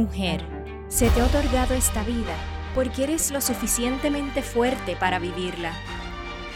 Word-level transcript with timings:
Mujer, 0.00 0.42
se 0.88 1.10
te 1.10 1.20
ha 1.20 1.26
otorgado 1.26 1.74
esta 1.74 2.02
vida 2.04 2.34
porque 2.74 3.04
eres 3.04 3.30
lo 3.30 3.42
suficientemente 3.42 4.40
fuerte 4.40 4.96
para 4.96 5.18
vivirla. 5.18 5.74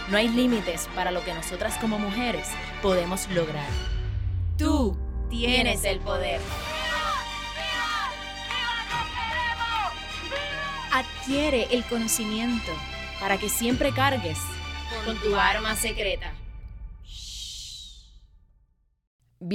No 0.09 0.17
hay 0.17 0.29
límites 0.29 0.89
para 0.95 1.11
lo 1.11 1.23
que 1.23 1.35
nosotras 1.35 1.77
como 1.77 1.99
mujeres 1.99 2.49
podemos 2.81 3.29
lograr. 3.29 3.69
Tú 4.57 4.97
tienes 5.29 5.85
el 5.85 6.01
poder. 6.01 6.41
Adquiere 10.91 11.69
el 11.71 11.85
conocimiento 11.85 12.73
para 13.21 13.37
que 13.37 13.51
siempre 13.51 13.93
cargues 13.93 14.39
con 15.05 15.19
tu 15.19 15.37
arma 15.37 15.77
secreta. 15.77 16.33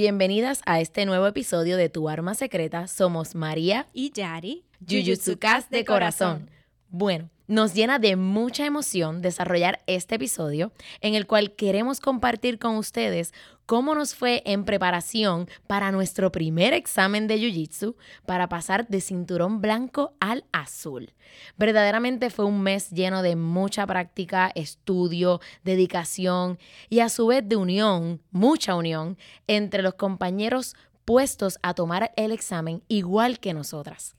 Bienvenidas 0.00 0.62
a 0.64 0.80
este 0.80 1.04
nuevo 1.04 1.26
episodio 1.26 1.76
de 1.76 1.90
Tu 1.90 2.08
Arma 2.08 2.34
Secreta. 2.34 2.86
Somos 2.86 3.34
María 3.34 3.86
y 3.92 4.10
Yari, 4.12 4.64
Jujutsukas 4.88 5.68
de 5.68 5.84
corazón. 5.84 6.48
Bueno, 6.88 7.28
nos 7.50 7.74
llena 7.74 7.98
de 7.98 8.14
mucha 8.14 8.64
emoción 8.64 9.22
desarrollar 9.22 9.82
este 9.88 10.14
episodio 10.14 10.70
en 11.00 11.16
el 11.16 11.26
cual 11.26 11.50
queremos 11.56 11.98
compartir 11.98 12.60
con 12.60 12.76
ustedes 12.76 13.34
cómo 13.66 13.96
nos 13.96 14.14
fue 14.14 14.44
en 14.46 14.64
preparación 14.64 15.48
para 15.66 15.90
nuestro 15.90 16.30
primer 16.30 16.72
examen 16.74 17.26
de 17.26 17.38
Jiu-Jitsu 17.38 17.96
para 18.24 18.48
pasar 18.48 18.86
de 18.86 19.00
cinturón 19.00 19.60
blanco 19.60 20.14
al 20.20 20.44
azul. 20.52 21.12
Verdaderamente 21.56 22.30
fue 22.30 22.44
un 22.44 22.62
mes 22.62 22.90
lleno 22.90 23.20
de 23.20 23.34
mucha 23.34 23.84
práctica, 23.84 24.52
estudio, 24.54 25.40
dedicación 25.64 26.56
y 26.88 27.00
a 27.00 27.08
su 27.08 27.26
vez 27.26 27.48
de 27.48 27.56
unión, 27.56 28.22
mucha 28.30 28.76
unión 28.76 29.18
entre 29.48 29.82
los 29.82 29.94
compañeros 29.94 30.76
puestos 31.04 31.58
a 31.64 31.74
tomar 31.74 32.12
el 32.14 32.30
examen 32.30 32.84
igual 32.86 33.40
que 33.40 33.54
nosotras. 33.54 34.14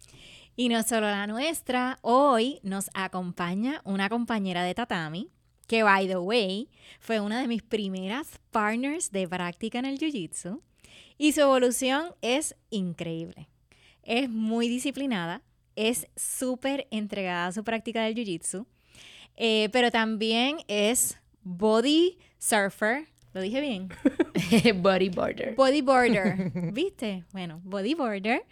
Y 0.55 0.69
no 0.69 0.83
solo 0.83 1.07
la 1.07 1.27
nuestra, 1.27 1.97
hoy 2.01 2.59
nos 2.63 2.89
acompaña 2.93 3.81
una 3.85 4.09
compañera 4.09 4.63
de 4.63 4.75
tatami, 4.75 5.29
que 5.67 5.83
by 5.83 6.07
the 6.07 6.17
way, 6.17 6.69
fue 6.99 7.21
una 7.21 7.39
de 7.39 7.47
mis 7.47 7.63
primeras 7.63 8.39
partners 8.51 9.11
de 9.11 9.27
práctica 9.27 9.79
en 9.79 9.85
el 9.85 9.97
Jiu-Jitsu. 9.97 10.61
Y 11.17 11.31
su 11.31 11.41
evolución 11.41 12.13
es 12.21 12.55
increíble. 12.69 13.47
Es 14.03 14.29
muy 14.29 14.67
disciplinada, 14.67 15.41
es 15.75 16.07
súper 16.17 16.87
entregada 16.91 17.47
a 17.47 17.51
su 17.53 17.63
práctica 17.63 18.03
del 18.03 18.15
Jiu-Jitsu, 18.15 18.65
eh, 19.37 19.69
pero 19.71 19.89
también 19.89 20.57
es 20.67 21.17
body 21.43 22.17
surfer. 22.37 23.07
¿Lo 23.33 23.39
dije 23.39 23.61
bien? 23.61 23.87
Bodyboarder. 24.81 25.55
Bodyboarder. 25.55 26.51
¿Viste? 26.73 27.23
Bueno, 27.31 27.61
bodyboarder 27.63 28.43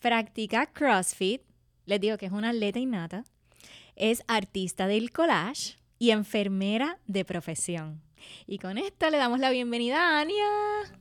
practica 0.00 0.66
CrossFit, 0.66 1.42
les 1.86 2.00
digo 2.00 2.16
que 2.18 2.26
es 2.26 2.32
una 2.32 2.50
atleta 2.50 2.78
innata, 2.78 3.24
es 3.96 4.22
artista 4.28 4.86
del 4.86 5.10
collage 5.10 5.76
y 5.98 6.10
enfermera 6.10 6.98
de 7.06 7.24
profesión. 7.24 8.02
Y 8.46 8.58
con 8.58 8.78
esto 8.78 9.10
le 9.10 9.18
damos 9.18 9.38
la 9.38 9.50
bienvenida 9.50 9.98
a 10.16 10.20
Ania. 10.22 10.46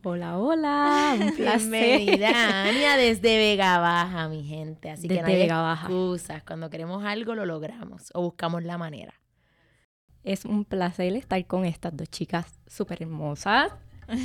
Hola, 0.03 0.37
hola. 0.37 1.15
Un 1.19 1.31
placer. 1.37 1.99
Bienvenida, 1.99 2.63
Ania, 2.67 2.97
desde 2.97 3.37
Vega 3.37 3.79
Baja, 3.79 4.27
mi 4.27 4.43
gente. 4.43 4.89
Así 4.89 5.07
que 5.07 5.15
Desde 5.15 5.21
no 5.21 5.27
hay 5.29 5.35
Vega 5.37 5.61
Baja. 5.61 5.87
excusas. 5.87 6.43
Cuando 6.43 6.69
queremos 6.69 7.03
algo, 7.05 7.33
lo 7.33 7.45
logramos 7.45 8.11
o 8.13 8.21
buscamos 8.21 8.63
la 8.63 8.77
manera. 8.77 9.13
Es 10.23 10.43
un 10.45 10.65
placer 10.65 11.13
estar 11.15 11.45
con 11.47 11.65
estas 11.65 11.95
dos 11.95 12.09
chicas 12.09 12.45
súper 12.67 13.01
hermosas, 13.03 13.71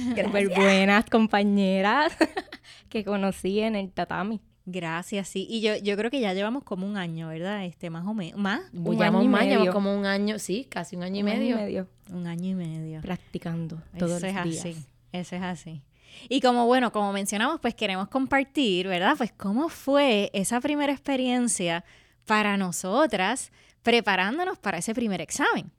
súper 0.08 0.48
buenas 0.56 1.04
compañeras 1.06 2.16
que 2.88 3.04
conocí 3.04 3.60
en 3.60 3.76
el 3.76 3.92
tatami. 3.92 4.40
Gracias, 4.70 5.28
sí. 5.28 5.46
Y 5.48 5.62
yo, 5.62 5.76
yo 5.76 5.96
creo 5.96 6.10
que 6.10 6.20
ya 6.20 6.34
llevamos 6.34 6.62
como 6.62 6.86
un 6.86 6.98
año, 6.98 7.28
¿verdad? 7.28 7.64
Este, 7.64 7.88
más 7.88 8.06
o 8.06 8.12
menos. 8.12 8.38
¿Más? 8.38 8.60
Un 8.74 8.84
Llevamos 8.96 9.20
año 9.20 9.22
y 9.22 9.28
más, 9.28 9.42
llevamos 9.44 9.60
medio. 9.60 9.72
como 9.72 9.96
un 9.98 10.04
año, 10.04 10.38
sí, 10.38 10.66
casi 10.68 10.94
un 10.96 11.04
año 11.04 11.16
y 11.16 11.22
Un 11.22 11.28
año 11.30 11.56
medio. 11.56 11.88
Un 12.12 12.26
año 12.26 12.50
y 12.50 12.54
medio. 12.54 13.00
practicando 13.00 13.80
todos 13.98 14.18
Eso 14.18 14.26
es 14.26 14.34
los 14.34 14.44
días. 14.44 14.58
así. 14.66 14.76
Eso 15.12 15.36
es 15.36 15.42
así. 15.42 15.82
Y 16.28 16.42
como 16.42 16.66
bueno, 16.66 16.92
como 16.92 17.12
mencionamos, 17.14 17.60
pues 17.60 17.74
queremos 17.74 18.08
compartir, 18.08 18.88
¿verdad? 18.88 19.14
Pues 19.16 19.32
cómo 19.32 19.70
fue 19.70 20.30
esa 20.34 20.60
primera 20.60 20.92
experiencia 20.92 21.82
para 22.26 22.58
nosotras 22.58 23.50
preparándonos 23.82 24.58
para 24.58 24.78
ese 24.78 24.94
primer 24.94 25.22
examen. 25.22 25.70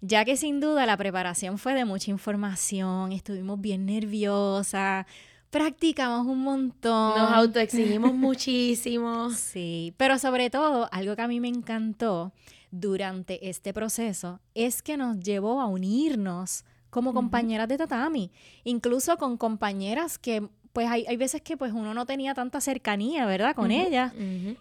Ya 0.00 0.24
que 0.24 0.38
sin 0.38 0.60
duda 0.60 0.86
la 0.86 0.96
preparación 0.96 1.58
fue 1.58 1.74
de 1.74 1.84
mucha 1.84 2.10
información, 2.10 3.12
estuvimos 3.12 3.60
bien 3.60 3.84
nerviosas, 3.84 5.04
practicamos 5.50 6.26
un 6.26 6.40
montón. 6.40 7.18
Nos 7.18 7.32
autoexigimos 7.32 8.14
muchísimo. 8.14 9.30
Sí, 9.36 9.94
pero 9.96 10.18
sobre 10.18 10.50
todo, 10.50 10.88
algo 10.92 11.16
que 11.16 11.22
a 11.22 11.28
mí 11.28 11.40
me 11.40 11.48
encantó 11.48 12.32
durante 12.70 13.48
este 13.48 13.72
proceso 13.72 14.40
es 14.54 14.82
que 14.82 14.96
nos 14.96 15.18
llevó 15.18 15.60
a 15.60 15.66
unirnos 15.66 16.64
como 16.88 17.14
compañeras 17.14 17.68
de 17.68 17.78
tatami, 17.78 18.30
incluso 18.64 19.16
con 19.16 19.36
compañeras 19.36 20.18
que 20.18 20.48
pues 20.72 20.88
hay, 20.88 21.04
hay 21.06 21.16
veces 21.16 21.42
que 21.42 21.56
pues 21.56 21.72
uno 21.72 21.94
no 21.94 22.06
tenía 22.06 22.34
tanta 22.34 22.60
cercanía, 22.60 23.26
¿verdad? 23.26 23.54
Con 23.54 23.70
ellas 23.70 24.12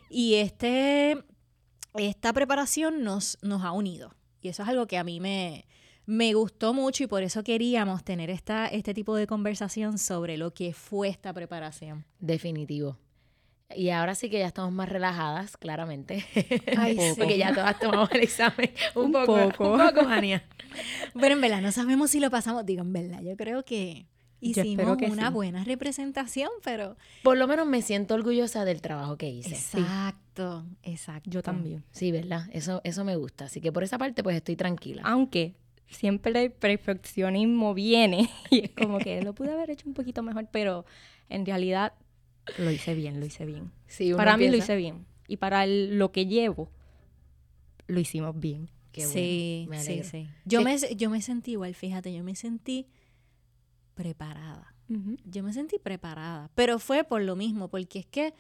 y 0.09 0.35
este 0.35 1.23
esta 1.95 2.33
preparación 2.33 3.03
nos, 3.03 3.37
nos 3.41 3.63
ha 3.63 3.71
unido 3.71 4.13
y 4.41 4.49
eso 4.49 4.63
es 4.63 4.69
algo 4.69 4.87
que 4.87 4.97
a 4.97 5.03
mí 5.03 5.19
me, 5.19 5.65
me 6.09 6.33
gustó 6.33 6.73
mucho 6.73 7.03
y 7.03 7.07
por 7.07 7.21
eso 7.21 7.43
queríamos 7.43 8.03
tener 8.03 8.31
esta, 8.31 8.65
este 8.65 8.95
tipo 8.95 9.15
de 9.15 9.27
conversación 9.27 9.99
sobre 9.99 10.37
lo 10.37 10.55
que 10.55 10.73
fue 10.73 11.07
esta 11.07 11.31
preparación. 11.33 12.03
Definitivo. 12.19 12.97
Y 13.75 13.91
ahora 13.91 14.15
sí 14.15 14.27
que 14.27 14.39
ya 14.39 14.47
estamos 14.47 14.71
más 14.71 14.89
relajadas, 14.89 15.55
claramente. 15.55 16.25
Ay, 16.75 16.95
poco. 16.95 17.15
Porque 17.19 17.37
ya 17.37 17.53
todas 17.53 17.77
tomamos 17.79 18.09
el 18.11 18.21
examen. 18.21 18.71
Un, 18.95 19.05
Un 19.05 19.11
poco. 19.11 19.35
poco. 19.51 19.73
Un 19.73 19.79
poco, 19.79 20.01
Ania. 20.01 20.43
En 21.15 21.41
verdad 21.41 21.61
no 21.61 21.71
sabemos 21.71 22.09
si 22.09 22.19
lo 22.19 22.31
pasamos. 22.31 22.65
Digo, 22.65 22.81
en 22.81 22.93
verdad, 22.93 23.21
yo 23.21 23.37
creo 23.37 23.63
que 23.63 24.07
hicimos 24.39 24.97
que 24.97 25.05
una 25.05 25.27
sí. 25.27 25.33
buena 25.33 25.63
representación, 25.63 26.49
pero... 26.63 26.97
Por 27.21 27.37
lo 27.37 27.47
menos 27.47 27.67
me 27.67 27.83
siento 27.83 28.15
orgullosa 28.15 28.65
del 28.65 28.81
trabajo 28.81 29.17
que 29.17 29.29
hice. 29.29 29.49
Exacto, 29.49 30.65
exacto. 30.81 31.29
Yo 31.29 31.43
también. 31.43 31.83
Sí, 31.91 32.11
¿verdad? 32.11 32.47
Eso, 32.51 32.81
eso 32.83 33.03
me 33.03 33.15
gusta. 33.15 33.45
Así 33.45 33.61
que 33.61 33.71
por 33.71 33.83
esa 33.83 33.99
parte, 33.99 34.23
pues 34.23 34.35
estoy 34.35 34.55
tranquila. 34.55 35.03
Aunque 35.05 35.55
siempre 35.89 36.43
el 36.43 36.51
perfeccionismo 36.51 37.73
viene 37.73 38.29
y 38.51 38.65
es 38.65 38.71
como 38.71 38.99
que 38.99 39.21
lo 39.21 39.33
pude 39.33 39.51
haber 39.51 39.69
hecho 39.71 39.87
un 39.87 39.93
poquito 39.93 40.21
mejor, 40.23 40.47
pero 40.51 40.85
en 41.29 41.45
realidad 41.45 41.93
lo 42.57 42.71
hice 42.71 42.93
bien, 42.95 43.19
lo 43.19 43.25
hice 43.25 43.45
bien. 43.45 43.71
Sí, 43.87 44.13
Para 44.13 44.37
mí 44.37 44.47
lo 44.47 44.57
hice 44.57 44.75
bien. 44.75 45.05
Y 45.27 45.37
para 45.37 45.63
el- 45.63 45.97
lo 45.99 46.11
que 46.11 46.25
llevo, 46.25 46.71
lo 47.87 47.99
hicimos 47.99 48.39
bien. 48.39 48.69
Qué 48.91 49.01
bueno, 49.05 49.13
sí, 49.13 49.65
me 49.69 49.79
sí, 49.83 50.03
sí. 50.03 50.27
Yo, 50.45 50.59
Sí. 50.59 50.65
Me, 50.65 50.95
yo 50.95 51.09
me 51.11 51.21
sentí 51.21 51.51
igual, 51.51 51.75
fíjate, 51.75 52.11
yo 52.13 52.23
me 52.23 52.35
sentí 52.35 52.87
preparada. 53.95 54.73
Yo 55.25 55.43
me 55.43 55.53
sentí 55.53 55.77
preparada, 55.77 56.49
pero 56.55 56.79
fue 56.79 57.03
por 57.03 57.21
lo 57.21 57.35
mismo, 57.35 57.67
porque 57.67 57.99
es 57.99 58.05
que 58.07 58.33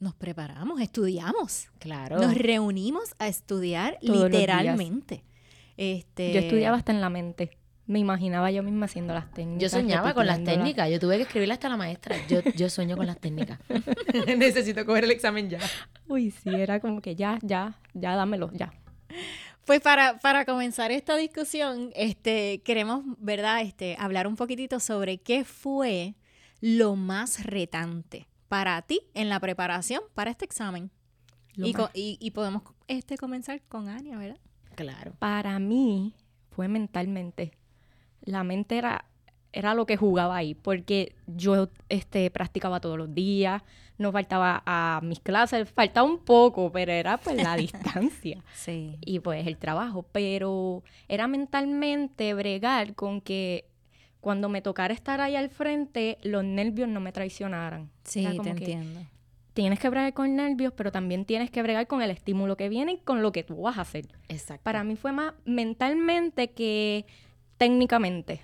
nos 0.00 0.12
preparamos, 0.16 0.80
estudiamos, 0.80 1.68
Claro. 1.78 2.20
nos 2.20 2.34
reunimos 2.34 3.14
a 3.20 3.28
estudiar 3.28 3.96
Todos 4.00 4.18
los 4.22 4.30
días. 4.30 4.40
literalmente. 4.40 5.22
Este, 5.76 6.32
Yo 6.32 6.40
estudiaba 6.40 6.76
hasta 6.76 6.92
en 6.92 7.00
la 7.00 7.10
mente. 7.10 7.56
Me 7.86 7.98
imaginaba 7.98 8.50
yo 8.50 8.62
misma 8.62 8.86
haciendo 8.86 9.12
las 9.12 9.30
técnicas. 9.32 9.60
Yo 9.62 9.68
soñaba 9.68 10.14
con 10.14 10.26
las 10.26 10.42
técnicas. 10.44 10.88
Yo 10.88 11.00
tuve 11.00 11.16
que 11.16 11.22
escribirle 11.22 11.54
hasta 11.54 11.68
la 11.68 11.76
maestra. 11.76 12.16
Yo, 12.28 12.40
yo 12.56 12.70
sueño 12.70 12.96
con 12.96 13.06
las 13.06 13.18
técnicas. 13.18 13.58
Necesito 14.36 14.86
coger 14.86 15.04
el 15.04 15.10
examen 15.10 15.50
ya. 15.50 15.58
Uy, 16.06 16.30
sí, 16.30 16.48
era 16.50 16.78
como 16.80 17.00
que 17.00 17.16
ya, 17.16 17.38
ya, 17.42 17.78
ya 17.92 18.14
dámelo, 18.14 18.50
ya. 18.52 18.72
Pues 19.64 19.80
para, 19.80 20.18
para 20.18 20.44
comenzar 20.44 20.90
esta 20.92 21.16
discusión, 21.16 21.90
este, 21.94 22.62
queremos, 22.64 23.04
¿verdad? 23.18 23.60
Este, 23.62 23.96
hablar 23.98 24.26
un 24.26 24.36
poquitito 24.36 24.80
sobre 24.80 25.18
qué 25.18 25.44
fue 25.44 26.14
lo 26.60 26.94
más 26.96 27.44
retante 27.44 28.26
para 28.48 28.80
ti 28.82 29.00
en 29.14 29.28
la 29.28 29.40
preparación 29.40 30.02
para 30.14 30.30
este 30.30 30.44
examen. 30.44 30.90
Y- 31.94 32.16
y 32.20 32.30
podemos 32.30 32.62
este, 32.88 33.16
comenzar 33.18 33.60
con 33.68 33.88
Ania, 33.88 34.16
¿verdad? 34.16 34.38
Claro. 34.74 35.12
Para 35.18 35.58
mí 35.58 36.14
fue 36.50 36.68
mentalmente. 36.68 37.52
La 38.22 38.44
mente 38.44 38.78
era, 38.78 39.04
era 39.52 39.74
lo 39.74 39.86
que 39.86 39.96
jugaba 39.96 40.36
ahí, 40.36 40.54
porque 40.54 41.14
yo 41.26 41.68
este, 41.88 42.30
practicaba 42.30 42.80
todos 42.80 42.96
los 42.98 43.14
días, 43.14 43.62
no 43.98 44.12
faltaba 44.12 44.62
a 44.66 45.00
mis 45.02 45.20
clases, 45.20 45.70
faltaba 45.70 46.06
un 46.06 46.18
poco, 46.18 46.70
pero 46.72 46.92
era 46.92 47.18
pues 47.18 47.36
la 47.36 47.56
distancia 47.56 48.42
Sí. 48.54 48.96
y 49.00 49.20
pues 49.20 49.46
el 49.46 49.56
trabajo, 49.58 50.04
pero 50.12 50.82
era 51.08 51.26
mentalmente 51.28 52.34
bregar 52.34 52.94
con 52.94 53.20
que 53.20 53.66
cuando 54.20 54.48
me 54.48 54.62
tocara 54.62 54.94
estar 54.94 55.20
ahí 55.20 55.34
al 55.34 55.50
frente, 55.50 56.18
los 56.22 56.44
nervios 56.44 56.88
no 56.88 57.00
me 57.00 57.10
traicionaran. 57.12 57.90
Sí, 58.04 58.24
te 58.42 58.50
entiendo. 58.50 59.00
Tienes 59.54 59.78
que 59.78 59.88
bregar 59.88 60.14
con 60.14 60.34
nervios, 60.34 60.72
pero 60.74 60.90
también 60.90 61.24
tienes 61.24 61.50
que 61.50 61.62
bregar 61.62 61.86
con 61.86 62.00
el 62.00 62.10
estímulo 62.10 62.56
que 62.56 62.68
viene 62.68 62.92
y 62.92 62.98
con 62.98 63.22
lo 63.22 63.32
que 63.32 63.44
tú 63.44 63.62
vas 63.62 63.78
a 63.78 63.82
hacer. 63.82 64.06
Exacto. 64.28 64.62
Para 64.62 64.82
mí 64.82 64.96
fue 64.96 65.12
más 65.12 65.34
mentalmente 65.44 66.50
que 66.50 67.06
técnicamente, 67.58 68.42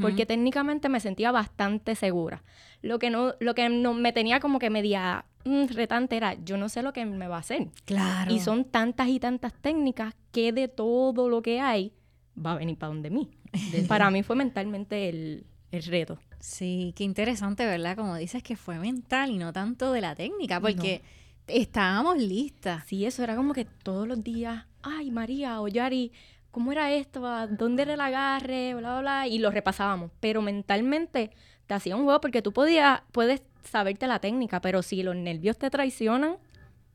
porque 0.00 0.26
técnicamente 0.26 0.88
me 0.88 1.00
sentía 1.00 1.32
bastante 1.32 1.96
segura. 1.96 2.44
Lo 2.82 2.98
que 2.98 3.10
no, 3.10 3.34
lo 3.40 3.54
que 3.54 3.68
no 3.68 3.94
me 3.94 4.12
tenía 4.12 4.38
como 4.38 4.60
que 4.60 4.70
media 4.70 5.24
mm, 5.44 5.66
retante 5.72 6.16
era, 6.16 6.34
yo 6.34 6.56
no 6.56 6.68
sé 6.68 6.82
lo 6.82 6.92
que 6.92 7.04
me 7.04 7.26
va 7.26 7.36
a 7.36 7.40
hacer. 7.40 7.68
Claro. 7.84 8.32
Y 8.32 8.38
son 8.38 8.64
tantas 8.64 9.08
y 9.08 9.18
tantas 9.18 9.54
técnicas 9.54 10.14
que 10.30 10.52
de 10.52 10.68
todo 10.68 11.28
lo 11.28 11.42
que 11.42 11.60
hay 11.60 11.92
va 12.38 12.52
a 12.52 12.56
venir 12.56 12.78
para 12.78 12.92
donde 12.92 13.10
mí. 13.10 13.30
para 13.88 14.10
mí 14.10 14.22
fue 14.22 14.36
mentalmente 14.36 15.08
el, 15.08 15.46
el 15.72 15.82
reto. 15.82 16.18
Sí, 16.40 16.92
qué 16.96 17.04
interesante, 17.04 17.66
¿verdad? 17.66 17.96
Como 17.96 18.16
dices 18.16 18.42
que 18.42 18.56
fue 18.56 18.78
mental 18.78 19.30
y 19.30 19.38
no 19.38 19.52
tanto 19.52 19.92
de 19.92 20.00
la 20.00 20.14
técnica, 20.14 20.60
porque 20.60 21.02
estábamos 21.46 22.18
listas. 22.18 22.84
Sí, 22.86 23.04
eso 23.04 23.22
era 23.22 23.36
como 23.36 23.52
que 23.52 23.64
todos 23.64 24.06
los 24.06 24.22
días, 24.22 24.64
ay, 24.82 25.10
María 25.10 25.60
o 25.60 25.68
Yari, 25.68 26.12
¿cómo 26.50 26.72
era 26.72 26.92
esto? 26.92 27.26
¿A 27.26 27.46
¿Dónde 27.46 27.82
era 27.82 27.94
el 27.94 28.00
agarre? 28.00 28.74
Bla, 28.74 28.92
bla, 28.92 29.00
bla. 29.00 29.28
Y 29.28 29.38
lo 29.38 29.50
repasábamos. 29.50 30.10
Pero 30.20 30.42
mentalmente 30.42 31.30
te 31.66 31.74
hacía 31.74 31.96
un 31.96 32.04
juego 32.04 32.20
porque 32.20 32.42
tú 32.42 32.52
podías, 32.52 33.02
puedes 33.12 33.42
saberte 33.64 34.06
la 34.06 34.20
técnica, 34.20 34.60
pero 34.60 34.82
si 34.82 35.02
los 35.02 35.16
nervios 35.16 35.58
te 35.58 35.70
traicionan, 35.70 36.36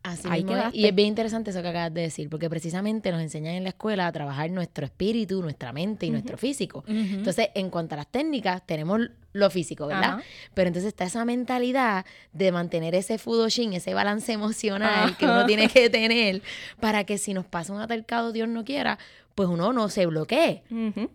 Así 0.03 0.27
Ahí 0.29 0.43
mismo 0.43 0.57
es. 0.57 0.73
Y 0.73 0.87
es 0.87 0.95
bien 0.95 1.09
interesante 1.09 1.51
eso 1.51 1.61
que 1.61 1.67
acabas 1.67 1.93
de 1.93 2.01
decir, 2.01 2.29
porque 2.29 2.49
precisamente 2.49 3.11
nos 3.11 3.21
enseñan 3.21 3.53
en 3.53 3.63
la 3.63 3.69
escuela 3.69 4.07
a 4.07 4.11
trabajar 4.11 4.49
nuestro 4.49 4.85
espíritu, 4.85 5.41
nuestra 5.41 5.73
mente 5.73 6.07
y 6.07 6.09
nuestro 6.09 6.37
físico. 6.37 6.83
Entonces, 6.87 7.49
en 7.53 7.69
cuanto 7.69 7.95
a 7.95 7.97
las 7.97 8.07
técnicas, 8.07 8.65
tenemos 8.65 8.99
lo 9.33 9.49
físico, 9.49 9.87
¿verdad? 9.87 10.19
Pero 10.53 10.67
entonces 10.67 10.89
está 10.89 11.05
esa 11.05 11.23
mentalidad 11.23 12.05
de 12.33 12.51
mantener 12.51 12.95
ese 12.95 13.17
fudoshin, 13.17 13.73
ese 13.73 13.93
balance 13.93 14.31
emocional 14.31 15.15
que 15.17 15.25
uno 15.25 15.45
tiene 15.45 15.69
que 15.69 15.89
tener 15.89 16.41
para 16.79 17.03
que 17.03 17.17
si 17.17 17.33
nos 17.33 17.45
pasa 17.45 17.71
un 17.71 17.79
altercado, 17.79 18.31
Dios 18.31 18.49
no 18.49 18.65
quiera, 18.65 18.97
pues 19.35 19.49
uno 19.49 19.71
no 19.71 19.87
se 19.89 20.05
bloquee, 20.05 20.63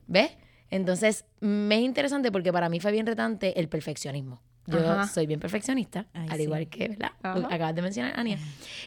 ¿ves? 0.06 0.30
Entonces, 0.70 1.24
me 1.40 1.76
es 1.76 1.82
interesante 1.82 2.32
porque 2.32 2.52
para 2.52 2.68
mí 2.68 2.80
fue 2.80 2.92
bien 2.92 3.06
retante 3.06 3.58
el 3.60 3.68
perfeccionismo. 3.68 4.40
Yo 4.66 4.78
Ajá. 4.78 5.06
soy 5.06 5.26
bien 5.26 5.40
perfeccionista, 5.40 6.06
Ay, 6.12 6.28
al 6.30 6.36
sí. 6.38 6.42
igual 6.44 6.68
que, 6.68 6.88
¿verdad? 6.88 7.12
Ajá. 7.22 7.46
Acabas 7.50 7.74
de 7.74 7.82
mencionar, 7.82 8.12
Ania. 8.18 8.38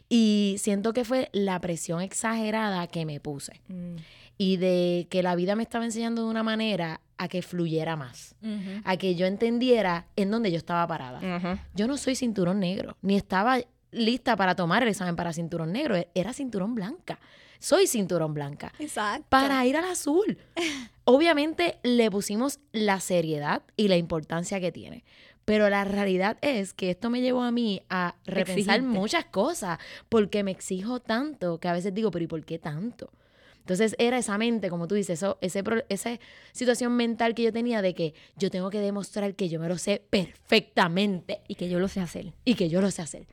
Y 0.10 0.56
siento 0.60 0.94
que 0.94 1.06
fue 1.06 1.30
la 1.34 1.60
presión 1.62 2.02
exagerada 2.02 2.88
que 2.88 3.06
me 3.06 3.20
puse. 3.20 3.62
mm, 3.68 3.96
Y 4.38 4.56
de 4.58 5.08
que 5.10 5.22
la 5.24 5.36
vida 5.36 5.56
me 5.56 5.64
estaba 5.64 5.84
enseñando 5.86 6.24
de 6.24 6.30
una 6.30 6.44
manera 6.44 7.02
a 7.18 7.28
que 7.28 7.42
fluyera 7.42 7.96
más. 7.98 8.36
Ujú. 8.42 8.82
A 8.86 8.96
que 8.96 9.16
yo 9.16 9.26
entendiera 9.26 10.08
en 10.16 10.32
dónde 10.32 10.50
yo 10.52 10.58
estaba 10.58 10.88
parada. 10.88 11.20
ajá. 11.36 11.68
Yo 11.76 11.88
no 11.88 11.98
soy 11.98 12.16
cinturón 12.16 12.60
negro, 12.60 12.96
ni 13.02 13.16
estaba 13.18 13.58
lista 13.92 14.36
para 14.38 14.56
tomar 14.56 14.84
el 14.84 14.90
examen 14.90 15.16
para 15.18 15.34
cinturón 15.34 15.72
negro. 15.74 15.96
e- 15.98 16.08
Era 16.16 16.32
cinturón 16.34 16.74
blanca. 16.76 17.20
Soy 17.62 17.88
cinturón 17.88 18.34
blanca. 18.34 18.72
Exacto. 18.80 19.26
Para 19.28 19.66
ir 19.66 19.76
al 19.76 19.84
azul. 19.92 20.38
Obviamente 21.04 21.80
le 21.84 22.10
pusimos 22.12 22.60
la 22.72 23.00
seriedad 23.00 23.64
y 23.76 23.88
la 23.88 23.98
importancia 23.98 24.60
que 24.62 24.72
tiene. 24.72 25.04
Pero 25.50 25.68
la 25.68 25.84
realidad 25.84 26.38
es 26.42 26.74
que 26.76 26.92
esto 26.92 27.10
me 27.10 27.22
llevó 27.22 27.42
a 27.42 27.50
mí 27.50 27.82
a 27.90 28.14
repensar 28.28 28.84
muchas 28.84 29.26
cosas 29.26 29.80
porque 30.08 30.44
me 30.44 30.52
exijo 30.52 31.00
tanto 31.00 31.60
que 31.60 31.68
a 31.68 31.74
veces 31.74 31.92
digo, 31.92 32.12
pero 32.12 32.24
¿y 32.24 32.28
por 32.28 32.46
qué 32.46 32.60
tanto? 32.60 33.12
Entonces 33.58 33.96
era 33.98 34.20
esa 34.20 34.38
mente, 34.38 34.70
como 34.70 34.88
tú 34.88 34.94
dices, 34.94 35.18
eso, 35.18 35.40
ese, 35.42 35.64
esa 35.90 36.20
situación 36.52 36.96
mental 36.96 37.34
que 37.34 37.42
yo 37.42 37.52
tenía 37.52 37.82
de 37.82 37.96
que 37.96 38.14
yo 38.38 38.52
tengo 38.52 38.70
que 38.70 38.80
demostrar 38.80 39.34
que 39.34 39.50
yo 39.50 39.60
me 39.60 39.68
lo 39.68 39.80
sé 39.80 40.04
perfectamente 40.12 41.42
Y 41.48 41.56
que 41.56 41.68
yo 41.68 41.80
lo 41.80 41.88
sé 41.88 42.00
hacer. 42.00 42.32
y 42.46 42.54
que 42.54 42.70
yo 42.70 42.80
lo 42.80 42.92
sé 42.92 43.02
hacer. 43.02 43.26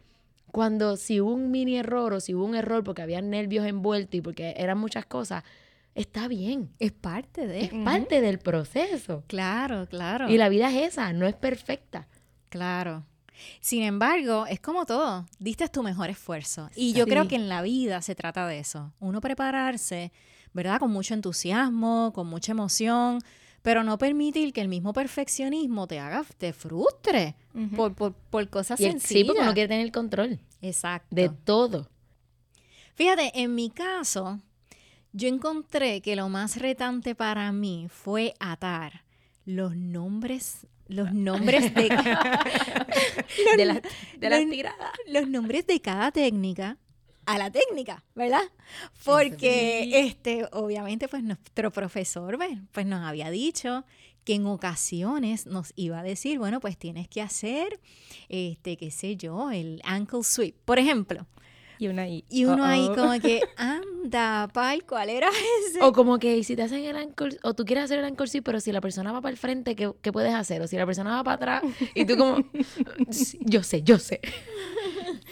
Cuando 0.53 0.97
si 0.97 1.21
hubo 1.21 1.35
un 1.35 1.51
mini 1.51 1.77
error 1.77 2.15
o 2.15 2.21
si 2.21 2.35
hubo 2.35 2.47
un 2.47 2.55
error 2.55 2.83
porque 2.83 3.03
había 3.03 3.21
nervios 3.21 3.67
envueltos 3.67 4.15
y 4.15 4.23
porque 4.23 4.55
eran 4.57 4.79
muchas 4.79 5.05
cosas, 5.05 5.45
está 5.96 6.28
bien. 6.28 6.70
Es 6.78 6.93
parte 6.93 7.46
de. 7.46 7.64
Es 7.64 7.70
parte 7.84 8.20
del 8.20 8.38
proceso. 8.38 9.25
Claro, 9.26 9.87
claro. 9.88 10.28
Y 10.31 10.37
la 10.38 10.48
vida 10.48 10.70
es 10.70 10.93
esa, 10.93 11.12
no 11.12 11.26
es 11.26 11.34
perfecta. 11.34 12.06
Claro. 12.48 13.04
Sin 13.60 13.82
embargo, 13.82 14.46
es 14.46 14.60
como 14.60 14.87
todo, 14.87 15.26
diste 15.38 15.69
tu 15.69 15.82
mejor 15.82 16.08
esfuerzo. 16.08 16.70
Y 16.75 16.93
yo 16.94 17.04
Sí. 17.04 17.10
creo 17.10 17.28
que 17.28 17.37
en 17.37 17.48
la 17.50 17.60
vida 17.60 18.00
se 18.00 18.14
trata 18.14 18.46
de 18.46 18.58
eso. 18.60 18.93
Uno 18.98 19.20
prepararse, 19.20 20.10
¿verdad? 20.54 20.78
Con 20.81 20.90
mucho 20.90 21.12
entusiasmo, 21.12 22.12
con 22.14 22.28
mucha 22.28 22.52
emoción, 22.52 23.19
pero 23.60 23.82
no 23.84 23.98
permitir 23.98 24.54
que 24.54 24.62
el 24.62 24.69
mismo 24.69 24.94
perfeccionismo 24.94 25.87
te 25.87 25.98
haga, 25.98 26.25
te 26.38 26.54
frustre 26.54 27.34
por, 27.76 27.94
por, 27.94 28.14
por 28.14 28.48
cosas 28.48 28.81
Y 28.81 28.84
sencillas. 28.84 29.08
sí, 29.08 29.25
porque 29.25 29.43
uno 29.43 29.52
quiere 29.52 29.69
tener 29.69 29.84
el 29.84 29.93
control 29.93 30.38
Exacto. 30.62 31.14
de 31.14 31.28
todo. 31.28 31.90
Fíjate, 32.94 33.32
en 33.34 33.54
mi 33.54 33.69
caso, 33.70 34.40
yo 35.17 35.29
encontré 35.29 36.01
que 36.03 36.15
lo 36.17 36.29
más 36.29 36.57
retante 36.59 37.15
para 37.15 37.51
mí 37.53 37.89
fue 37.89 38.35
atar 38.39 39.05
los 39.45 39.75
nombres, 39.77 40.67
los 40.89 41.13
nombres 41.13 41.73
de, 41.75 41.89
De 43.57 43.65
la, 43.65 43.81
de 44.19 44.31
la 44.31 44.41
los- 45.21 45.29
nombres 45.29 45.67
de 45.67 45.81
cada 45.81 46.11
técnica 46.13 46.77
a 47.25 47.39
la 47.39 47.51
técnica, 47.51 48.05
¿verdad? 48.15 48.43
Porque 49.05 50.07
este, 50.07 50.47
obviamente, 50.53 51.09
pues 51.09 51.23
nuestro 51.25 51.73
profesor, 51.73 52.39
pues 52.73 52.87
nos 52.87 53.05
había 53.05 53.31
dicho 53.31 53.85
que 54.25 54.35
en 54.35 54.47
ocasiones 54.47 55.47
nos 55.47 55.73
iba 55.77 55.99
a 56.01 56.03
decir, 56.03 56.39
bueno, 56.39 56.61
pues 56.61 56.77
tienes 56.77 57.09
que 57.09 57.23
hacer, 57.23 57.81
este, 58.29 58.77
qué 58.77 58.91
sé 58.91 59.17
yo, 59.17 59.51
el 59.51 59.81
ankle 59.85 60.23
sweep, 60.23 60.55
por 60.65 60.79
ejemplo. 60.79 61.27
Y 61.78 61.88
una 61.88 62.02
ahí. 62.02 62.25
Y 62.28 62.44
uno 62.44 62.64
ahí 62.64 62.88
uh-oh. 62.88 62.94
como 62.94 63.20
que, 63.20 63.40
anda, 63.56 64.49
pay, 64.52 64.81
¿cuál 64.81 65.11
era 65.11 65.28
ese? 65.69 65.82
O 65.82 65.93
como 65.93 66.19
que 66.19 66.43
si 66.44 66.56
te 66.56 66.62
hacen 66.62 66.84
el 66.84 66.96
ankle, 66.96 67.37
o 67.43 67.55
tú 67.55 67.64
quieres 67.64 67.84
hacer 67.84 67.99
el 67.99 68.05
ankle 68.05 68.26
sí, 68.26 68.40
pero 68.40 68.61
si 68.61 68.73
la 68.73 68.81
persona 68.81 69.12
va 69.12 69.20
para 69.20 69.32
el 69.32 69.37
frente, 69.37 69.76
¿qué, 69.76 69.93
qué 70.02 70.12
puedes 70.12 70.34
hacer? 70.34 70.62
O 70.62 70.67
si 70.67 70.76
la 70.76 70.87
persona 70.87 71.11
va 71.17 71.25
para 71.25 71.58
atrás 71.58 71.73
y 71.94 72.05
tú 72.05 72.17
como, 72.17 72.38
"Sí, 73.11 73.38
yo 73.43 73.62
sé, 73.62 73.82
yo 73.82 73.99
sé. 73.99 74.20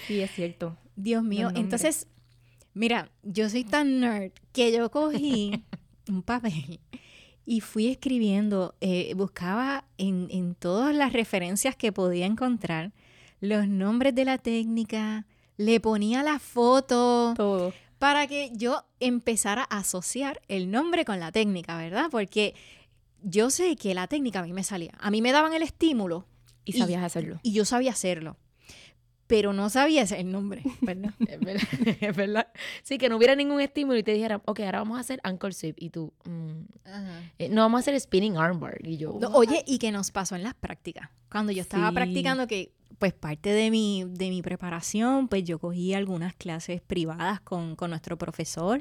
Sí, 0.06 0.20
es 0.20 0.30
cierto. 0.32 0.76
Dios 0.96 1.22
mío, 1.22 1.50
entonces, 1.54 2.08
mira, 2.74 3.10
yo 3.22 3.48
soy 3.48 3.64
tan 3.64 4.00
nerd 4.00 4.32
que 4.52 4.70
yo 4.70 4.90
cogí 4.90 5.64
un 6.08 6.22
papel 6.22 6.80
y 7.46 7.60
fui 7.60 7.88
escribiendo, 7.88 8.74
eh, 8.80 9.12
buscaba 9.16 9.84
en, 9.98 10.28
en 10.30 10.54
todas 10.54 10.94
las 10.94 11.12
referencias 11.12 11.76
que 11.76 11.92
podía 11.92 12.26
encontrar 12.26 12.92
los 13.40 13.66
nombres 13.68 14.14
de 14.14 14.24
la 14.24 14.38
técnica, 14.38 15.26
le 15.56 15.80
ponía 15.80 16.22
la 16.22 16.38
foto 16.38 17.34
Todo. 17.36 17.72
para 17.98 18.26
que 18.26 18.50
yo 18.54 18.84
empezara 19.00 19.66
a 19.70 19.78
asociar 19.78 20.40
el 20.48 20.70
nombre 20.70 21.04
con 21.04 21.20
la 21.20 21.30
técnica, 21.32 21.76
¿verdad? 21.78 22.08
Porque 22.10 22.54
yo 23.22 23.50
sé 23.50 23.76
que 23.76 23.94
la 23.94 24.06
técnica 24.06 24.40
a 24.40 24.42
mí 24.42 24.52
me 24.52 24.64
salía, 24.64 24.92
a 24.98 25.10
mí 25.10 25.22
me 25.22 25.32
daban 25.32 25.54
el 25.54 25.62
estímulo 25.62 26.26
Y 26.64 26.74
Y- 26.76 26.78
sabías 26.80 27.02
hacerlo. 27.02 27.38
y 27.42 27.52
yo 27.52 27.64
sabía 27.64 27.92
hacerlo, 27.92 28.36
pero 29.26 29.52
no 29.52 29.70
sabía 29.70 30.02
ese- 30.02 30.20
el 30.20 30.30
nombre, 30.30 30.62
¿verdad? 30.82 31.14
Es 31.26 31.40
verdad, 31.40 31.68
es 32.00 32.16
verdad. 32.16 32.48
Sí, 32.82 32.98
que 32.98 33.08
no 33.08 33.16
hubiera 33.16 33.34
ningún 33.34 33.60
estímulo 33.60 33.98
y 33.98 34.02
te 34.02 34.12
dijeran, 34.12 34.42
ok, 34.44 34.60
ahora 34.60 34.78
vamos 34.80 34.98
a 34.98 35.00
hacer 35.00 35.20
ankle 35.24 35.52
sweep. 35.52 35.76
Y 35.78 35.90
tú, 35.90 36.12
"Mm, 36.24 36.64
eh, 37.38 37.48
no, 37.48 37.62
vamos 37.62 37.78
a 37.78 37.80
hacer 37.80 37.98
spinning 38.00 38.36
armbar. 38.36 38.78
Y 38.86 38.96
yo, 38.98 39.16
No, 39.20 39.28
oye, 39.30 39.62
y 39.66 39.78
que 39.78 39.90
nos 39.92 40.10
pasó 40.10 40.36
en 40.36 40.42
las 40.42 40.54
prácticas. 40.54 41.08
Cuando 41.30 41.52
yo 41.52 41.62
estaba 41.62 41.88
Sí. 41.88 41.94
practicando, 41.94 42.46
que 42.46 42.72
pues 42.98 43.12
parte 43.12 43.50
de 43.50 43.70
mi, 43.72 44.04
de 44.06 44.30
mi 44.30 44.40
preparación, 44.40 45.26
pues 45.26 45.42
yo 45.42 45.58
cogí 45.58 45.94
algunas 45.94 46.32
clases 46.36 46.80
privadas 46.80 47.40
con, 47.40 47.74
con 47.74 47.90
nuestro 47.90 48.16
profesor 48.16 48.80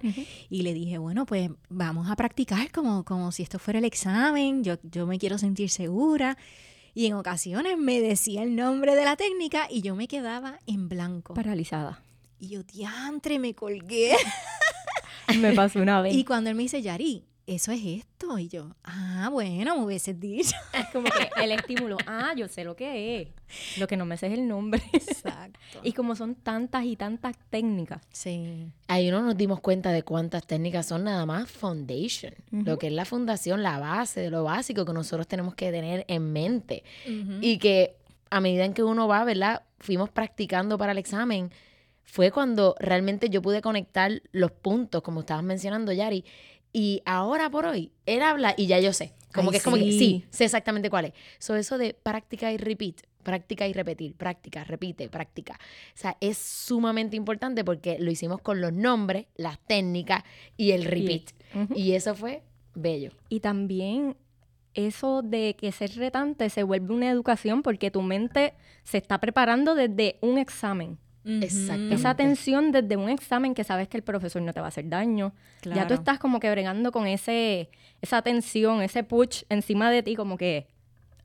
y 0.49 0.61
le 0.61 0.73
dije, 0.73 0.99
bueno, 0.99 1.25
pues 1.25 1.49
vamos 1.69 2.09
a 2.09 2.15
practicar 2.15 2.71
como, 2.71 3.03
como 3.05 3.31
si 3.31 3.41
esto 3.41 3.57
fuera 3.57 3.79
el 3.79 3.85
examen, 3.85 4.63
yo, 4.63 4.75
yo 4.83 5.07
me 5.07 5.17
quiero 5.17 5.39
sentir 5.39 5.69
segura. 5.71 6.37
Y 6.93 7.07
en 7.07 7.13
ocasiones 7.13 7.77
me 7.77 7.99
decía 7.99 8.43
el 8.43 8.55
nombre 8.55 8.95
de 8.95 9.03
la 9.03 9.15
técnica 9.15 9.67
y 9.69 9.81
yo 9.81 9.95
me 9.95 10.07
quedaba 10.07 10.59
en 10.67 10.89
blanco. 10.89 11.33
Paralizada. 11.33 12.03
Y 12.39 12.49
yo, 12.49 12.63
diantre, 12.63 13.39
me 13.39 13.53
colgué. 13.55 14.15
Me 15.39 15.53
pasó 15.53 15.79
una 15.79 16.01
vez. 16.03 16.13
Y 16.13 16.25
cuando 16.25 16.49
él 16.49 16.55
me 16.55 16.63
dice, 16.63 16.81
Yari, 16.81 17.23
eso 17.45 17.71
es 17.71 17.81
esto. 17.85 18.37
Y 18.37 18.47
yo, 18.47 18.75
ah, 18.83 19.29
bueno, 19.31 19.77
me 19.77 19.83
hubieses 19.83 20.19
dicho. 20.19 20.55
como 20.93 21.09
que 21.09 21.29
el 21.43 21.51
estímulo, 21.51 21.97
ah, 22.05 22.33
yo 22.35 22.47
sé 22.47 22.63
lo 22.63 22.75
que 22.75 23.21
es. 23.21 23.27
Lo 23.79 23.87
que 23.87 23.97
no 23.97 24.05
me 24.05 24.17
sé 24.17 24.27
es 24.27 24.33
el 24.33 24.47
nombre. 24.47 24.81
Exacto. 24.93 25.59
Y 25.83 25.93
como 25.93 26.15
son 26.15 26.35
tantas 26.35 26.85
y 26.85 26.95
tantas 26.95 27.35
técnicas. 27.49 28.01
sí. 28.11 28.71
ahí 28.87 29.09
no 29.09 29.21
nos 29.21 29.37
dimos 29.37 29.59
cuenta 29.59 29.91
de 29.91 30.03
cuántas 30.03 30.45
técnicas 30.45 30.87
son 30.87 31.03
nada 31.03 31.25
más 31.25 31.49
foundation. 31.49 32.33
Lo 32.51 32.77
que 32.77 32.87
es 32.87 32.93
la 32.93 33.05
fundación, 33.05 33.63
la 33.63 33.79
base 33.79 34.21
de 34.21 34.29
lo 34.29 34.43
básico 34.43 34.85
que 34.85 34.93
nosotros 34.93 35.27
tenemos 35.27 35.55
que 35.55 35.71
tener 35.71 36.05
en 36.07 36.31
mente. 36.31 36.83
Y 37.41 37.57
que 37.57 37.97
a 38.29 38.39
medida 38.39 38.65
en 38.65 38.73
que 38.73 38.83
uno 38.83 39.07
va, 39.07 39.23
¿verdad? 39.25 39.63
Fuimos 39.79 40.09
practicando 40.09 40.77
para 40.77 40.91
el 40.91 40.97
examen. 40.97 41.51
Fue 42.03 42.31
cuando 42.31 42.75
realmente 42.79 43.29
yo 43.29 43.41
pude 43.41 43.61
conectar 43.61 44.21
los 44.31 44.51
puntos, 44.51 45.01
como 45.01 45.21
estabas 45.21 45.43
mencionando, 45.43 45.91
Yari. 45.91 46.25
Y 46.73 47.03
ahora 47.05 47.49
por 47.49 47.65
hoy, 47.65 47.91
él 48.07 48.23
habla 48.23 48.55
y 48.57 48.65
ya 48.67 48.79
yo 48.79 48.91
sé. 48.91 49.13
Como 49.33 49.49
Ay, 49.49 49.51
que 49.51 49.57
es 49.57 49.63
como 49.63 49.77
que 49.77 49.83
sí. 49.83 49.99
sí, 49.99 50.25
sé 50.29 50.45
exactamente 50.45 50.89
cuál 50.89 51.05
es. 51.05 51.13
So, 51.39 51.55
eso 51.55 51.77
de 51.77 51.93
práctica 51.93 52.51
y 52.51 52.57
repeat, 52.57 53.01
práctica 53.23 53.67
y 53.67 53.73
repetir, 53.73 54.15
práctica, 54.15 54.63
repite, 54.63 55.09
práctica. 55.09 55.53
O 55.53 55.97
sea, 55.97 56.17
es 56.19 56.37
sumamente 56.37 57.15
importante 57.15 57.63
porque 57.63 57.97
lo 57.99 58.11
hicimos 58.11 58.41
con 58.41 58.61
los 58.61 58.73
nombres, 58.73 59.27
las 59.35 59.59
técnicas 59.59 60.23
y 60.57 60.71
el 60.71 60.83
repeat. 60.83 61.31
Y 61.75 61.93
eso 61.93 62.15
fue 62.15 62.43
bello. 62.75 63.11
Y 63.29 63.39
también 63.39 64.17
eso 64.73 65.21
de 65.21 65.55
que 65.55 65.71
ser 65.71 65.95
retante 65.95 66.49
se 66.49 66.63
vuelve 66.63 66.93
una 66.93 67.09
educación 67.09 67.61
porque 67.63 67.91
tu 67.91 68.01
mente 68.01 68.53
se 68.83 68.97
está 68.97 69.19
preparando 69.19 69.75
desde 69.75 70.17
un 70.21 70.37
examen. 70.37 70.97
Exactamente. 71.25 71.95
Esa 71.95 72.15
tensión 72.15 72.71
desde 72.71 72.97
un 72.97 73.09
examen 73.09 73.53
que 73.53 73.63
sabes 73.63 73.87
que 73.87 73.97
el 73.97 74.03
profesor 74.03 74.41
no 74.41 74.53
te 74.53 74.59
va 74.59 74.67
a 74.67 74.69
hacer 74.69 74.89
daño. 74.89 75.33
Ya 75.61 75.61
tú 75.63 75.69
Claro. 75.71 75.93
estás 75.95 76.19
como 76.19 76.39
que 76.39 76.49
bregando 76.51 76.91
con 76.91 77.07
ese, 77.07 77.69
esa 78.01 78.21
tensión, 78.21 78.81
ese 78.81 79.03
push 79.03 79.43
encima 79.49 79.89
de 79.89 80.03
ti, 80.03 80.15
como 80.15 80.37
que 80.37 80.67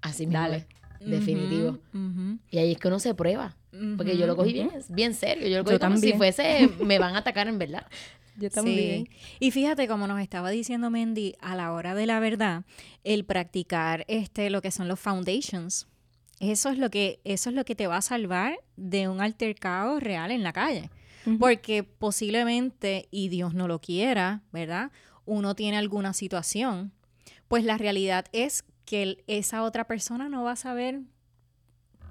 Así 0.00 0.26
mismo 0.26 0.40
Dale. 0.42 0.66
es, 1.00 1.10
definitivo. 1.10 1.70
Ujú, 1.92 1.98
ujú. 1.98 2.38
Y 2.50 2.58
ahí 2.58 2.72
es 2.72 2.78
que 2.78 2.86
uno 2.88 2.98
se 3.00 3.14
prueba. 3.14 3.56
Porque 3.96 4.16
yo 4.16 4.26
lo 4.26 4.34
cogí 4.36 4.52
bien, 4.52 4.70
bien 4.88 5.14
serio. 5.14 5.46
Yo 5.48 5.58
lo 5.58 5.64
cogí 5.64 5.74
Yo 5.74 5.80
como 5.80 5.96
si 5.96 6.12
también. 6.12 6.16
fuese, 6.18 6.68
me 6.84 6.98
van 6.98 7.14
a 7.16 7.18
atacar 7.18 7.48
en 7.48 7.58
verdad. 7.58 7.86
yo 8.38 8.48
Sí. 8.50 9.08
Y 9.40 9.50
fíjate, 9.50 9.88
como 9.88 10.06
nos 10.06 10.20
estaba 10.20 10.50
diciendo 10.50 10.90
Mendy, 10.90 11.34
a 11.40 11.54
la 11.56 11.72
hora 11.72 11.94
de 11.96 12.06
la 12.06 12.20
verdad, 12.20 12.62
el 13.04 13.24
practicar 13.24 14.04
este, 14.08 14.48
lo 14.50 14.62
que 14.62 14.70
son 14.70 14.86
los 14.88 14.98
foundations, 15.00 15.86
eso 16.40 16.68
es 16.70 16.78
lo 16.78 16.90
que, 16.90 17.20
eso 17.24 17.50
es 17.50 17.56
lo 17.56 17.64
que 17.64 17.74
te 17.74 17.86
va 17.86 17.96
a 17.96 18.02
salvar 18.02 18.58
de 18.76 19.08
un 19.08 19.20
altercado 19.20 20.00
real 20.00 20.30
en 20.30 20.42
la 20.42 20.52
calle. 20.52 20.90
Porque 21.38 21.82
posiblemente, 21.82 23.06
y 23.10 23.28
Dios 23.28 23.52
no 23.52 23.68
lo 23.68 23.80
quiera, 23.80 24.40
¿verdad? 24.50 24.92
Uno 25.26 25.54
tiene 25.54 25.76
alguna 25.76 26.14
situación, 26.14 26.92
pues 27.48 27.64
la 27.64 27.76
realidad 27.76 28.24
es 28.32 28.64
que 28.86 29.22
esa 29.26 29.62
otra 29.62 29.86
persona 29.86 30.30
no 30.30 30.44
va 30.44 30.52
a 30.52 30.56
saber, 30.56 31.02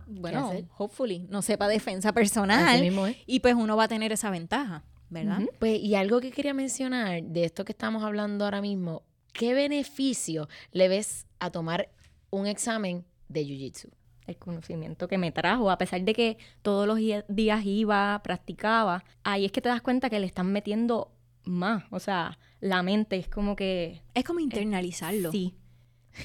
bueno, 0.05 0.51
hopefully, 0.77 1.25
no 1.29 1.41
sepa 1.41 1.67
defensa 1.67 2.13
personal. 2.13 2.79
mismo. 2.79 3.07
Y 3.25 3.39
pues 3.39 3.55
uno 3.55 3.75
va 3.75 3.85
a 3.85 3.87
tener 3.87 4.11
esa 4.11 4.29
ventaja, 4.29 4.83
¿verdad? 5.09 5.41
Pues, 5.57 5.79
y 5.79 5.95
algo 5.95 6.21
que 6.21 6.29
quería 6.29 6.53
mencionar 6.53 7.23
de 7.23 7.45
esto 7.45 7.65
que 7.65 7.71
estamos 7.71 8.03
hablando 8.03 8.45
ahora 8.45 8.61
mismo, 8.61 9.01
¿qué 9.33 9.55
beneficio 9.55 10.47
le 10.71 10.87
ves 10.89 11.25
a 11.39 11.49
tomar 11.49 11.89
un 12.29 12.45
examen 12.45 13.03
de 13.29 13.45
Jiu-Jitsu? 13.45 13.89
El 14.27 14.37
conocimiento 14.37 15.07
que 15.07 15.17
me 15.17 15.31
trajo, 15.31 15.71
a 15.71 15.77
pesar 15.77 16.01
de 16.01 16.13
que 16.13 16.37
todos 16.61 16.85
los 16.87 16.99
días 17.27 17.65
iba, 17.65 18.19
practicaba, 18.23 19.03
ahí 19.23 19.45
es 19.45 19.51
que 19.51 19.61
te 19.61 19.69
das 19.69 19.81
cuenta 19.81 20.09
que 20.09 20.19
le 20.19 20.25
están 20.27 20.51
metiendo 20.51 21.11
más, 21.45 21.85
o 21.91 21.99
sea, 21.99 22.37
la 22.59 22.83
mente 22.83 23.15
es 23.15 23.27
como 23.29 23.55
que 23.55 24.01
Es 24.13 24.23
como 24.23 24.39
internalizarlo. 24.41 25.31
sí. 25.31 25.55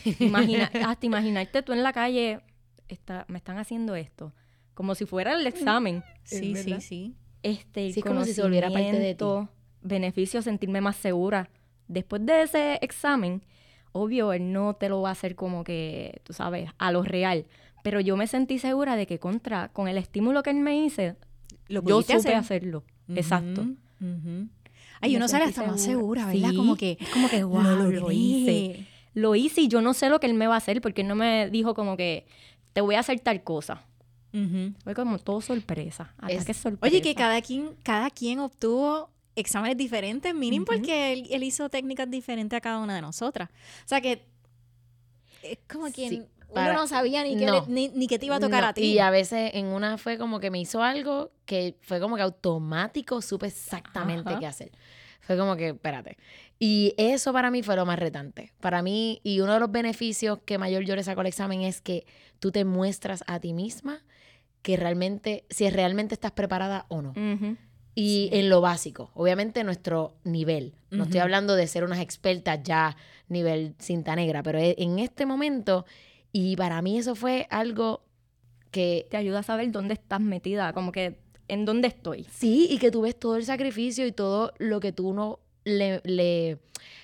Imagina, 0.21 0.71
hasta 0.87 1.05
imaginarte 1.07 1.63
tú 1.63 1.73
en 1.73 1.83
la 1.83 1.93
calle, 1.93 2.41
está, 2.89 3.25
me 3.29 3.37
están 3.39 3.59
haciendo 3.59 3.95
esto, 3.95 4.33
como 4.75 4.95
si 4.95 5.05
fuera 5.07 5.35
el 5.35 5.47
examen. 5.47 6.03
sí, 6.25 6.55
sí, 6.57 6.81
sí. 6.81 7.15
Este, 7.43 7.87
el 7.89 7.93
Sí, 7.93 8.01
es 8.01 8.07
como 8.07 8.25
si 8.25 8.33
se 8.35 8.43
volviera 8.43 8.69
parte 8.71 8.99
de 8.99 9.15
ti. 9.15 9.19
conocimiento, 9.19 9.49
beneficio, 9.83 10.43
sentirme 10.43 10.81
más 10.81 10.97
segura. 10.97 11.51
Después 11.89 12.25
de 12.25 12.43
ese 12.43 12.79
examen, 12.83 13.43
obvio, 13.93 14.33
él 14.33 14.53
no 14.53 14.75
te 14.75 14.89
lo 14.89 15.03
va 15.03 15.11
a 15.11 15.13
hacer 15.13 15.35
como 15.35 15.63
que, 15.65 16.21
tú 16.25 16.33
sabes, 16.33 16.71
a 16.79 16.91
lo 16.93 17.03
real. 17.03 17.45
Pero 17.83 18.01
yo 18.01 18.17
me 18.17 18.27
sentí 18.27 18.59
segura 18.59 18.97
de 18.97 19.07
que 19.07 19.19
contra, 19.19 19.69
con 19.69 19.89
el 19.89 19.99
estímulo 19.99 20.43
que 20.43 20.51
él 20.51 20.57
me 20.61 20.85
hice, 20.85 21.17
Lo 21.69 21.83
yo 21.85 22.01
supe 22.03 22.15
hacer. 22.15 22.35
hacerlo. 22.37 22.85
Exacto. 23.09 23.63
Ujú, 23.63 23.77
ujú. 24.01 24.49
Ay, 25.01 25.17
uno 25.17 25.27
sale 25.29 25.45
hasta 25.45 25.65
más 25.65 25.81
segura. 25.83 26.27
¿verdad? 26.27 26.51
Sí, 26.51 26.57
Como 26.57 26.77
que, 26.77 26.97
es 27.01 27.09
como 27.09 27.29
que, 27.29 27.41
lo 27.41 27.49
wow, 27.49 27.91
lo, 27.91 28.13
hice. 28.13 28.87
Lo 29.15 29.35
hice 29.35 29.63
y 29.63 29.69
yo 29.69 29.81
no 29.83 29.95
sé 29.95 30.09
lo 30.09 30.21
que 30.21 30.27
él 30.27 30.35
me 30.35 30.47
va 30.47 30.55
a 30.55 30.59
hacer 30.59 30.81
porque 30.81 31.03
él 31.03 31.09
no 31.09 31.17
me 31.17 31.51
dijo 31.51 31.75
como 31.75 31.97
que 31.97 32.25
te 32.73 32.81
voy 32.81 32.95
a 32.95 33.01
hacer 33.01 33.19
tal 33.21 33.43
cosa. 33.43 33.85
Fue 34.85 34.95
como 34.95 35.19
todo 35.19 35.41
sorpresa. 35.43 36.15
Es- 36.29 36.37
Ataque 36.37 36.55
sorpresa. 36.55 36.87
Oye, 36.95 37.03
que 37.03 37.15
cada 37.15 37.43
quien, 37.43 37.71
cada 37.83 38.09
quien 38.11 38.39
obtuvo 38.39 39.11
exámenes 39.35 39.77
diferentes, 39.77 40.33
Ujú. 40.35 40.65
porque 40.65 41.13
él, 41.13 41.27
él 41.31 41.43
hizo 41.43 41.69
técnicas 41.69 42.09
diferentes 42.11 42.57
a 42.57 42.61
cada 42.61 42.79
una 42.79 42.95
de 42.95 43.03
nosotras. 43.03 43.51
O 43.85 43.89
sea 43.89 44.01
que 44.01 44.25
es 45.43 45.59
como 45.71 45.89
Sí, 45.89 46.23
uno 46.61 46.73
no 46.73 46.87
sabía 46.87 47.23
ni, 47.25 47.37
qué 47.37 47.47
no. 47.47 47.65
ni, 47.69 47.89
ni 47.89 48.07
qué 48.07 48.19
te 48.19 48.27
iba 48.27 48.37
a 48.37 48.41
tocar 48.41 48.63
No, 48.63 48.69
a 48.69 48.75
ti. 48.75 48.83
Y 48.83 48.99
a 48.99 49.11
veces 49.11 49.51
en 49.55 49.67
una 49.67 49.99
fue 49.99 50.19
como 50.19 50.41
que 50.41 50.51
me 50.51 50.61
hizo 50.61 50.83
algo 50.83 51.33
que 51.47 51.77
fue 51.81 52.01
como 52.01 52.17
que 52.17 52.23
automático, 52.23 53.21
supe 53.23 53.47
exactamente 53.47 54.31
Ajá. 54.31 54.39
qué 54.41 54.47
hacer. 54.47 54.73
Fue 55.21 55.37
como 55.37 55.55
que, 55.57 55.69
espérate. 55.69 56.17
Y 56.59 56.95
eso 56.97 57.33
para 57.33 57.51
mí 57.51 57.63
fue 57.63 57.77
lo 57.77 57.87
más 57.87 57.99
retante. 57.99 58.53
Para 58.61 58.83
mí, 58.83 59.21
y 59.23 59.41
uno 59.41 59.55
de 59.55 59.61
los 59.61 59.71
beneficios 59.71 60.41
que 60.45 60.59
mayor 60.59 60.85
yo 60.85 60.97
le 60.97 61.03
saco 61.05 61.21
al 61.21 61.27
examen 61.29 61.63
es 61.63 61.81
que 61.81 62.07
tú 62.41 62.51
te 62.51 62.65
muestras 62.65 63.23
a 63.27 63.39
ti 63.39 63.53
misma 63.53 64.03
que 64.63 64.77
realmente, 64.77 65.45
si 65.51 65.69
realmente 65.71 66.15
estás 66.15 66.33
preparada 66.33 66.87
o 66.89 67.03
no. 67.03 67.15
Y 67.95 68.31
en 68.33 68.49
lo 68.49 68.61
básico, 68.63 69.11
obviamente 69.15 69.63
nuestro 69.65 70.15
nivel. 70.25 70.75
No 70.91 71.05
estoy 71.05 71.21
hablando 71.21 71.55
de 71.57 71.67
ser 71.67 71.85
unas 71.85 72.01
expertas 72.01 72.61
ya 72.63 72.97
nivel 73.29 73.75
cinta 73.79 74.17
negra, 74.17 74.43
pero 74.43 74.59
e- 74.59 74.75
en 74.79 74.99
este 74.99 75.27
momento, 75.27 75.85
y 76.33 76.57
para 76.57 76.81
mí 76.83 76.99
eso 76.99 77.15
fue 77.15 77.47
algo 77.51 78.03
que 78.71 79.07
te 79.11 79.17
ayuda 79.17 79.41
a 79.41 79.43
saber 79.43 79.71
dónde 79.71 79.95
estás 79.95 80.21
metida, 80.21 80.73
como 80.73 80.93
que 80.93 81.19
en 81.49 81.65
dónde 81.65 81.89
estoy. 81.89 82.25
sí, 82.33 82.67
y 82.71 82.79
que 82.79 82.91
tú 82.91 83.03
ves 83.03 83.19
todo 83.19 83.37
el 83.37 83.45
sacrificio 83.45 84.07
y 84.07 84.13
todo 84.13 84.53
lo 84.59 84.81
que 84.81 84.93
tú 84.93 85.13
no 85.13 85.41
le, 85.65 86.01
le 86.05 86.59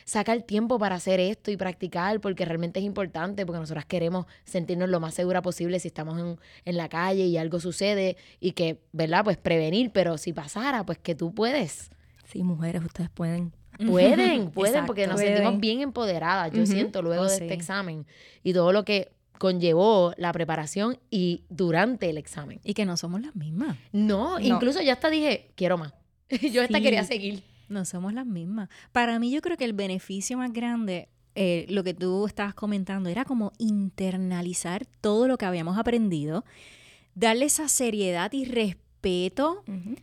saca 0.05 0.33
el 0.33 0.45
tiempo 0.45 0.79
para 0.79 0.97
hacer 0.97 1.21
esto 1.21 1.51
y 1.51 1.57
practicar, 1.57 2.21
porque 2.21 2.45
realmente 2.45 2.81
es 2.81 2.87
importante, 2.87 3.45
porque 3.45 3.61
nosotras 3.61 3.85
queremos 3.85 4.27
sentirnos 4.45 4.89
lo 4.89 4.99
más 5.01 5.15
segura 5.15 5.43
posible 5.43 5.79
si 5.79 5.89
estamos 5.89 6.19
en, 6.19 6.39
en 6.65 6.77
la 6.77 6.89
calle 6.89 7.27
y 7.27 7.37
algo 7.37 7.61
sucede 7.61 8.17
y 8.41 8.53
que, 8.53 8.81
¿verdad? 8.93 9.23
Pues 9.25 9.37
prevenir, 9.37 9.91
pero 9.93 10.17
si 10.19 10.33
pasara, 10.33 10.85
pues 10.87 10.99
que 10.99 11.15
tú 11.15 11.35
puedes. 11.35 11.91
Sí, 12.25 12.43
mujeres, 12.43 12.83
ustedes 12.85 13.11
pueden. 13.11 13.53
Pueden, 13.87 14.51
pueden, 14.55 14.87
porque 14.87 15.07
nos 15.07 15.17
Pueden. 15.17 15.37
sentimos 15.37 15.61
bien 15.61 15.81
empoderadas, 15.83 16.51
yo 16.53 16.67
siento, 16.67 17.01
luego 17.03 17.23
Oh, 17.25 17.27
de 17.27 17.37
sí. 17.37 17.43
este 17.45 17.55
examen 17.55 18.07
y 18.43 18.53
todo 18.55 18.73
lo 18.73 18.85
que 18.85 19.13
conllevó 19.39 20.13
la 20.17 20.33
preparación 20.33 20.99
y 21.11 21.45
durante 21.49 22.11
el 22.11 22.19
examen. 22.19 22.61
Y 22.65 22.75
que 22.75 22.85
no 22.85 22.97
somos 22.97 23.21
las 23.21 23.35
mismas. 23.37 23.77
No, 23.93 24.39
No. 24.39 24.45
incluso 24.45 24.81
ya 24.83 24.95
hasta 24.95 25.11
dije, 25.11 25.51
quiero 25.55 25.79
más. 25.79 25.93
yo 26.53 26.65
Sí. 26.67 26.73
quería 26.83 27.05
seguir. 27.05 27.43
No 27.69 27.85
somos 27.85 28.13
las 28.15 28.27
mismas. 28.27 28.69
Para 28.93 29.19
mí 29.19 29.31
yo 29.31 29.41
creo 29.43 29.57
que 29.57 29.65
el 29.65 29.75
beneficio 29.75 30.39
más 30.39 30.53
grande, 30.53 31.09
eh, 31.35 31.67
lo 31.69 31.85
que 31.85 31.95
tú 31.95 32.27
estabas 32.27 32.55
comentando, 32.55 33.09
era 33.11 33.25
como 33.25 33.53
internalizar 33.59 34.87
todo 35.01 35.29
lo 35.29 35.37
que 35.39 35.45
habíamos 35.47 35.77
aprendido, 35.79 36.45
darle 37.15 37.45
esa 37.47 37.69
seriedad 37.69 38.33
y 38.33 38.45
respeto 38.45 39.63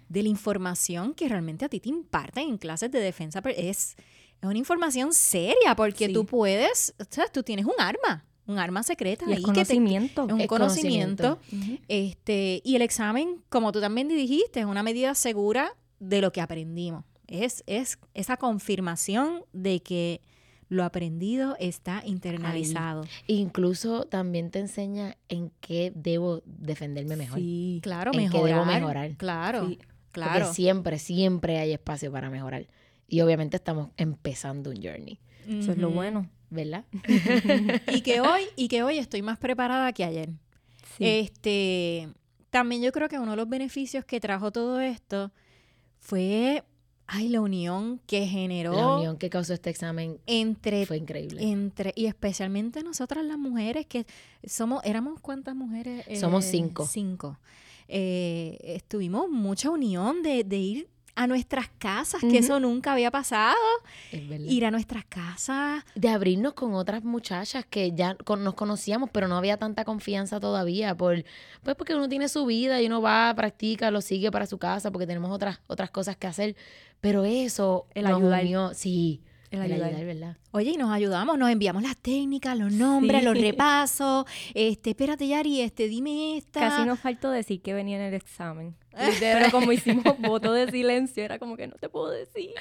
de 0.10 0.24
la 0.24 0.30
información 0.30 1.14
que 1.14 1.28
realmente 1.28 1.66
a 1.66 1.70
ti 1.70 1.80
te 1.80 1.90
imparten 1.90 2.50
en 2.50 2.58
clases 2.58 2.92
de 2.92 3.00
defensa. 3.00 3.42
Es, 3.58 3.96
es 4.42 4.44
una 4.50 4.58
información 4.58 5.14
seria 5.14 5.76
porque 5.76 6.08
Sí. 6.08 6.14
tú 6.14 6.26
puedes, 6.26 6.94
o 7.00 7.04
sea, 7.10 7.26
tú 7.28 7.42
tienes 7.44 7.66
un 7.66 7.74
arma, 7.80 8.26
un 8.48 8.60
arma 8.60 8.84
secreta 8.84 9.26
Y 9.28 9.34
ahí 9.34 9.38
el 9.40 9.44
que 9.46 9.52
te- 9.52 9.54
conocimiento. 9.54 10.26
es 10.28 10.34
un 10.34 10.42
Es 10.42 10.48
conocimiento. 10.48 11.40
Ujú. 11.52 11.80
Este, 11.88 12.62
y 12.64 12.76
el 12.76 12.82
examen, 12.82 13.42
como 13.50 13.72
tú 13.72 13.82
también 13.82 14.08
dijiste, 14.08 14.60
es 14.60 14.66
una 14.66 14.84
medida 14.84 15.16
segura 15.16 15.72
de 16.00 16.22
lo 16.22 16.32
que 16.32 16.42
aprendimos. 16.42 17.04
Es, 17.28 17.64
es 17.66 17.98
esa 18.14 18.38
confirmación 18.38 19.42
de 19.54 19.80
que 19.82 20.22
lo 20.70 20.84
aprendido 20.84 21.56
está 21.60 22.02
internalizado. 22.06 23.04
Incluso 23.28 24.06
también 24.06 24.52
te 24.52 24.60
enseña 24.60 25.16
en 25.30 25.52
qué 25.60 25.92
debo 25.96 26.42
defenderme 26.46 27.16
mejor. 27.16 27.40
Sí. 27.40 27.80
Claro, 27.84 28.12
En 28.14 28.20
qué 28.20 28.26
mejorar. 28.38 28.48
debo 28.54 28.66
mejorar. 28.66 29.12
Claro, 29.18 29.68
Sí. 29.70 29.80
claro. 30.12 30.34
Porque 30.46 30.54
siempre, 30.56 31.00
siempre 31.00 31.58
hay 31.60 31.72
espacio 31.74 32.12
para 32.12 32.30
mejorar. 32.30 32.68
Y 33.08 33.22
obviamente 33.22 33.58
estamos 33.58 33.90
empezando 33.98 34.72
un 34.72 34.78
journey, 34.82 35.20
Eso 35.48 35.72
es 35.72 35.78
lo 35.78 35.92
bueno. 35.92 36.28
¿Verdad? 36.56 36.86
Y 37.94 38.02
que 38.02 38.22
hoy, 38.22 38.42
y 38.56 38.68
que 38.68 38.82
hoy 38.84 38.98
estoy 38.98 39.22
más 39.22 39.38
preparada 39.38 39.92
que 39.94 40.04
ayer. 40.04 40.30
Sí. 40.98 41.06
Este, 41.06 42.10
también 42.50 42.82
yo 42.82 42.92
creo 42.92 43.10
que 43.10 43.20
uno 43.20 43.32
de 43.32 43.38
los 43.38 43.50
beneficios 43.50 44.06
que 44.06 44.20
trajo 44.20 44.52
todo 44.52 44.80
esto 44.80 45.32
fue, 46.00 46.64
ay, 47.08 47.28
la 47.30 47.42
unión 47.42 48.00
que 48.08 48.26
generó 48.28 48.74
La 48.74 48.96
unión 48.96 49.18
que 49.18 49.30
causó 49.30 49.54
este 49.54 49.70
examen 49.70 50.20
entre 50.26 50.86
fue 50.86 50.98
increíble. 50.98 51.44
entre 51.44 51.92
y 51.96 52.06
especialmente 52.06 52.82
nosotras 52.84 53.26
las 53.26 53.38
mujeres 53.38 53.86
que 53.88 54.06
somos 54.46 54.84
éramos 54.86 55.20
cuántas 55.20 55.56
mujeres 55.56 56.06
Somos 56.20 56.46
Eh, 56.46 56.50
cinco. 56.52 56.86
cinco 56.88 57.40
Eh, 57.88 58.58
estuvimos 58.64 59.30
mucha 59.30 59.70
unión 59.70 60.24
de, 60.24 60.44
de 60.44 60.58
ir 60.58 60.90
a 61.18 61.28
nuestras 61.28 61.70
casas 61.78 62.20
que 62.22 62.40
eso 62.40 62.60
nunca 62.60 62.92
había 62.92 63.10
pasado 63.10 63.56
es 64.12 64.28
verdad. 64.28 64.46
ir 64.48 64.66
a 64.66 64.72
nuestras 64.72 65.06
casas 65.06 65.84
de 65.96 66.10
abrirnos 66.10 66.54
con 66.54 66.74
otras 66.74 67.04
muchachas 67.04 67.66
que 67.70 67.94
ya 67.94 68.16
con- 68.16 68.44
nos 68.44 68.54
conocíamos, 68.56 69.10
pero 69.12 69.28
no 69.30 69.38
había 69.38 69.58
tanta 69.58 69.86
confianza 69.86 70.40
todavía, 70.40 70.96
por, 70.96 71.24
pues 71.64 71.76
porque 71.78 71.96
uno 71.96 72.10
tiene 72.10 72.28
su 72.28 72.46
vida 72.46 72.82
y 72.82 72.88
uno 72.88 73.02
va, 73.02 73.34
practica, 73.36 73.92
lo 73.92 74.02
sigue 74.02 74.30
para 74.32 74.46
su 74.46 74.58
casa, 74.58 74.92
porque 74.92 75.08
tenemos 75.08 75.32
otras, 75.32 75.62
otras 75.68 75.90
cosas 75.90 76.18
que 76.18 76.28
hacer. 76.28 76.56
Pero 77.02 77.24
eso 77.24 77.88
El 77.94 78.08
ayudar. 78.08 78.44
unió, 78.44 78.74
sí, 78.74 79.22
El 79.64 79.72
el, 79.72 79.84
ayudar. 79.84 79.90
ayudar, 79.90 80.06
¿verdad? 80.06 80.38
oye 80.52 80.72
y 80.72 80.78
nos 80.78 80.92
ayudamos 80.92 81.38
nos 81.38 81.50
enviamos 81.50 81.84
las 81.84 81.98
técnicas 81.98 82.58
los 82.58 82.72
nombres 82.72 83.22
Sí. 83.22 83.26
los 83.26 83.38
repasos 83.40 84.26
este 84.54 84.92
espérate 84.92 85.28
Yari 85.28 85.62
este 85.62 85.88
dime 85.88 86.38
esta 86.38 86.60
Casi 86.62 86.86
nos 86.86 87.00
faltó 87.00 87.32
decir 87.32 87.62
que 87.62 87.74
venía 87.74 87.98
en 87.98 88.04
el 88.04 88.14
examen. 88.14 88.76
Pero 89.20 89.52
como 89.52 89.72
hicimos 89.74 90.18
voto 90.20 90.54
de 90.54 90.72
silencio, 90.72 91.24
era 91.24 91.38
como 91.38 91.58
que 91.58 91.68
no 91.68 91.76
te 91.76 91.90
puedo 91.90 92.10
decir. 92.12 92.52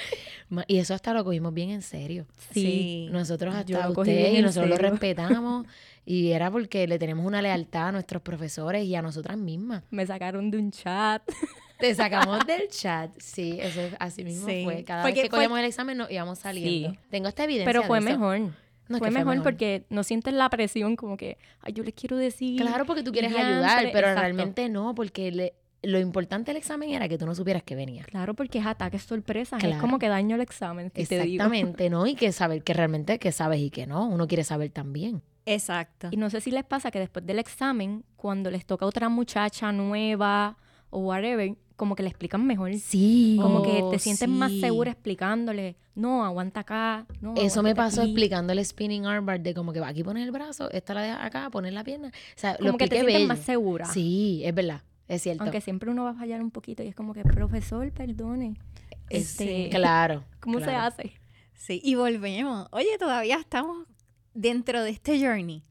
Y 0.67 0.79
eso 0.79 0.93
hasta 0.93 1.15
lo 1.15 1.23
cogimos 1.25 1.55
bien 1.55 1.71
en 1.71 1.83
serio. 1.83 2.27
Sí. 2.53 3.09
Nosotros 3.13 3.55
Yo 3.67 3.77
hasta 3.77 3.89
lo 3.89 3.95
cogí 3.95 4.11
usted 4.11 4.23
bien 4.31 4.37
y 4.37 4.43
nosotros 4.43 4.69
lo 4.71 4.77
respetamos 4.77 5.67
y 6.07 6.33
era 6.33 6.51
porque 6.51 6.87
le 6.87 6.99
tenemos 6.99 7.25
una 7.27 7.41
lealtad 7.43 7.89
a 7.89 7.93
nuestros 7.93 8.23
profesores 8.23 8.85
y 8.85 8.95
a 8.95 9.03
nosotras 9.03 9.37
mismas. 9.39 9.83
Me 9.91 10.07
sacaron 10.07 10.51
de 10.51 10.59
un 10.59 10.71
chat. 10.71 11.23
Te 11.79 11.95
sacamos 11.95 12.47
del 12.47 12.69
chat. 12.69 13.11
Sí, 13.19 13.59
eso 13.61 13.81
es 13.81 13.95
así 13.99 14.23
mismo 14.25 14.47
Sí. 14.47 14.63
fue. 14.65 14.85
Cada 14.85 15.03
Porque 15.03 15.15
vez 15.15 15.23
que 15.25 15.31
fue- 15.31 15.39
cogíamos 15.39 15.59
el 15.59 15.65
examen 15.65 15.99
nos 15.99 16.11
íbamos 16.11 16.39
saliendo. 16.39 16.91
Sí. 16.91 16.99
Tengo 17.11 17.29
esta 17.29 17.45
evidencia 17.45 17.67
Pero 17.67 17.83
fue 17.83 18.01
de 18.01 18.11
eso. 18.11 18.19
mejor. 18.19 18.39
No, 18.89 18.99
fue, 18.99 19.09
que 19.09 19.15
mejor 19.15 19.43
porque 19.43 19.85
no 19.89 20.03
sientes 20.05 20.35
la 20.35 20.49
presión 20.51 20.95
como 20.95 21.17
que, 21.17 21.39
ay, 21.63 21.73
yo 21.73 21.83
les 21.83 21.95
quiero 21.95 22.17
decir. 22.17 22.61
Claro, 22.61 22.85
porque 22.85 23.03
tú 23.03 23.13
quieres 23.13 23.33
ayudar, 23.35 23.81
pero 23.93 24.09
exacto. 24.09 24.21
realmente 24.21 24.69
no, 24.69 24.95
porque 24.95 25.33
le- 25.33 25.55
lo 25.83 25.99
importante 25.99 26.51
del 26.51 26.59
examen 26.59 26.91
era 26.91 27.09
que 27.09 27.19
tú 27.19 27.27
no 27.27 27.35
supieras 27.35 27.63
que 27.63 27.75
venía. 27.75 28.05
Claro, 28.05 28.35
porque 28.35 28.59
es 28.59 28.67
ataque 28.67 28.99
sorpresa. 28.99 29.57
Claro. 29.59 29.75
Es 29.77 29.81
como 29.81 29.99
que 29.99 30.09
daño 30.09 30.37
el 30.37 30.43
examen, 30.43 30.93
si 30.95 31.07
te 31.07 31.17
digo. 31.23 31.45
Exactamente, 31.45 31.91
¿no? 31.91 32.07
Y 32.07 32.15
que 32.15 32.31
saber 32.33 32.63
que 32.63 32.73
realmente 32.75 33.19
que 33.19 33.33
sabes 33.33 33.61
y 33.61 33.71
que 33.71 33.87
no. 33.87 34.07
Uno 34.07 34.27
quiere 34.29 34.45
saber 34.45 34.71
también. 34.71 35.23
Exacto. 35.47 36.09
Y 36.11 36.17
no 36.17 36.31
sé 36.31 36.41
si 36.41 36.51
les 36.51 36.65
pasa 36.65 36.91
que 36.91 36.99
después 36.99 37.25
del 37.27 37.39
examen, 37.39 38.05
cuando 38.17 38.51
les 38.51 38.65
toca 38.65 38.87
otra 38.87 39.09
muchacha 39.09 39.73
nueva 39.73 40.57
o 40.91 41.01
whatever, 41.01 41.55
como 41.77 41.97
que 41.97 42.03
le 42.03 42.09
explican 42.09 42.47
mejor. 42.47 42.73
Sí. 42.77 43.37
Como 43.41 43.63
que 43.63 43.83
Oh, 43.83 43.91
te 43.91 43.99
sientes 43.99 44.29
más 44.29 44.51
sí. 44.53 44.61
segura 44.61 44.93
explicándole, 44.93 45.77
no, 45.97 46.25
aguanta 46.25 46.61
acá, 46.61 47.07
no. 47.21 47.35
Eso 47.37 47.63
me 47.63 47.75
pasó 47.75 48.03
aquí". 48.03 48.11
explicando 48.11 48.53
el 48.53 48.65
spinning 48.65 49.07
armbar 49.07 49.41
de 49.41 49.55
como 49.55 49.73
que 49.73 49.81
va 49.81 49.89
aquí 49.89 50.03
pones 50.05 50.25
el 50.25 50.31
brazo, 50.31 50.71
esta 50.71 50.95
la 50.95 51.03
dejas 51.03 51.25
acá, 51.25 51.51
pones 51.51 51.73
la 51.75 51.83
pierna. 51.85 52.09
O 52.09 52.13
sea, 52.39 52.53
lo 52.61 52.67
Como 52.67 52.79
que 52.79 52.87
te 52.89 52.97
sientes 52.97 53.15
bello. 53.15 53.29
más 53.29 53.41
segura. 53.41 53.85
Sí, 53.87 54.41
es 54.45 54.55
verdad, 54.55 54.83
es 55.09 55.23
cierto. 55.23 55.43
Aunque 55.43 55.61
siempre 55.61 55.91
uno 55.91 56.05
va 56.05 56.11
a 56.11 56.15
fallar 56.15 56.41
un 56.41 56.51
poquito 56.53 56.83
y 56.83 56.87
es 56.89 56.95
como 56.95 57.13
que, 57.13 57.23
profesor, 57.23 57.91
perdone. 57.93 58.55
Este, 59.11 59.69
Claro. 59.71 60.25
¿Cómo 60.41 60.61
se 60.61 60.71
hace? 60.75 61.13
Sí, 61.55 61.81
y 61.83 61.95
volvemos. 61.97 62.69
Oye, 62.71 62.97
todavía 62.99 63.37
estamos 63.37 63.87
dentro 64.35 64.83
de 64.83 64.91
este 64.91 65.19
journey. 65.21 65.63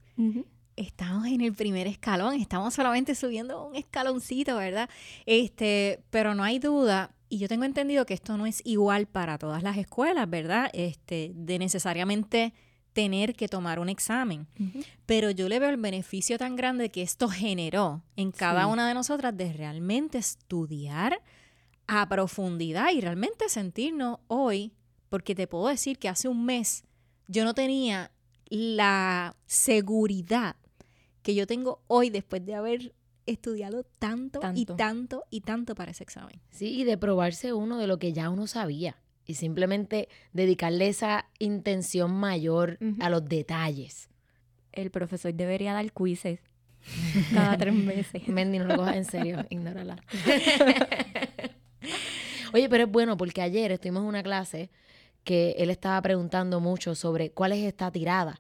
Estamos 0.75 1.27
en 1.27 1.41
el 1.41 1.53
primer 1.53 1.86
escalón, 1.86 2.34
estamos 2.36 2.74
solamente 2.74 3.13
subiendo 3.13 3.63
un 3.67 3.75
escaloncito, 3.75 4.55
¿verdad? 4.58 4.89
Este, 5.27 6.01
pero 6.10 6.34
no 6.34 6.43
hay 6.43 6.58
duda, 6.58 7.12
y 7.29 7.38
yo 7.38 7.48
tengo 7.48 7.63
entendido 7.63 8.05
que 8.08 8.15
esto 8.15 8.38
no 8.38 8.46
es 8.48 8.62
igual 8.65 9.05
para 9.05 9.38
todas 9.38 9.62
las 9.62 9.77
escuelas, 9.77 10.27
¿verdad? 10.29 10.70
Este, 10.74 11.32
de 11.36 11.60
necesariamente 11.60 12.53
tener 12.93 13.36
que 13.36 13.48
tomar 13.48 13.79
un 13.79 13.89
examen. 13.89 14.48
Pero 15.08 15.29
yo 15.32 15.48
le 15.50 15.58
veo 15.60 15.70
el 15.70 15.77
beneficio 15.77 16.38
tan 16.38 16.55
grande 16.55 16.89
que 16.89 17.01
esto 17.01 17.27
generó 17.27 18.03
en 18.15 18.32
cada 18.32 18.65
Sí. 18.65 18.70
una 18.72 18.88
de 18.88 18.93
nosotras 18.93 19.36
de 19.36 19.51
realmente 19.53 20.17
estudiar 20.20 21.20
a 21.88 22.08
profundidad 22.08 22.91
y 22.93 23.01
realmente 23.01 23.50
sentirnos 23.50 24.20
hoy, 24.27 24.74
porque 25.10 25.34
te 25.36 25.48
puedo 25.48 25.67
decir 25.67 25.98
que 26.00 26.08
hace 26.10 26.27
un 26.27 26.46
mes 26.46 26.84
yo 27.27 27.43
no 27.46 27.53
tenía 27.53 28.12
la 28.57 29.36
seguridad 29.45 30.55
que 31.22 31.36
yo 31.36 31.48
tengo 31.48 31.81
hoy 31.88 32.10
después 32.10 32.45
de 32.45 32.55
haber 32.55 32.93
estudiado 33.25 33.83
tanto, 34.00 34.41
y 34.53 34.65
Tanto. 34.65 35.24
y 35.29 35.41
tanto 35.41 35.75
para 35.75 35.91
ese 35.91 36.03
examen. 36.03 36.41
Sí, 36.51 36.67
y 36.79 36.83
de 36.83 36.98
probarse 36.98 37.53
uno 37.53 37.77
de 37.77 37.88
lo 37.88 37.98
que 37.98 38.12
ya 38.13 38.29
uno 38.29 38.48
sabía. 38.48 38.98
Y 39.25 39.36
simplemente 39.36 40.10
dedicarle 40.33 40.89
esa 40.89 41.29
intención 41.39 42.12
mayor 42.13 42.77
a 43.00 43.10
los 43.10 43.24
detalles. 43.25 44.10
El 44.74 44.91
profesor 44.91 45.33
debería 45.33 45.72
dar 45.72 45.89
quizzes 45.93 46.41
cada 47.33 47.57
tres 47.57 47.74
meses. 47.74 48.27
Mendy, 48.27 48.60
no 48.60 48.65
lo 48.65 48.75
cojas 48.75 48.98
en 48.98 49.05
serio, 49.05 49.45
ignórala. 49.50 49.95
Oye, 52.53 52.69
pero 52.69 52.83
es 52.83 52.91
bueno 52.91 53.17
porque 53.17 53.41
ayer 53.41 53.72
estuvimos 53.72 54.01
en 54.01 54.07
una 54.10 54.24
clase 54.24 54.69
que 55.23 55.55
él 55.57 55.69
estaba 55.69 56.01
preguntando 56.01 56.59
mucho 56.59 56.95
sobre 56.95 57.31
cuál 57.31 57.53
es 57.53 57.63
esta 57.63 57.89
tirada, 57.91 58.39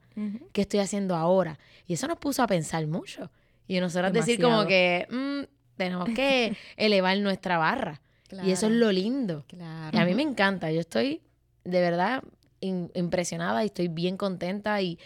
qué 0.51 0.61
estoy 0.61 0.79
haciendo 0.81 1.15
ahora. 1.15 1.57
Y 1.87 1.93
eso 1.93 2.07
nos 2.07 2.17
puso 2.17 2.43
a 2.43 2.47
pensar 2.47 2.85
mucho. 2.87 3.31
Y 3.67 3.79
nosotros 3.79 4.11
decir 4.11 4.41
como 4.41 4.63
Demasiado. 4.63 4.67
que 4.67 5.07
mm, 5.09 5.77
tenemos 5.77 6.09
que 6.09 6.57
elevar 6.77 7.17
nuestra 7.19 7.57
barra. 7.57 8.01
Y 8.43 8.51
eso 8.51 8.65
es 8.65 8.73
lo 8.73 8.91
lindo. 8.91 9.45
Claro. 9.47 9.97
Y 9.97 10.01
a 10.01 10.05
mí 10.05 10.13
me 10.15 10.23
encanta. 10.23 10.71
Yo 10.71 10.79
estoy 10.81 11.21
de 11.63 11.79
verdad 11.81 12.23
in- 12.59 12.91
impresionada 12.95 13.63
y 13.63 13.67
estoy 13.67 13.87
bien 13.87 14.17
contenta. 14.17 14.81
Y 14.81 14.97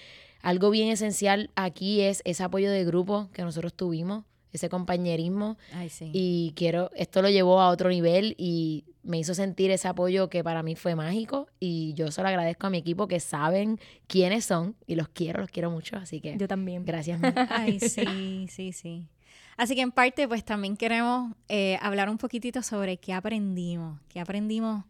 algo 0.41 0.69
bien 0.71 0.89
esencial 0.89 1.51
aquí 1.55 2.01
es 2.01 2.21
ese 2.25 2.43
apoyo 2.43 2.71
de 2.71 2.85
grupo 2.85 3.29
que 3.33 3.43
nosotros 3.43 3.73
tuvimos, 3.73 4.23
ese 4.53 4.69
compañerismo. 4.69 5.57
Ay, 5.73 5.89
sí. 5.89 6.09
Y 6.13 6.53
quiero, 6.55 6.89
esto 6.95 7.21
lo 7.21 7.29
llevó 7.29 7.59
a 7.61 7.69
otro 7.69 7.89
nivel 7.89 8.33
y 8.39 8.85
me 9.07 9.17
hizo 9.17 9.33
sentir 9.33 9.71
ese 9.71 9.87
apoyo 9.87 10.29
que 10.29 10.43
para 10.43 10.61
mí 10.63 10.75
fue 10.75 10.95
mágico. 10.95 11.47
Y 11.59 11.93
yo 11.93 12.11
se 12.11 12.21
lo 12.21 12.27
agradezco 12.27 12.67
a 12.67 12.69
mi 12.69 12.77
equipo 12.77 13.07
que 13.07 13.19
saben 13.19 13.79
quiénes 14.07 14.45
son 14.45 14.75
y 14.85 14.95
los 14.95 15.07
quiero, 15.07 15.39
los 15.41 15.49
quiero 15.49 15.71
mucho. 15.71 15.97
Así 15.97 16.19
que 16.21 16.37
Yo 16.37 16.47
también. 16.47 16.85
gracias. 16.85 17.19
Ay, 17.49 17.79
sí, 17.79 18.47
sí, 18.49 18.71
sí. 18.73 19.07
Así 19.55 19.73
que 19.75 19.81
en 19.81 19.91
parte, 19.91 20.27
pues 20.27 20.43
también 20.45 20.77
queremos 20.77 21.33
eh, 21.47 21.79
hablar 21.81 22.09
un 22.09 22.17
poquitito 22.17 22.61
sobre 22.61 22.97
qué 22.97 23.13
aprendimos, 23.13 23.99
qué 24.09 24.19
aprendimos 24.19 24.83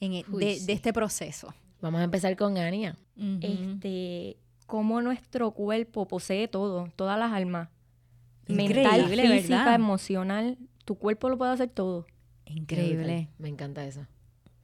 en 0.00 0.14
e- 0.14 0.24
Uy, 0.32 0.44
de, 0.44 0.54
sí. 0.56 0.66
de 0.66 0.72
este 0.72 0.92
proceso. 0.92 1.54
Vamos 1.80 2.00
a 2.00 2.04
empezar 2.04 2.34
con 2.36 2.58
Ania. 2.58 2.96
Este, 3.40 4.36
cómo 4.66 5.00
nuestro 5.02 5.52
cuerpo 5.52 6.08
posee 6.08 6.48
todo, 6.48 6.88
todas 6.96 7.18
las 7.18 7.32
almas. 7.32 7.68
Mental, 8.48 9.00
Increíble, 9.02 9.36
física, 9.36 9.56
¿verdad? 9.58 9.74
emocional. 9.74 10.58
Tu 10.84 10.94
cuerpo 10.96 11.28
lo 11.28 11.36
puede 11.38 11.52
hacer 11.52 11.68
todo. 11.68 12.06
Increíble. 12.48 13.28
Me 13.38 13.48
encanta 13.48 13.84
eso. 13.84 14.06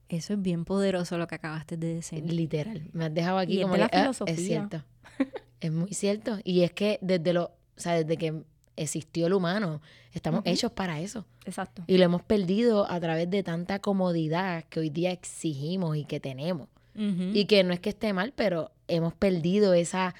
Eso 0.09 0.33
es 0.33 0.41
bien 0.41 0.65
poderoso 0.65 1.17
lo 1.17 1.27
que 1.27 1.35
acabaste 1.35 1.77
de 1.77 1.95
decir. 1.95 2.23
Literal. 2.31 2.89
Me 2.93 3.05
has 3.05 3.13
dejado 3.13 3.39
aquí 3.39 3.53
Y 3.53 3.57
es 3.57 3.63
como 3.63 3.73
de 3.73 3.79
la 3.79 3.89
que, 3.89 3.97
ah, 3.97 4.01
filosofía. 4.01 4.35
es 4.35 4.45
cierto. 4.45 4.83
es 5.59 5.71
muy 5.71 5.93
cierto. 5.93 6.39
Y 6.43 6.61
es 6.61 6.71
que 6.71 6.99
desde 7.01 7.33
lo, 7.33 7.45
o 7.45 7.51
sea, 7.77 7.93
desde 7.93 8.17
que 8.17 8.43
existió 8.75 9.27
el 9.27 9.33
humano, 9.33 9.81
estamos 10.13 10.41
hechos 10.45 10.71
para 10.71 10.99
eso. 10.99 11.25
Exacto. 11.45 11.83
Y 11.87 11.97
lo 11.97 12.03
hemos 12.03 12.21
perdido 12.21 12.89
a 12.89 12.99
través 12.99 13.29
de 13.29 13.41
tanta 13.41 13.79
comodidad 13.79 14.65
que 14.65 14.81
hoy 14.81 14.89
día 14.89 15.11
exigimos 15.11 15.97
y 15.97 16.05
que 16.05 16.19
tenemos. 16.19 16.69
Y 16.97 17.43
que 17.43 17.61
no 17.65 17.73
es 17.73 17.81
que 17.81 17.89
esté 17.89 18.13
mal, 18.13 18.31
pero 18.33 18.71
hemos 18.87 19.13
perdido 19.13 19.73
esa 19.73 20.15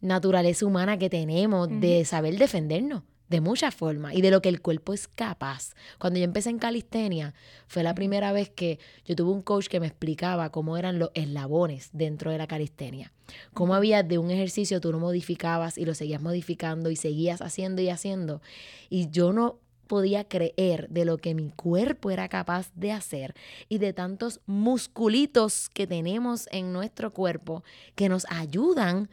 naturaleza 0.00 0.64
humana 0.64 0.96
que 0.96 1.10
tenemos 1.10 1.68
de 1.68 2.04
saber 2.04 2.38
defendernos 2.38 3.02
de 3.32 3.40
muchas 3.40 3.74
formas 3.74 4.14
y 4.14 4.20
de 4.20 4.30
lo 4.30 4.42
que 4.42 4.50
el 4.50 4.60
cuerpo 4.60 4.92
es 4.92 5.08
capaz. 5.08 5.74
Cuando 5.98 6.18
yo 6.18 6.24
empecé 6.24 6.50
en 6.50 6.58
calistenia, 6.58 7.32
fue 7.66 7.82
la 7.82 7.94
primera 7.94 8.30
vez 8.30 8.50
que 8.50 8.78
yo 9.06 9.16
tuve 9.16 9.32
un 9.32 9.40
coach 9.40 9.68
que 9.68 9.80
me 9.80 9.86
explicaba 9.86 10.52
cómo 10.52 10.76
eran 10.76 10.98
los 10.98 11.10
eslabones 11.14 11.88
dentro 11.94 12.30
de 12.30 12.36
la 12.36 12.46
calistenia. 12.46 13.10
Cómo 13.54 13.74
había 13.74 14.02
de 14.02 14.18
un 14.18 14.30
ejercicio 14.30 14.82
tú 14.82 14.92
lo 14.92 14.98
modificabas 14.98 15.78
y 15.78 15.86
lo 15.86 15.94
seguías 15.94 16.20
modificando 16.20 16.90
y 16.90 16.96
seguías 16.96 17.40
haciendo 17.40 17.80
y 17.80 17.88
haciendo. 17.88 18.42
Y 18.90 19.08
yo 19.08 19.32
no 19.32 19.58
podía 19.86 20.24
creer 20.24 20.90
de 20.90 21.06
lo 21.06 21.16
que 21.16 21.34
mi 21.34 21.48
cuerpo 21.48 22.10
era 22.10 22.28
capaz 22.28 22.70
de 22.74 22.92
hacer 22.92 23.34
y 23.70 23.78
de 23.78 23.94
tantos 23.94 24.40
musculitos 24.44 25.70
que 25.70 25.86
tenemos 25.86 26.48
en 26.52 26.74
nuestro 26.74 27.14
cuerpo 27.14 27.64
que 27.94 28.10
nos 28.10 28.26
ayudan 28.28 29.08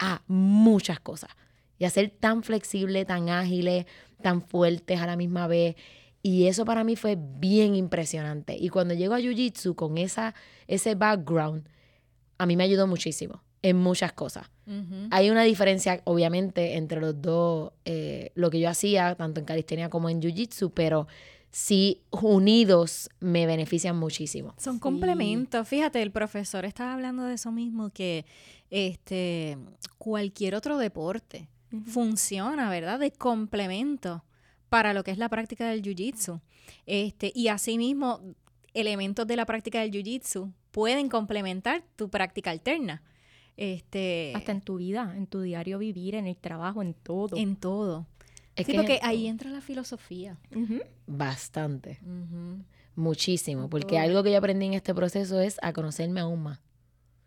a 0.00 0.22
muchas 0.26 0.98
cosas 0.98 1.30
y 1.80 1.86
a 1.86 1.90
ser 1.90 2.10
tan 2.10 2.44
flexibles, 2.44 3.06
tan 3.06 3.28
ágiles, 3.30 3.86
tan 4.22 4.42
fuertes 4.42 5.00
a 5.00 5.06
la 5.06 5.16
misma 5.16 5.48
vez. 5.48 5.74
Y 6.22 6.46
eso 6.46 6.66
para 6.66 6.84
mí 6.84 6.94
fue 6.94 7.16
bien 7.18 7.74
impresionante. 7.74 8.54
Y 8.56 8.68
cuando 8.68 8.92
llego 8.94 9.14
a 9.14 9.18
Jiu-Jitsu 9.18 9.74
con 9.74 9.96
esa, 9.96 10.34
ese 10.68 10.94
background, 10.94 11.66
a 12.36 12.44
mí 12.44 12.54
me 12.56 12.64
ayudó 12.64 12.86
muchísimo 12.86 13.42
en 13.62 13.76
muchas 13.78 14.12
cosas. 14.12 14.48
Hay 15.10 15.30
una 15.30 15.42
diferencia, 15.42 16.00
obviamente, 16.04 16.76
entre 16.76 17.00
los 17.00 17.20
dos, 17.20 17.72
eh, 17.84 18.30
lo 18.36 18.50
que 18.50 18.60
yo 18.60 18.68
hacía, 18.68 19.14
tanto 19.16 19.40
en 19.40 19.46
calistenia 19.46 19.88
como 19.90 20.08
en 20.10 20.20
jiu-jitsu, 20.20 20.70
pero 20.72 21.08
sí 21.50 22.02
unidos 22.10 23.08
me 23.18 23.46
benefician 23.46 23.96
muchísimo. 23.98 24.54
Son 24.58 24.74
Sí. 24.74 24.80
complementos. 24.80 25.66
Fíjate, 25.66 26.00
el 26.02 26.12
profesor 26.12 26.64
estaba 26.64 26.92
hablando 26.94 27.24
de 27.24 27.34
eso 27.34 27.50
mismo, 27.50 27.90
que 27.90 28.24
este 28.70 29.58
cualquier 29.98 30.54
otro 30.54 30.78
deporte 30.78 31.48
Funciona, 31.86 32.68
¿verdad? 32.68 32.98
De 32.98 33.12
complemento 33.12 34.24
para 34.68 34.94
lo 34.94 35.04
que 35.04 35.10
es 35.10 35.18
la 35.18 35.28
práctica 35.28 35.68
del 35.68 35.82
jiu-jitsu. 35.82 36.40
Este, 36.86 37.32
y 37.34 37.48
asimismo, 37.48 38.20
elementos 38.74 39.26
de 39.26 39.36
la 39.36 39.46
práctica 39.46 39.80
del 39.80 39.90
jiu-jitsu 39.90 40.52
pueden 40.70 41.08
complementar 41.08 41.82
tu 41.96 42.08
práctica 42.08 42.50
alterna. 42.50 43.02
Este, 43.56 44.32
Hasta 44.34 44.52
en 44.52 44.62
tu 44.62 44.76
vida, 44.76 45.12
en 45.16 45.26
tu 45.26 45.42
diario 45.42 45.78
vivir, 45.78 46.14
en 46.14 46.26
el 46.26 46.36
trabajo, 46.36 46.82
en 46.82 46.94
todo. 46.94 47.36
en 47.36 47.56
todo. 47.56 48.06
Es 48.56 48.66
sí, 48.66 48.72
que 48.72 48.78
porque 48.78 49.00
ahí 49.02 49.26
entra 49.26 49.50
la 49.50 49.60
filosofía. 49.60 50.38
Bastante, 51.06 51.98
muchísimo, 52.94 53.68
porque 53.68 53.96
todo. 53.96 54.00
algo 54.00 54.22
que 54.22 54.32
yo 54.32 54.38
aprendí 54.38 54.66
en 54.66 54.74
este 54.74 54.94
proceso 54.94 55.40
es 55.40 55.58
a 55.62 55.72
conocerme 55.72 56.20
aún 56.20 56.42
más, 56.42 56.60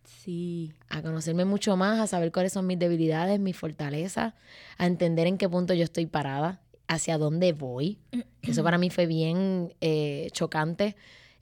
Sí. 0.05 0.71
a 0.89 1.01
conocerme 1.01 1.45
mucho 1.45 1.75
más, 1.77 1.99
a 1.99 2.07
saber 2.07 2.31
cuáles 2.31 2.53
son 2.53 2.65
mis 2.67 2.79
debilidades, 2.79 3.39
mis 3.39 3.57
fortalezas, 3.57 4.33
a 4.77 4.85
entender 4.85 5.27
en 5.27 5.37
qué 5.37 5.49
punto 5.49 5.73
yo 5.73 5.83
estoy 5.83 6.05
parada 6.05 6.61
hacia 6.87 7.17
dónde 7.17 7.53
voy. 7.53 7.97
Eso 8.41 8.63
para 8.63 8.77
mí 8.77 8.89
fue 8.89 9.05
bien 9.05 9.73
eh, 9.81 10.29
chocante. 10.31 10.95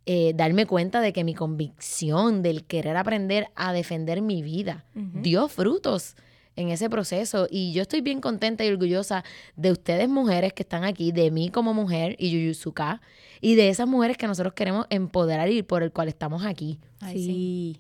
eh, 0.08 0.34
darme 0.36 0.65
cuenta 0.65 1.00
de 1.00 1.13
que 1.13 1.24
mi 1.24 1.36
convicción 1.36 2.41
del 2.41 2.63
querer 2.65 2.97
aprender 2.97 3.50
a 3.56 3.71
defender 3.71 4.21
mi 4.24 4.41
vida 4.41 4.84
dio 4.95 5.47
frutos 5.47 6.15
en 6.56 6.69
ese 6.69 6.89
proceso 6.89 7.47
y 7.50 7.71
yo 7.71 7.84
estoy 7.84 8.02
bien 8.02 8.19
contenta 8.19 8.65
y 8.65 8.69
orgullosa 8.69 9.24
de 9.56 9.71
ustedes 9.71 10.10
mujeres 10.10 10.54
que 10.54 10.63
están 10.63 10.84
aquí, 10.84 11.12
de 11.12 11.30
mí 11.32 11.50
como 11.50 11.74
mujer 11.74 12.15
y 12.19 12.32
Yuyuzuka 12.32 13.00
y 13.41 13.56
de 13.56 13.69
esas 13.69 13.88
mujeres 13.88 14.17
que 14.17 14.28
nosotros 14.28 14.54
queremos 14.54 14.86
empoderar 14.89 15.50
y 15.50 15.62
por 15.63 15.84
el 15.84 15.91
cual 15.91 16.08
estamos 16.08 16.43
aquí. 16.45 16.80
Ay, 17.00 17.13
sí. 17.17 17.26
sí. 17.26 17.80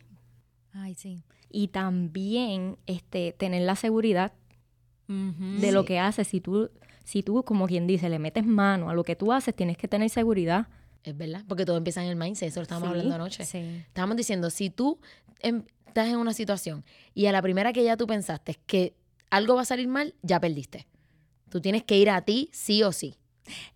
Ay, 0.73 0.95
sí. 0.95 1.23
Y 1.49 1.67
también 1.69 2.77
este, 2.85 3.33
tener 3.33 3.63
la 3.63 3.75
seguridad 3.75 4.33
de 5.07 5.71
lo 5.73 5.83
que 5.83 5.99
haces. 5.99 6.27
Si 6.29 6.39
tú, 6.39 6.69
si 7.03 7.21
tú, 7.21 7.43
como 7.43 7.67
quien 7.67 7.85
dice, 7.85 8.07
le 8.09 8.17
metes 8.19 8.45
mano 8.45 8.89
a 8.89 8.93
lo 8.93 9.03
que 9.03 9.15
tú 9.17 9.33
haces, 9.33 9.53
tienes 9.53 9.77
que 9.77 9.89
tener 9.89 10.09
seguridad. 10.09 10.67
Es 11.03 11.17
verdad, 11.17 11.43
porque 11.47 11.65
todo 11.65 11.75
empieza 11.77 12.01
en 12.03 12.09
el 12.09 12.15
mindset, 12.15 12.47
eso 12.49 12.59
lo 12.59 12.63
estábamos 12.63 12.87
Sí, 12.87 12.91
hablando 12.91 13.15
anoche. 13.15 13.43
Sí. 13.45 13.57
Estábamos 13.87 14.15
diciendo, 14.15 14.49
si 14.49 14.69
tú 14.69 14.99
em- 15.39 15.63
estás 15.87 16.07
en 16.07 16.15
una 16.15 16.33
situación 16.33 16.85
y 17.13 17.25
a 17.25 17.33
la 17.33 17.41
primera 17.41 17.73
que 17.73 17.83
ya 17.83 17.97
tú 17.97 18.07
pensaste 18.07 18.57
que 18.65 18.93
algo 19.29 19.55
va 19.55 19.63
a 19.63 19.65
salir 19.65 19.87
mal, 19.89 20.13
ya 20.21 20.39
perdiste. 20.39 20.87
Tú 21.49 21.59
tienes 21.59 21.83
que 21.83 21.97
ir 21.97 22.09
a 22.09 22.21
ti 22.21 22.49
sí 22.53 22.81
o 22.83 22.93
sí. 22.93 23.15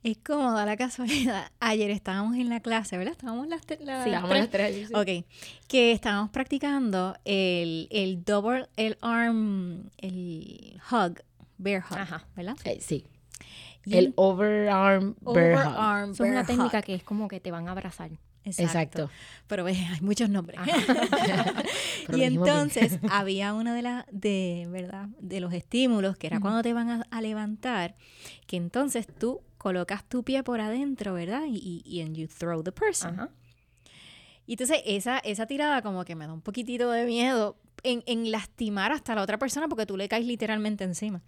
Es 0.04 0.17
como 0.17 0.51
da 0.54 0.65
la 0.65 0.78
casualidad. 0.78 1.51
Ayer 1.60 1.89
estábamos 1.91 2.36
en 2.38 2.49
la 2.49 2.60
clase, 2.60 2.97
¿verdad? 2.97 3.13
Estábamos 3.13 3.47
las, 3.47 3.65
te- 3.65 3.78
las 3.84 4.06
tres. 4.30 4.49
tres. 4.49 4.89
Ok, 4.93 5.25
que 5.67 5.91
estábamos 5.91 6.30
practicando 6.30 7.17
el, 7.25 7.88
el 7.91 8.23
double, 8.23 8.67
el 8.78 8.97
arm, 9.01 9.89
el 9.97 10.80
hug, 10.91 11.19
bear 11.58 11.84
hug, 11.89 11.97
Ajá. 11.97 12.25
¿verdad? 12.36 12.56
Eh, 12.63 12.78
sí. 12.80 13.06
Y 13.86 13.97
El 13.97 14.13
overarm 14.15 15.15
bear 15.21 15.56
hug. 15.56 15.67
overarm 15.67 16.12
Eso 16.12 16.23
es 16.25 16.32
una 16.32 16.45
técnica 16.45 16.80
hug. 16.80 16.84
que 16.84 16.95
es 16.95 17.04
como 17.04 17.28
que 17.28 17.39
te 17.39 17.51
van 17.51 17.67
a 17.67 17.71
abrazar. 17.71 18.12
Exacto. 18.43 18.63
Exacto. 18.63 19.10
Pero 19.47 19.63
ve, 19.63 19.71
hay 19.73 20.01
muchos 20.01 20.30
nombres. 20.30 20.60
Y 22.15 22.21
entonces 22.23 22.99
había 23.10 23.54
una 23.54 23.73
de 23.73 23.82
las, 23.82 24.06
de, 24.12 24.67
¿verdad? 24.69 25.08
De 25.19 25.39
los 25.39 25.51
estímulos, 25.54 26.17
que 26.17 26.28
era 26.28 26.39
cuando 26.39 26.62
te 26.62 26.71
van 26.73 26.89
a, 26.89 27.08
a 27.10 27.21
levantar, 27.21 27.95
que 28.45 28.58
entonces 28.58 29.08
tú 29.08 29.41
colocas 29.65 30.08
tu 30.08 30.23
pie 30.23 30.43
por 30.43 30.62
adentro, 30.62 31.15
¿verdad? 31.15 31.41
Y, 31.47 31.82
y, 31.84 32.01
and 32.01 32.15
you 32.15 32.28
throw 32.28 32.62
the 32.62 32.71
person. 32.71 33.19
Ajá. 33.19 33.32
Y 34.45 34.54
entonces 34.54 34.84
esa, 34.86 35.17
esa 35.17 35.47
tirada 35.47 35.82
como 35.82 36.06
que 36.06 36.13
me 36.13 36.28
da 36.28 36.34
un 36.34 36.41
poquitito 36.41 36.91
de 36.91 37.08
miedo 37.08 37.58
en, 37.82 38.04
en 38.06 38.30
lastimar 38.30 38.91
hasta 38.91 39.15
la 39.15 39.23
otra 39.23 39.39
persona 39.39 39.67
porque 39.67 39.88
tú 39.88 39.97
le 39.97 40.08
caes 40.08 40.23
literalmente 40.23 40.84
encima. 40.84 41.23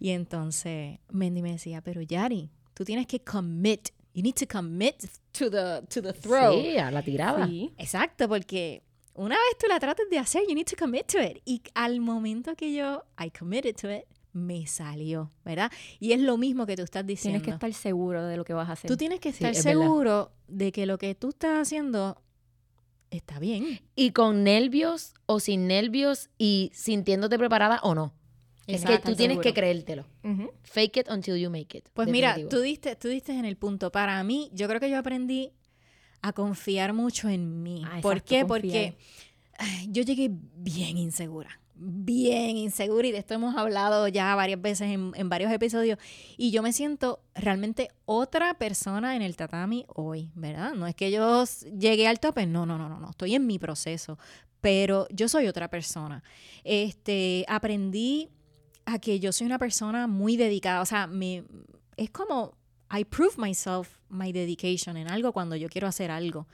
Y 0.00 0.08
entonces 0.08 1.00
Mendy 1.10 1.42
me 1.42 1.52
decía, 1.52 1.82
pero 1.82 2.00
Yari, 2.00 2.48
tú 2.72 2.86
tienes 2.86 3.06
que 3.06 3.20
commit. 3.20 3.90
You 4.14 4.22
need 4.22 4.36
to 4.36 4.46
commit 4.46 5.04
to 5.32 5.50
the, 5.50 5.82
to 5.88 6.00
the 6.00 6.14
throw. 6.14 6.54
Sí, 6.54 6.78
a 6.78 6.90
la 6.90 7.02
tirada. 7.02 7.46
Sí. 7.46 7.74
Exacto, 7.76 8.26
porque 8.26 8.82
una 9.12 9.36
vez 9.36 9.58
tú 9.60 9.66
la 9.68 9.78
trates 9.78 10.08
de 10.08 10.18
hacer, 10.18 10.42
you 10.48 10.54
need 10.54 10.66
to 10.66 10.76
commit 10.78 11.06
to 11.08 11.18
it. 11.20 11.42
Y 11.44 11.60
al 11.74 12.00
momento 12.00 12.54
que 12.54 12.72
yo, 12.72 13.04
I 13.18 13.30
committed 13.30 13.76
to 13.76 13.90
it, 13.94 14.04
me 14.32 14.66
salió, 14.66 15.30
¿verdad? 15.44 15.70
Y 16.00 16.12
es 16.12 16.20
lo 16.20 16.36
mismo 16.38 16.64
que 16.66 16.76
tú 16.76 16.82
estás 16.82 17.06
diciendo. 17.06 17.38
Tienes 17.40 17.44
que 17.60 17.66
estar 17.66 17.72
seguro 17.74 18.24
de 18.26 18.36
lo 18.36 18.44
que 18.44 18.54
vas 18.54 18.68
a 18.68 18.72
hacer. 18.72 18.88
Tú 18.88 18.96
tienes 18.96 19.20
que 19.20 19.30
Sí, 19.32 19.44
estar 19.44 19.52
verdad. 19.54 19.62
seguro 19.62 20.32
de 20.48 20.72
que 20.72 20.86
lo 20.86 20.98
que 20.98 21.14
tú 21.14 21.30
estás 21.30 21.60
haciendo 21.60 22.20
está 23.10 23.38
bien. 23.38 23.80
Y 23.94 24.12
con 24.12 24.42
nervios 24.44 25.12
o 25.26 25.38
sin 25.40 25.66
nervios 25.66 26.30
y 26.38 26.70
sintiéndote 26.74 27.38
preparada 27.38 27.80
o 27.82 27.94
no. 27.94 28.14
Es 28.66 28.84
que 28.84 28.98
tú 28.98 29.14
tienes 29.16 29.34
seguro. 29.36 29.40
que 29.42 29.54
creértelo. 29.54 30.06
Fake 30.62 30.96
it 30.98 31.08
until 31.10 31.36
you 31.36 31.50
make 31.50 31.76
it. 31.76 31.88
Pues 31.92 32.08
mira, 32.08 32.36
tú 32.48 32.60
diste, 32.60 32.96
tú 32.96 33.08
diste 33.08 33.32
en 33.32 33.44
el 33.44 33.56
punto. 33.56 33.90
Para 33.92 34.22
mí, 34.24 34.50
yo 34.54 34.66
creo 34.68 34.80
que 34.80 34.88
yo 34.88 34.98
aprendí 34.98 35.52
a 36.22 36.32
confiar 36.32 36.92
mucho 36.94 37.28
en 37.28 37.62
mí. 37.62 37.82
Ah, 37.84 37.98
¿Por 38.00 38.18
exacto, 38.18 38.28
qué? 38.28 38.40
confiar. 38.46 38.48
Porque 38.48 38.96
ay, 39.58 39.88
yo 39.90 40.02
llegué 40.04 40.30
bien 40.56 40.96
insegura. 40.96 41.60
Bien 41.84 42.56
insegura. 42.56 43.08
Y 43.08 43.12
de 43.12 43.18
esto 43.18 43.34
hemos 43.34 43.56
hablado 43.56 44.06
ya 44.06 44.34
varias 44.36 44.62
veces 44.62 44.88
en, 44.90 45.12
en 45.16 45.28
varios 45.28 45.50
episodios. 45.50 45.98
Y 46.36 46.52
yo 46.52 46.62
me 46.62 46.72
siento 46.72 47.20
realmente 47.34 47.88
otra 48.04 48.54
persona 48.54 49.16
en 49.16 49.22
el 49.22 49.36
tatami 49.36 49.84
hoy, 49.88 50.30
¿verdad? 50.36 50.74
No 50.74 50.86
es 50.86 50.94
que 50.94 51.10
yo 51.10 51.44
llegué 51.76 52.06
al 52.06 52.20
tope. 52.20 52.46
No, 52.46 52.66
no, 52.66 52.78
no, 52.78 52.88
no, 52.88 53.00
no. 53.00 53.10
Estoy 53.10 53.34
en 53.34 53.46
mi 53.46 53.58
proceso. 53.58 54.16
Pero 54.60 55.08
yo 55.10 55.28
soy 55.28 55.48
otra 55.48 55.68
persona. 55.68 56.22
Este, 56.62 57.44
aprendí 57.48 58.28
a 58.84 59.00
que 59.00 59.18
yo 59.18 59.32
soy 59.32 59.48
una 59.48 59.58
persona 59.58 60.06
muy 60.06 60.36
dedicada. 60.36 60.82
O 60.82 60.86
sea, 60.86 61.08
me, 61.08 61.42
es 61.96 62.10
como 62.10 62.56
I 62.96 63.04
prove 63.04 63.34
myself 63.38 63.98
my 64.08 64.30
dedication 64.30 64.96
en 64.96 65.10
algo 65.10 65.32
cuando 65.32 65.56
yo 65.56 65.68
quiero 65.68 65.88
hacer 65.88 66.12
algo. 66.12 66.46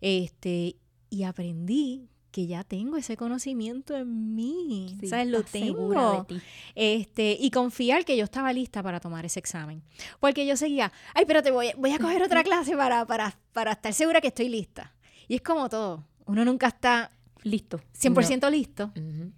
Este, 0.00 0.76
y 1.10 1.24
aprendí 1.24 2.08
que 2.36 2.46
ya 2.46 2.64
tengo 2.64 2.98
ese 2.98 3.16
conocimiento 3.16 3.96
en 3.96 4.34
mí. 4.34 4.94
Sí, 5.00 5.06
sea, 5.06 5.24
lo 5.24 5.42
tengo. 5.42 6.26
de 6.28 6.34
ti. 6.36 6.42
Este, 6.74 7.34
y 7.40 7.50
confiar 7.50 8.04
que 8.04 8.14
yo 8.14 8.24
estaba 8.24 8.52
lista 8.52 8.82
para 8.82 9.00
tomar 9.00 9.24
ese 9.24 9.38
examen. 9.40 9.82
Porque 10.20 10.44
yo 10.46 10.54
seguía, 10.54 10.92
ay, 11.14 11.22
espérate, 11.22 11.50
voy, 11.50 11.68
voy 11.78 11.92
a 11.92 11.98
coger 11.98 12.22
otra 12.22 12.44
clase 12.44 12.76
para, 12.76 13.06
para, 13.06 13.38
para 13.54 13.72
estar 13.72 13.94
segura 13.94 14.20
que 14.20 14.26
estoy 14.28 14.50
lista. 14.50 14.92
Y 15.28 15.36
es 15.36 15.40
como 15.40 15.70
todo. 15.70 16.04
Uno 16.26 16.44
nunca 16.44 16.66
está 16.66 17.10
Listo. 17.42 17.80
100% 17.98 18.50
listo, 18.50 18.92
Ujú. 18.94 19.32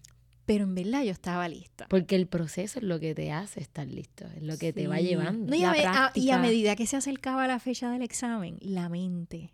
pero 0.45 0.65
en 0.65 0.75
verdad 0.75 1.05
yo 1.05 1.13
estaba 1.13 1.47
lista. 1.47 1.87
Porque 1.89 2.17
el 2.17 2.27
proceso 2.27 2.81
es 2.81 2.85
lo 2.85 2.99
que 2.99 3.15
te 3.15 3.31
hace 3.31 3.61
estar 3.61 3.87
listo, 3.87 4.25
es 4.35 4.43
lo 4.43 4.59
que 4.59 4.73
te 4.73 4.89
va 4.89 4.99
llevando. 4.99 5.47
No, 5.51 5.55
y, 5.57 5.63
a, 5.63 5.73
La 5.73 6.07
a- 6.07 6.13
y 6.17 6.31
a 6.31 6.39
medida 6.39 6.75
que 6.75 6.87
se 6.89 6.97
acercaba 6.97 7.47
la 7.47 7.61
fecha 7.61 7.91
del 7.93 8.03
examen, 8.03 8.57
la 8.61 8.89
mente 8.89 9.53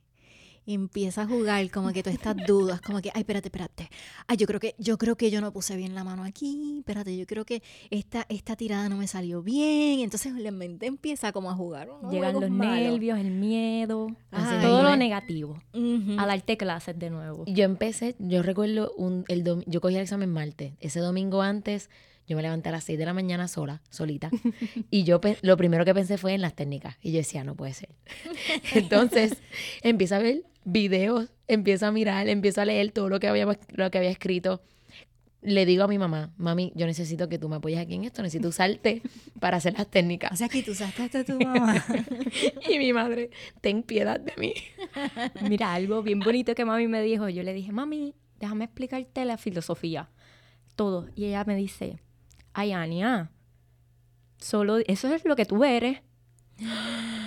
empieza 0.67 1.23
a 1.23 1.27
jugar 1.27 1.71
como 1.71 1.93
que 1.93 2.03
todas 2.03 2.15
estas 2.17 2.37
dudas, 2.47 2.81
como 2.81 3.01
que, 3.03 3.11
ay, 3.15 3.21
espérate, 3.21 3.49
espérate. 3.49 3.91
Ay, 4.27 4.37
yo 4.37 4.47
creo 4.47 4.61
que 4.61 4.75
yo 4.79 4.97
creo 4.99 5.17
que 5.17 5.31
yo 5.31 5.41
no 5.41 5.53
puse 5.53 5.77
bien 5.77 5.95
la 5.95 6.05
mano 6.05 6.25
aquí. 6.25 6.77
Espérate, 6.79 7.17
yo 7.17 7.27
creo 7.27 7.45
que 7.45 7.63
esta 7.91 8.27
esta 8.29 8.57
tirada 8.57 8.89
no 8.89 8.97
me 8.97 9.07
salió 9.07 9.43
bien. 9.43 10.01
Entonces 10.01 10.33
la 10.35 10.51
mente 10.51 10.87
empieza 10.87 11.33
como 11.33 11.51
a 11.51 11.55
jugar 11.55 11.89
Llegan 12.11 12.41
los 12.41 12.51
malos. 12.51 12.75
nervios, 12.93 13.19
el 13.19 13.31
miedo, 13.31 14.09
Ay. 14.31 14.63
todo 14.63 14.83
lo 14.83 14.97
negativo. 14.97 15.61
Ujú. 15.75 16.17
A 16.19 16.27
darte 16.27 16.57
clases 16.57 16.99
de 16.99 17.11
nuevo. 17.11 17.45
Yo 17.47 17.65
empecé, 17.65 18.15
yo 18.19 18.43
recuerdo, 18.43 18.93
un, 18.97 19.25
el 19.29 19.45
dom- 19.45 19.65
yo 19.67 19.81
cogí 19.81 19.95
el 19.97 20.03
examen 20.03 20.31
martes. 20.31 20.73
Ese 20.81 21.01
domingo 21.01 21.43
antes, 21.43 21.91
yo 22.27 22.37
me 22.37 22.43
levanté 22.43 22.71
a 22.71 22.73
las 22.73 22.85
6 22.85 22.99
de 22.99 23.05
la 23.05 23.13
mañana 23.13 23.49
sola, 23.49 23.83
solita. 23.91 24.31
y 24.91 25.05
yo 25.05 25.21
lo 25.43 25.57
primero 25.57 25.85
que 25.85 25.95
pensé 25.95 26.19
fue 26.19 26.35
en 26.35 26.41
las 26.41 26.55
técnicas. 26.55 26.97
Y 27.03 27.13
yo 27.13 27.19
decía, 27.19 27.45
no 27.45 27.55
puede 27.55 27.75
ser. 27.75 27.91
Entonces, 28.75 29.37
empiezo 29.83 30.17
a 30.17 30.19
ver 30.19 30.45
videos, 30.65 31.31
empiezo 31.47 31.87
a 31.87 31.93
mirar, 31.93 32.29
empiezo 32.29 32.61
a 32.61 32.65
leer 32.65 32.93
todo 32.93 33.09
lo 33.09 33.21
que 33.21 33.29
había, 33.29 33.47
lo 33.69 33.91
que 33.91 33.99
había 33.99 34.11
escrito. 34.11 34.63
Le 35.43 35.67
digo 35.67 35.85
a 35.85 35.89
mi 35.89 35.99
mamá, 35.99 36.33
mami, 36.39 36.73
yo 36.75 36.87
necesito 36.87 37.29
que 37.29 37.39
tú 37.39 37.51
me 37.51 37.57
apoyes 37.57 37.79
aquí 37.79 37.95
en 37.95 38.05
esto, 38.05 38.23
necesito 38.23 38.49
usarte 38.49 39.03
para 39.41 39.59
hacer 39.59 39.75
las 39.75 39.83
O 39.83 39.89
técnicas. 39.89 40.39
sea 40.39 40.49
que 40.49 40.63
tú 40.63 40.71
usaste 40.71 41.03
hasta 41.03 41.23
tu 41.23 41.39
mamá. 41.39 41.85
Y 42.71 42.79
mi 42.79 42.95
madre, 42.95 43.29
ten 43.61 43.83
piedad 43.83 44.19
de 44.19 44.33
mí. 44.39 44.55
Mira, 45.47 45.75
algo 45.75 46.03
bien 46.03 46.21
bonito 46.21 46.55
que 46.55 46.65
mami 46.65 46.89
me 46.89 47.03
dijo. 47.03 47.29
Yo 47.29 47.43
le 47.43 47.53
dije, 47.53 47.73
mami, 47.73 48.15
déjame 48.41 48.65
explicarte 48.65 49.23
la 49.27 49.37
filosofía. 49.37 50.09
Todo. 50.77 51.09
Y 51.15 51.27
ella 51.27 51.45
me 51.45 51.57
dice, 51.57 52.01
ay, 52.55 52.73
Ania, 52.73 53.31
solo 54.39 54.79
eso 54.79 55.13
es 55.13 55.25
lo 55.25 55.37
que 55.37 55.45
tú 55.45 55.65
eres. 55.65 56.01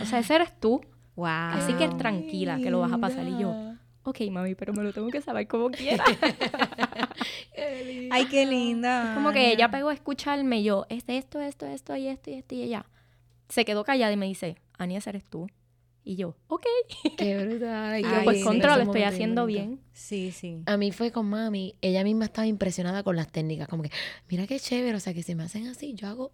O 0.02 0.06
sea, 0.06 0.20
ese 0.20 0.36
eres 0.36 0.58
tú. 0.60 0.82
wow. 1.16 1.28
Así 1.28 1.74
que 1.74 1.88
tranquila, 1.90 2.58
que 2.58 2.72
lo 2.72 2.80
vas 2.80 2.92
a 2.92 2.98
pasar. 2.98 3.28
Y 3.28 3.38
yo, 3.40 3.54
ok, 4.04 4.22
mami, 4.32 4.56
pero 4.56 4.74
me 4.74 4.84
lo 4.84 4.94
tengo 4.94 5.10
que 5.10 5.22
saber 5.22 5.48
como 5.48 5.70
quiera. 5.70 6.04
Ay, 8.12 8.26
qué 8.26 8.46
linda. 8.46 9.14
Como 9.16 9.32
que 9.32 9.52
ella 9.52 9.70
pegó 9.70 9.90
a 9.90 9.94
escucharme 9.94 10.60
y 10.60 10.64
yo, 10.64 10.86
es 10.90 11.04
esto, 11.08 11.42
esto, 11.42 11.66
esto 11.66 11.96
y 11.96 12.08
esto 12.08 12.32
y 12.32 12.34
esto. 12.36 12.56
Y 12.56 12.64
ella 12.64 12.86
se 13.50 13.66
quedó 13.66 13.84
callada 13.84 14.12
y 14.12 14.18
me 14.18 14.26
dice, 14.26 14.58
Ania, 14.78 15.00
ese 15.00 15.10
eres 15.10 15.26
tú. 15.26 15.48
Y 16.08 16.16
yo, 16.16 16.38
ok. 16.48 16.66
Qué 17.18 17.38
brutal. 17.38 18.00
Y 18.00 18.04
yo, 18.04 18.10
Ay, 18.10 18.24
pues 18.24 18.38
sí, 18.38 18.44
contra, 18.44 18.70
ese 18.70 18.78
lo 18.78 18.84
estoy 18.84 19.04
haciendo 19.04 19.46
bien. 19.46 19.82
Sí, 19.92 20.32
sí. 20.32 20.64
A 20.66 20.78
mí 20.78 20.94
fue 20.94 21.12
con 21.12 21.26
mami, 21.26 21.76
ella 21.82 22.02
misma 22.06 22.24
estaba 22.24 22.48
impresionada 22.48 23.04
con 23.04 23.18
las 23.18 23.30
técnicas, 23.30 23.68
como 23.68 23.84
que, 23.84 23.92
mira 24.30 24.48
qué 24.48 24.58
chévere, 24.58 24.96
o 24.96 25.02
sea, 25.02 25.14
que 25.14 25.22
se 25.22 25.36
me 25.36 25.44
hacen 25.44 25.68
así, 25.68 25.96
yo 25.96 26.08
hago, 26.08 26.32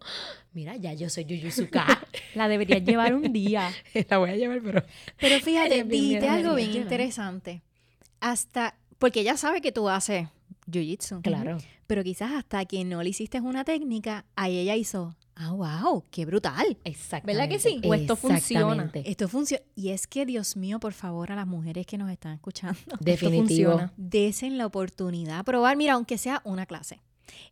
mira, 0.52 0.76
ya 0.76 0.92
yo 0.92 1.10
soy 1.10 1.24
Yuyuzuka, 1.24 1.86
La 2.36 2.46
deberías 2.46 2.84
llevar 2.84 3.16
un 3.16 3.32
día. 3.32 3.72
la 4.08 4.18
voy 4.18 4.30
a 4.30 4.36
llevar, 4.36 4.60
pero... 4.62 4.84
Pero 5.18 5.40
fíjate, 5.40 5.82
dijiste 5.82 6.28
algo 6.28 6.54
bien 6.54 6.76
interesante. 6.76 7.62
Hasta, 8.20 8.76
porque 8.98 9.22
ella 9.22 9.36
sabe 9.36 9.60
que 9.60 9.72
tú 9.72 9.88
haces 9.88 10.28
jiu-jitsu. 10.66 11.22
Claro. 11.22 11.58
Pero 11.86 12.02
quizás 12.02 12.32
hasta 12.32 12.64
que 12.64 12.84
no 12.84 13.02
le 13.02 13.10
hiciste 13.10 13.40
una 13.40 13.64
técnica, 13.64 14.24
ahí 14.36 14.58
ella 14.58 14.74
hizo, 14.76 15.14
ah, 15.36 15.52
wow, 15.52 16.02
qué 16.10 16.24
brutal. 16.24 16.76
Exactamente. 16.84 17.32
¿Verdad 17.38 17.48
que 17.48 17.58
sí? 17.58 17.80
O 17.84 17.94
esto 17.94 18.16
funciona. 18.16 18.90
Esto 18.94 19.28
funciona. 19.28 19.62
Y 19.74 19.90
es 19.90 20.06
que, 20.06 20.24
Dios 20.26 20.56
mío, 20.56 20.80
por 20.80 20.92
favor, 20.92 21.30
a 21.32 21.36
las 21.36 21.46
mujeres 21.46 21.86
que 21.86 21.98
nos 21.98 22.10
están 22.10 22.34
escuchando, 22.34 22.78
Definitivo. 23.00 23.72
funciona. 23.72 23.92
desen 23.96 24.56
la 24.58 24.66
oportunidad 24.66 25.40
a 25.40 25.44
probar, 25.44 25.76
mira, 25.76 25.94
aunque 25.94 26.18
sea 26.18 26.40
una 26.44 26.66
clase. 26.66 27.00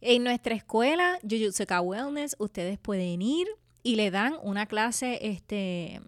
En 0.00 0.22
nuestra 0.24 0.54
escuela, 0.54 1.18
Jujutsuka 1.22 1.80
Wellness, 1.80 2.36
ustedes 2.38 2.78
pueden 2.78 3.22
ir 3.22 3.46
y 3.82 3.96
le 3.96 4.10
dan 4.10 4.34
una 4.42 4.66
clase, 4.66 5.18
este, 5.22 6.00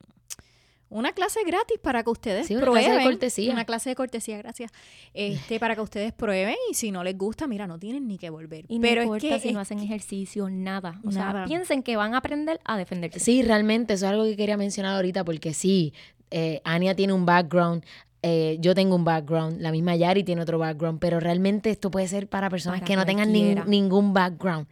una 0.91 1.13
clase 1.13 1.41
gratis 1.47 1.79
para 1.83 2.03
que 2.05 2.11
ustedes 2.11 2.47
Sí, 2.47 2.55
una 2.55 2.63
prueben. 2.65 2.85
clase 2.85 2.99
de 2.99 3.05
cortesía. 3.11 3.53
Una 3.53 3.65
clase 3.65 3.89
de 3.91 3.95
cortesía, 3.97 4.39
gracias. 4.39 4.71
Este, 5.13 5.59
para 5.59 5.75
que 5.75 5.81
ustedes 5.81 6.13
prueben 6.13 6.55
y 6.71 6.75
si 6.75 6.91
no 6.93 7.03
les 7.03 7.17
gusta, 7.19 7.47
mira, 7.47 7.67
no 7.67 7.79
tienen 7.79 8.07
ni 8.07 8.19
que 8.19 8.31
volver. 8.31 8.65
Y 8.69 8.79
no 8.79 8.83
Pero 8.83 9.03
importa 9.03 9.27
es 9.27 9.33
que 9.43 9.49
si 9.49 9.53
no 9.55 9.61
hacen 9.61 9.79
ejercicio, 9.81 10.49
nada. 10.51 11.01
O 11.05 11.11
Nada. 11.11 11.33
sea, 11.33 11.45
piensen 11.47 11.83
que 11.83 11.97
van 11.97 12.15
a 12.15 12.19
aprender 12.19 12.61
a 12.65 12.77
defenderse. 12.77 13.19
Sí, 13.21 13.43
realmente, 13.43 13.95
eso 13.95 14.07
es 14.07 14.13
algo 14.13 14.25
que 14.25 14.37
quería 14.37 14.57
mencionar 14.57 14.95
ahorita 14.97 15.25
porque 15.25 15.53
sí, 15.55 15.93
eh, 16.31 16.61
Ania 16.65 16.95
tiene 16.95 17.13
un 17.13 17.27
background, 17.27 17.85
eh, 18.23 18.57
yo 18.61 18.75
tengo 18.75 18.95
un 18.97 19.05
background, 19.05 19.61
la 19.61 19.71
misma 19.73 19.97
Yari 19.97 20.25
tiene 20.25 20.43
otro 20.43 20.59
background, 20.59 20.99
pero 20.99 21.21
realmente 21.21 21.71
esto 21.71 21.91
puede 21.91 22.09
ser 22.09 22.29
para 22.29 22.49
personas 22.51 22.81
Para 22.81 22.87
que 22.87 22.97
no 22.97 23.05
tengan 23.05 23.33
nin- 23.33 23.65
ningún 23.67 24.13
background. 24.15 24.67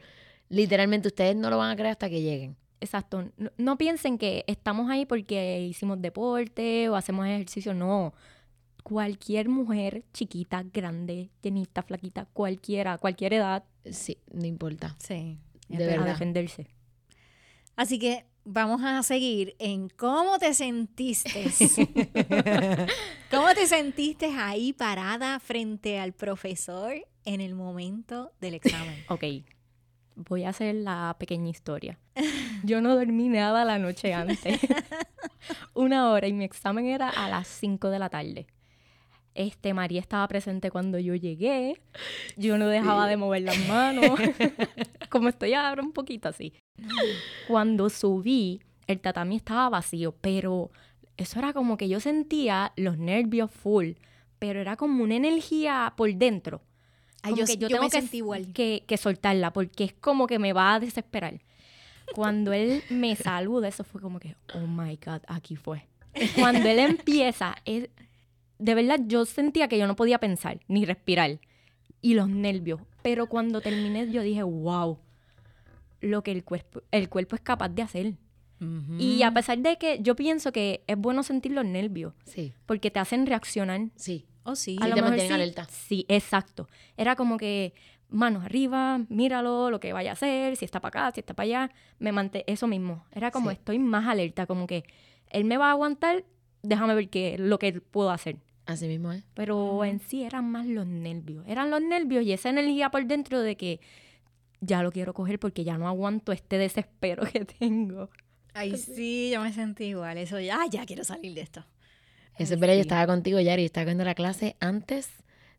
Literalmente, 0.49 1.09
ustedes 1.09 1.35
no 1.37 1.51
lo 1.51 1.59
van 1.59 1.71
a 1.71 1.75
creer 1.77 1.91
hasta 1.93 2.09
que 2.09 2.21
lleguen. 2.23 2.57
Exacto. 2.83 3.31
No, 3.37 3.51
no 3.57 3.79
piensen 3.79 4.19
que 4.19 4.45
estamos 4.47 4.91
ahí 4.91 5.07
porque 5.07 5.61
hicimos 5.63 6.03
deporte 6.03 6.89
o 6.89 6.97
hacemos 6.97 7.27
ejercicio. 7.27 7.73
No. 7.75 8.13
Cualquier 8.83 9.49
mujer, 9.49 10.05
chiquita, 10.13 10.65
grande, 10.73 11.31
llenita, 11.43 11.83
flaquita, 11.83 12.27
cualquiera, 12.33 12.99
cualquier 12.99 13.35
edad, 13.35 13.65
Sí, 13.91 14.19
no 14.33 14.47
importa. 14.47 14.95
Sí, 14.99 15.39
De 15.69 15.85
a 15.85 15.87
verdad. 15.87 16.07
defenderse. 16.07 16.67
Así 17.75 17.99
que 17.99 18.25
vamos 18.45 18.81
a 18.85 19.03
seguir 19.03 19.55
en 19.59 19.89
cómo 19.89 20.39
te 20.39 20.55
sentiste. 20.55 21.47
¿Cómo 23.31 23.55
te 23.55 23.67
sentiste 23.67 24.27
ahí 24.27 24.73
parada 24.73 25.39
frente 25.41 25.99
al 25.99 26.13
profesor 26.13 26.95
en 27.25 27.41
el 27.41 27.55
momento 27.55 28.33
del 28.41 28.55
examen? 28.55 29.05
Ok, 29.09 29.25
voy 30.17 30.45
a 30.45 30.51
hacer 30.51 30.75
la 30.75 31.17
pequeña 31.19 31.49
historia. 31.51 31.99
Yo 32.63 32.81
no 32.81 32.95
dormí 32.95 33.29
nada 33.29 33.65
la 33.65 33.79
noche 33.79 34.15
antes. 34.15 34.61
Una 35.75 36.11
hora 36.11 36.29
y 36.29 36.33
mi 36.33 36.45
examen 36.45 36.87
era 36.87 37.09
a 37.09 37.29
las 37.29 37.49
5 37.49 37.91
de 37.91 37.99
la 37.99 38.09
tarde. 38.09 38.47
Este, 39.35 39.73
María 39.73 40.01
estaba 40.01 40.29
presente 40.29 40.71
cuando 40.71 40.99
yo 40.99 41.15
llegué. 41.15 41.81
Yo 42.37 42.59
no 42.59 42.69
dejaba 42.69 43.07
de 43.07 43.17
mover 43.17 43.43
las 43.43 43.59
manos. 43.67 44.19
Como 45.09 45.29
estoy 45.29 45.55
ahora 45.55 45.83
un 45.83 45.93
poquito 45.93 46.29
así. 46.29 46.53
Cuando 47.49 47.89
subí, 47.89 48.61
el 48.87 49.01
tatami 49.01 49.37
estaba 49.37 49.69
vacío, 49.71 50.15
pero 50.21 50.71
eso 51.17 51.39
era 51.39 51.53
como 51.53 51.77
que 51.77 51.89
yo 51.89 52.01
sentía 52.01 52.73
los 52.77 52.99
nervios 52.99 53.51
full, 53.51 53.93
pero 54.39 54.61
era 54.61 54.77
como 54.77 55.05
una 55.05 55.17
energía 55.17 55.93
por 55.97 56.13
dentro. 56.15 56.63
Ay, 57.23 57.35
yo, 57.37 57.45
que 57.45 57.57
yo, 57.57 57.69
yo 57.69 57.69
tengo 57.69 57.83
me 57.83 57.91
que, 57.91 58.01
sentí 58.01 58.17
igual. 58.19 58.53
Que, 58.53 58.85
que 58.87 58.97
soltarla 58.97 59.53
porque 59.53 59.85
es 59.85 59.93
como 59.93 60.27
que 60.27 60.39
me 60.39 60.53
va 60.53 60.75
a 60.75 60.81
desesperar. 60.81 61.41
Cuando 62.15 62.53
él 62.53 62.83
me 62.89 63.15
saluda, 63.17 63.69
eso 63.69 63.85
fue 63.85 64.01
como 64.01 64.19
que, 64.21 64.37
oh 64.55 64.67
my 64.67 64.97
God, 65.05 65.23
aquí 65.29 65.57
fue. 65.57 65.87
Cuando 66.37 66.69
él 66.69 66.79
empieza, 66.79 67.57
es- 67.65 67.89
de 68.59 68.75
verdad 68.75 69.01
yo 69.07 69.25
sentía 69.25 69.67
que 69.69 69.79
yo 69.79 69.87
no 69.87 69.97
podía 69.97 70.19
pensar 70.19 70.61
ni 70.69 70.85
respirar. 70.85 71.41
Y 72.01 72.15
los 72.15 72.29
nervios. 72.29 72.81
Pero 73.03 73.27
cuando 73.29 73.61
terminé, 73.61 74.11
yo 74.11 74.23
dije, 74.23 74.43
wow, 74.43 74.99
lo 76.01 76.23
que 76.23 76.33
el 76.33 76.45
cuerpo, 76.45 76.83
el 76.91 77.09
cuerpo 77.09 77.37
es 77.37 77.43
capaz 77.43 77.69
de 77.71 77.83
hacer. 77.83 78.15
Y 78.97 79.25
a 79.25 79.35
pesar 79.35 79.59
de 79.59 79.77
que 79.77 79.99
yo 80.03 80.15
pienso 80.15 80.53
que 80.53 80.85
es 80.87 80.97
bueno 80.97 81.25
sentir 81.25 81.51
los 81.51 81.65
nervios, 81.65 82.15
Sí, 82.25 82.53
porque 82.65 82.93
te 82.93 83.01
hacen 83.01 83.27
reaccionar 83.27 83.89
sí. 83.97 84.25
Oh, 84.45 84.55
sí. 84.55 84.77
Sí, 84.77 84.79
a 84.81 84.87
lo 84.89 84.95
te 84.95 85.03
mejor 85.03 85.11
mantienen 85.11 85.33
alerta. 85.35 85.67
Sí, 85.69 86.05
exacto. 86.09 86.69
Era 86.97 87.17
como 87.17 87.39
que 87.39 87.75
manos 88.13 88.45
arriba, 88.45 89.01
míralo, 89.09 89.71
lo 89.71 89.81
que 89.81 89.93
vaya 89.93 90.11
a 90.11 90.13
hacer, 90.13 90.57
si 90.57 90.65
está 90.65 90.81
para 90.81 91.07
acá, 91.07 91.15
si 91.15 91.21
está 91.21 91.35
para 91.35 91.45
allá. 91.45 91.71
Me 91.99 92.13
manté 92.13 92.45
eso 92.47 92.67
mismo. 92.67 93.05
Era 93.13 93.31
como 93.31 93.51
Sí. 93.51 93.55
estoy 93.57 93.79
más 93.79 94.07
alerta, 94.07 94.47
como 94.47 94.67
que 94.67 94.85
él 95.31 95.45
me 95.45 95.57
va 95.57 95.69
a 95.69 95.71
aguantar, 95.73 96.25
déjame 96.63 96.95
ver 96.95 97.09
qué 97.09 97.37
lo 97.39 97.59
que 97.59 97.73
puedo 97.81 98.11
hacer. 98.11 98.37
Así 98.67 98.87
mismo 98.87 99.11
es. 99.13 99.25
Pero 99.35 99.85
en 99.85 99.99
sí 99.99 100.23
eran 100.23 100.49
más 100.51 100.67
los 100.67 100.87
nervios. 100.87 101.45
Eran 101.49 101.71
los 101.71 101.83
nervios 101.83 102.23
y 102.25 102.33
esa 102.33 102.51
energía 102.51 102.91
por 102.91 103.05
dentro 103.07 103.41
de 103.41 103.57
que 103.57 103.81
ya 104.61 104.83
lo 104.85 104.93
quiero 104.93 105.15
coger 105.15 105.41
porque 105.41 105.65
ya 105.65 105.77
no 105.79 105.89
aguanto 105.89 106.31
este 106.31 106.59
desespero 106.59 107.23
que 107.33 107.45
tengo. 107.45 108.09
Ay, 108.55 108.77
sí, 108.77 109.31
yo 109.33 109.41
me 109.41 109.53
sentí 109.53 109.85
igual. 109.87 110.19
Eso 110.19 110.39
ya, 110.39 110.61
ya 110.71 110.85
quiero 110.87 111.03
salir 111.05 111.35
de 111.35 111.41
esto. 111.41 111.65
Eso 112.39 112.55
es 112.55 112.61
verdad, 112.61 112.75
yo 112.77 112.81
estaba 112.83 113.07
contigo, 113.07 113.41
Yari, 113.41 113.65
estaba 113.65 113.87
viendo 113.87 114.05
la 114.05 114.15
clase 114.15 114.57
antes 114.61 115.11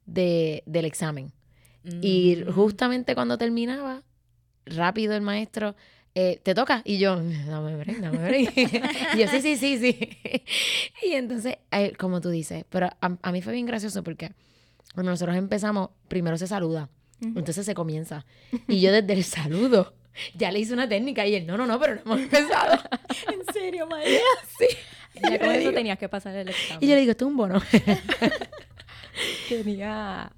de, 0.05 0.63
del 0.65 0.85
examen. 0.85 1.31
Y 2.01 2.43
justamente 2.53 3.13
cuando 3.13 3.37
terminaba, 3.37 4.03
rápido 4.65 5.15
el 5.15 5.21
maestro, 5.21 5.75
eh, 6.15 6.39
¿te 6.43 6.53
toca? 6.53 6.81
Y 6.85 6.97
yo, 6.97 7.15
dame 7.17 7.75
break, 7.75 7.97
dame 7.99 8.17
break. 8.19 8.57
y 9.15 9.19
yo, 9.19 9.27
sí, 9.27 9.41
sí, 9.41 9.57
sí, 9.57 9.77
sí. 9.77 10.43
y 11.05 11.13
entonces, 11.13 11.57
eh, 11.71 11.93
como 11.97 12.21
tú 12.21 12.29
dices, 12.29 12.65
pero 12.69 12.87
a, 13.01 13.17
a 13.21 13.31
mí 13.31 13.41
fue 13.41 13.53
bien 13.53 13.65
gracioso 13.65 14.03
porque 14.03 14.31
cuando 14.93 15.11
nosotros 15.11 15.35
empezamos, 15.35 15.89
primero 16.07 16.37
se 16.37 16.47
saluda, 16.47 16.89
entonces 17.19 17.65
se 17.65 17.73
comienza. 17.73 18.25
Y 18.67 18.81
yo 18.81 18.91
desde 18.91 19.13
el 19.13 19.23
saludo 19.23 19.93
ya 20.35 20.51
le 20.51 20.59
hice 20.59 20.73
una 20.73 20.87
técnica 20.87 21.25
y 21.25 21.35
él, 21.35 21.47
no, 21.47 21.57
no, 21.57 21.65
no, 21.65 21.79
pero 21.79 21.95
no 21.95 22.01
hemos 22.01 22.19
empezado. 22.19 22.79
¿En 23.31 23.53
serio, 23.53 23.87
María? 23.87 24.19
Ya 25.29 25.37
con 25.37 25.51
eso 25.51 25.71
tenías 25.71 25.99
que 25.99 26.09
pasar 26.09 26.35
el 26.35 26.49
examen. 26.49 26.79
Y 26.83 26.87
yo 26.87 26.95
le 26.95 27.01
digo, 27.01 27.11
esto 27.11 27.25
es 27.25 27.29
un 27.29 27.37
bono. 27.37 27.61
tenía 29.47 30.31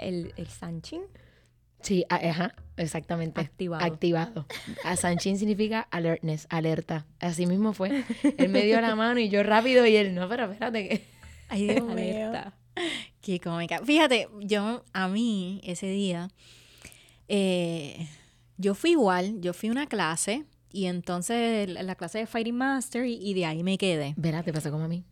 el, 0.00 0.32
el 0.36 0.46
Sanchin. 0.48 1.02
Sí, 1.82 2.04
ajá, 2.08 2.54
exactamente. 2.76 3.40
Activado. 3.40 3.84
Activado. 3.84 4.46
A 4.84 4.96
Sanchin 4.96 5.38
significa 5.38 5.80
alertness, 5.90 6.46
alerta. 6.50 7.06
Así 7.20 7.46
mismo 7.46 7.72
fue. 7.72 8.04
Él 8.36 8.48
me 8.50 8.64
dio 8.64 8.80
la 8.80 8.94
mano 8.94 9.18
y 9.20 9.28
yo 9.28 9.42
rápido 9.42 9.86
y 9.86 9.96
él, 9.96 10.14
no, 10.14 10.28
pero 10.28 10.50
espérate 10.50 10.88
que... 10.88 11.04
Ay, 11.48 11.66
Dios 11.68 11.82
mío. 11.86 11.92
Alerta. 11.92 12.54
Qué 13.20 13.40
cómica. 13.40 13.80
Fíjate, 13.84 14.28
yo, 14.40 14.84
a 14.92 15.08
mí, 15.08 15.60
ese 15.64 15.86
día, 15.86 16.30
eh, 17.28 18.08
yo 18.56 18.74
fui 18.74 18.92
igual, 18.92 19.40
yo 19.40 19.52
fui 19.52 19.68
a 19.68 19.72
una 19.72 19.86
clase 19.86 20.44
y 20.72 20.86
entonces 20.86 21.68
la 21.68 21.82
la 21.82 21.94
clase 21.94 22.18
de 22.18 22.26
Fighting 22.26 22.54
Master 22.54 23.04
y, 23.06 23.14
y 23.14 23.34
de 23.34 23.46
ahí 23.46 23.62
me 23.62 23.76
quedé. 23.78 24.14
Verá, 24.16 24.42
te 24.42 24.52
pasó 24.52 24.70
como 24.70 24.84
a 24.84 24.88
mí. 24.88 25.04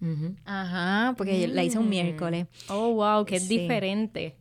Ajá, 0.45 1.15
porque 1.17 1.49
la 1.49 1.65
hice 1.65 1.79
un 1.79 1.87
Mm. 1.87 1.91
miércoles. 1.91 2.47
Oh, 2.69 2.93
wow, 2.95 3.25
que 3.25 3.37
es 3.37 3.45
Sí. 3.45 3.59
diferente. 3.59 4.37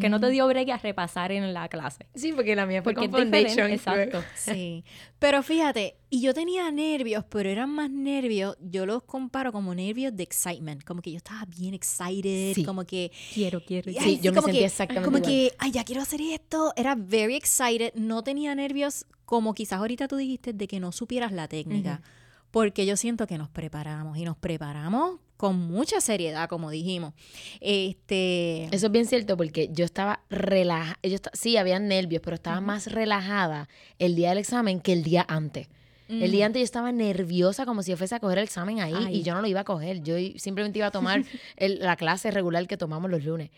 Que 0.00 0.08
no 0.08 0.20
te 0.20 0.30
dio 0.30 0.46
break 0.46 0.68
a 0.70 0.78
repasar 0.78 1.32
en 1.32 1.52
la 1.52 1.68
clase. 1.68 2.06
Sí, 2.14 2.32
porque 2.32 2.56
la 2.56 2.66
mía 2.66 2.82
fue 2.82 2.94
Porque 2.94 3.10
con 3.10 3.20
es 3.20 3.26
diferente. 3.26 3.78
foundation. 3.78 3.98
Exacto. 4.10 4.24
Sí, 4.36 4.84
pero 5.18 5.42
fíjate, 5.42 5.96
y 6.10 6.20
yo 6.20 6.32
tenía 6.34 6.70
nervios, 6.70 7.24
pero 7.28 7.48
eran 7.48 7.70
más 7.70 7.90
nervios, 7.90 8.56
yo 8.60 8.86
los 8.86 9.02
comparo 9.02 9.52
como 9.52 9.74
nervios 9.74 10.14
de 10.16 10.22
excitement, 10.22 10.82
como 10.84 11.02
que 11.02 11.10
yo 11.10 11.16
estaba 11.16 11.44
bien 11.46 11.74
excited, 11.74 12.54
Sí. 12.54 12.64
como 12.64 12.84
que... 12.84 13.10
Quiero, 13.32 13.64
quiero. 13.64 13.90
ay, 13.98 14.16
Sí, 14.16 14.20
yo 14.22 14.30
me 14.32 14.36
como 14.36 14.46
sentí 14.46 14.58
que- 14.60 14.64
exactamente 14.66 15.04
Como 15.06 15.18
igual. 15.18 15.30
que, 15.32 15.52
ay, 15.58 15.70
ya 15.72 15.84
quiero 15.84 16.02
hacer 16.02 16.20
esto, 16.20 16.72
era 16.76 16.94
very 16.94 17.34
excited, 17.34 17.92
no 17.94 18.22
tenía 18.22 18.54
nervios 18.54 19.06
como 19.24 19.54
quizás 19.54 19.78
ahorita 19.80 20.08
tú 20.08 20.16
dijiste 20.16 20.52
de 20.52 20.66
que 20.68 20.80
no 20.80 20.92
supieras 20.92 21.32
la 21.32 21.48
técnica, 21.48 22.02
porque 22.50 22.86
yo 22.86 22.96
siento 22.96 23.26
que 23.26 23.36
nos 23.38 23.48
preparamos 23.48 24.16
y 24.18 24.24
nos 24.24 24.36
preparamos 24.36 25.18
con 25.36 25.56
mucha 25.58 26.00
seriedad, 26.00 26.48
como 26.48 26.70
dijimos. 26.70 27.12
Este... 27.60 28.64
Eso 28.74 28.86
es 28.86 28.92
bien 28.92 29.06
cierto 29.06 29.36
porque 29.36 29.68
yo 29.72 29.84
estaba 29.84 30.20
relajada. 30.30 30.98
Yo 31.02 31.16
sí, 31.32 31.56
había 31.56 31.78
nervios, 31.78 32.22
pero 32.24 32.34
estaba 32.36 32.60
más 32.60 32.86
relajada 32.92 33.68
el 33.98 34.14
día 34.14 34.28
del 34.30 34.38
examen 34.38 34.80
que 34.80 34.92
el 34.92 35.02
día 35.02 35.24
antes. 35.28 35.68
El 36.06 36.30
día 36.30 36.44
antes 36.46 36.60
yo 36.60 36.64
estaba 36.64 36.92
nerviosa 36.92 37.64
como 37.64 37.82
si 37.82 37.90
yo 37.90 37.96
fuese 37.96 38.14
a 38.14 38.20
coger 38.20 38.36
el 38.38 38.44
examen 38.44 38.78
ahí 38.80 38.92
Ay. 38.94 39.16
y 39.16 39.22
yo 39.22 39.34
no 39.34 39.40
lo 39.40 39.48
iba 39.48 39.60
a 39.60 39.64
coger. 39.64 40.02
Yo 40.02 40.14
simplemente 40.36 40.78
iba 40.78 40.88
a 40.88 40.90
tomar 40.90 41.24
el- 41.56 41.78
la 41.80 41.96
clase 41.96 42.30
regular 42.30 42.66
que 42.68 42.76
tomamos 42.76 43.10
los 43.10 43.24
lunes. 43.24 43.50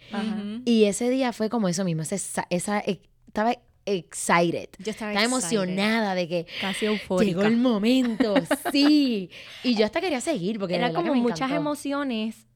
Y 0.64 0.84
ese 0.84 1.10
día 1.10 1.32
fue 1.32 1.50
como 1.50 1.68
eso 1.68 1.84
mismo. 1.84 2.02
Esa, 2.02 2.46
esa, 2.48 2.78
estaba 2.78 3.56
excited. 3.86 4.68
Yo 4.78 4.90
estaba, 4.90 5.12
Estaba 5.12 5.24
emocionada 5.24 6.14
de 6.14 6.28
que 6.28 6.46
Casi 6.60 6.86
eufórica. 6.86 7.24
llegó 7.38 7.42
el 7.46 7.56
momento. 7.56 8.34
sí. 8.72 9.30
Y 9.62 9.74
yo 9.74 9.84
hasta 9.86 10.00
quería 10.00 10.20
seguir 10.20 10.58
porque 10.58 10.74
Era 10.74 10.92
como 10.92 11.14
muchas 11.14 11.50
emociones 11.52 12.46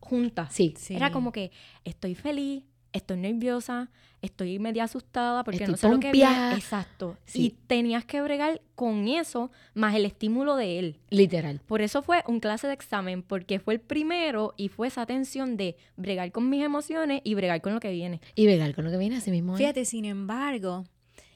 juntas. 0.00 0.52
Sí. 0.52 0.74
Sí. 0.78 0.94
Era 0.94 1.10
como 1.10 1.32
que 1.32 1.50
estoy 1.84 2.14
feliz, 2.14 2.64
estoy 2.92 3.16
nerviosa, 3.16 3.90
estoy 4.20 4.58
media 4.58 4.84
asustada 4.84 5.44
porque 5.44 5.64
Estoy 5.64 5.72
no 5.72 5.76
sé 5.76 5.88
lo 5.88 5.98
que 6.00 6.12
viene. 6.12 6.52
Exacto. 6.54 7.16
Sí. 7.24 7.46
Y 7.46 7.50
tenías 7.66 8.04
que 8.04 8.20
bregar 8.20 8.60
con 8.74 9.08
eso 9.08 9.50
más 9.74 9.94
el 9.94 10.04
estímulo 10.04 10.56
de 10.56 10.78
él. 10.78 11.00
Literal. 11.10 11.60
Por 11.66 11.80
eso 11.82 12.02
fue 12.02 12.22
un 12.26 12.38
clase 12.40 12.66
de 12.66 12.74
examen, 12.74 13.22
porque 13.22 13.58
fue 13.58 13.74
el 13.74 13.80
primero 13.80 14.54
y 14.56 14.68
fue 14.68 14.88
esa 14.88 15.06
tensión 15.06 15.56
de 15.56 15.76
bregar 15.96 16.30
con 16.32 16.48
mis 16.50 16.62
emociones 16.64 17.20
y 17.24 17.34
bregar 17.34 17.60
con 17.60 17.74
lo 17.74 17.80
que 17.80 17.90
viene. 17.90 18.20
Y 18.34 18.46
Vegal 18.46 18.74
con 18.74 18.84
lo 18.84 18.90
que 18.90 18.98
viene 18.98 19.16
así 19.16 19.30
mismo. 19.30 19.54
¿eh? 19.54 19.58
Fíjate, 19.58 19.84
sin 19.84 20.04
embargo, 20.04 20.84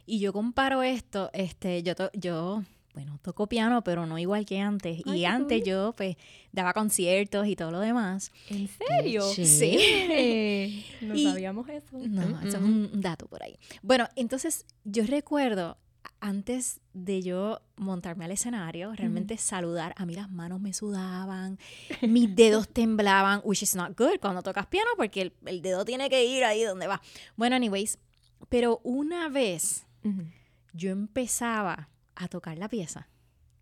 y 0.05 0.21
yo 0.21 0.33
comparo 0.33 0.83
esto, 0.83 1.31
este, 1.33 1.83
yo, 1.83 1.95
to- 1.97 2.11
yo, 2.12 2.62
bueno, 2.96 3.18
toco 3.20 3.46
piano, 3.46 3.85
pero 3.85 4.06
no 4.06 4.18
igual 4.18 4.46
que 4.46 4.59
antes. 4.59 5.02
Ay, 5.04 5.20
y 5.20 5.24
antes 5.26 5.59
cool. 5.61 5.68
yo, 5.68 5.94
pues, 5.96 6.16
daba 6.50 6.72
conciertos 6.72 7.46
y 7.46 7.54
todo 7.54 7.70
lo 7.70 7.80
demás. 7.80 8.32
¿En 8.48 8.68
serio? 8.68 9.22
chévere. 9.35 10.82
No 11.02 11.14
Y- 11.14 11.24
sabíamos 11.24 11.68
eso. 11.68 11.98
No, 11.98 12.22
Mm, 12.26 12.46
eso 12.48 12.56
es 12.56 12.62
un 12.62 13.00
dato 13.02 13.26
por 13.26 13.42
ahí. 13.42 13.59
Bueno, 13.82 14.09
entonces 14.16 14.64
yo 14.85 15.04
recuerdo 15.06 15.76
antes 16.20 16.80
de 16.94 17.20
yo 17.20 17.61
montarme 17.76 18.24
al 18.24 18.30
escenario, 18.30 18.94
realmente 18.94 19.37
saludar, 19.37 19.92
a 19.98 20.06
mí 20.06 20.14
las 20.14 20.30
manos 20.30 20.59
me 20.61 20.72
sudaban, 20.72 21.59
mis 22.00 22.35
dedos 22.35 22.66
temblaban, 22.70 23.42
which 23.44 23.62
is 23.62 23.76
not 23.76 23.96
good 23.98 24.18
cuando 24.22 24.42
tocas 24.42 24.66
piano 24.68 24.88
porque 24.96 25.20
el, 25.20 25.32
el 25.44 25.61
dedo 25.61 25.85
tiene 25.85 26.09
que 26.09 26.24
ir 26.24 26.44
ahí 26.44 26.62
donde 26.62 26.87
va. 26.87 27.02
Bueno, 27.37 27.56
anyways, 27.56 27.98
pero 28.48 28.80
una 28.85 29.28
vez 29.28 29.85
yo 30.72 30.90
empezaba 30.90 31.90
a 32.16 32.29
tocar 32.29 32.59
la 32.59 32.68
pieza, 32.68 33.09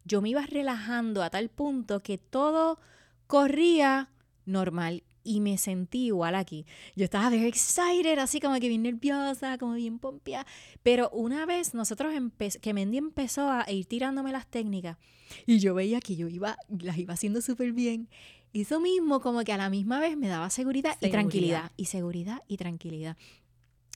yo 0.05 0.21
me 0.23 0.31
iba 0.31 0.47
relajando 0.47 1.23
a 1.23 1.31
tal 1.31 1.49
punto 1.49 2.01
que 2.01 2.19
todo 2.19 2.79
corría 3.27 4.11
normal 4.47 5.03
y 5.25 5.40
me 5.40 5.57
sentí 5.57 6.07
igual 6.07 6.35
aquí. 6.35 6.67
Yo 6.95 7.05
estaba 7.05 7.31
very 7.31 7.47
excited, 7.47 8.19
así 8.19 8.40
como 8.40 8.61
que 8.61 8.69
bien 8.69 8.83
nerviosa, 8.83 9.57
como 9.59 9.75
bien 9.75 9.99
pompeada. 9.99 10.47
Pero 10.83 11.09
una 11.11 11.47
vez 11.47 11.73
nosotros 11.73 12.12
que 12.61 12.75
Mendy 12.75 12.99
empezó 12.99 13.51
a 13.51 13.64
ir 13.71 13.87
tirándome 13.87 14.33
las 14.33 14.47
técnicas 14.47 14.99
y 15.47 15.59
yo 15.59 15.75
veía 15.75 16.01
que 16.01 16.17
yo 16.17 16.29
iba, 16.29 16.57
las 16.69 16.99
iba 16.99 17.14
haciendo 17.14 17.40
súper 17.40 17.73
bien. 17.73 18.09
Eso 18.53 18.79
mismo 18.79 19.21
como 19.21 19.43
que 19.43 19.53
a 19.53 19.57
la 19.57 19.71
misma 19.71 19.99
vez 19.99 20.17
me 20.17 20.29
daba 20.29 20.49
seguridad, 20.51 20.97
y 21.01 21.11
tranquilidad. 21.11 21.73
Y 21.77 21.87
seguridad 21.87 22.43
y 22.47 22.57
tranquilidad. 22.57 23.17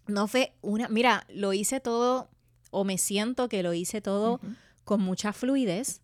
No 0.09 0.27
fue 0.27 0.55
una, 0.62 0.88
mira, 0.88 1.27
lo 1.29 1.53
hice 1.53 1.79
todo, 1.81 2.31
o 2.70 2.85
me 2.85 2.98
siento 2.98 3.48
que 3.48 3.62
lo 3.62 3.72
hice 3.74 4.00
todo 4.00 4.35
Ujú. 4.35 4.46
con 4.85 5.00
mucha 5.02 5.33
fluidez. 5.33 6.00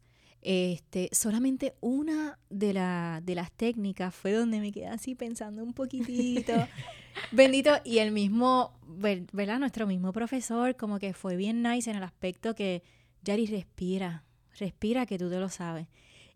Este, 0.47 1.09
solamente 1.13 1.75
una 1.81 2.39
de, 2.51 2.75
la- 2.75 3.23
de 3.25 3.35
las 3.35 3.51
técnicas 3.51 4.15
fue 4.15 4.33
donde 4.33 4.61
me 4.61 4.73
quedé 4.73 4.89
así 4.89 5.15
pensando 5.15 5.63
un 5.63 5.73
poquitito. 5.73 6.53
Bendito. 7.33 7.71
Y 7.85 7.99
el 7.99 8.13
mismo, 8.13 8.79
ver- 8.87 9.25
¿verdad? 9.33 9.59
Nuestro 9.59 9.87
mismo 9.87 10.13
profesor, 10.13 10.77
como 10.77 10.99
que 10.99 11.15
fue 11.15 11.37
bien 11.37 11.63
nice 11.63 11.91
en 11.91 11.97
el 11.97 12.03
aspecto 12.03 12.55
que, 12.55 12.83
Yari, 13.23 13.47
respira, 13.47 14.23
respira 14.59 15.07
que 15.07 15.17
tú 15.17 15.31
te 15.31 15.39
lo 15.41 15.49
sabes. 15.49 15.87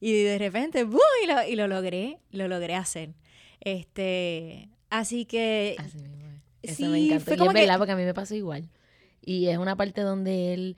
Y 0.01 0.13
de 0.23 0.39
repente, 0.39 0.85
¡bum! 0.85 1.01
Y 1.23 1.27
lo, 1.27 1.47
y 1.47 1.57
lo 1.57 1.69
logré, 1.69 2.19
lo 2.31 2.49
logré 2.49 2.77
hacer. 2.77 3.13
Este, 3.61 4.71
así 4.91 5.25
que, 5.27 5.77
Así 5.79 5.99
mismo 5.99 6.17
es. 6.63 6.71
Eso 6.71 6.77
sí, 6.77 6.85
me 6.89 7.05
encantó. 7.05 7.25
fue 7.27 7.35
Y 7.35 7.39
como 7.39 7.51
es 7.51 7.55
que- 7.57 7.61
verdad 7.63 7.79
porque 7.79 7.93
a 7.93 7.97
mí 7.97 8.05
me 8.05 8.15
pasó 8.15 8.35
igual. 8.35 8.69
Y 9.29 9.49
es 9.49 9.59
una 9.59 9.77
parte 9.77 10.01
donde 10.01 10.55
él, 10.55 10.77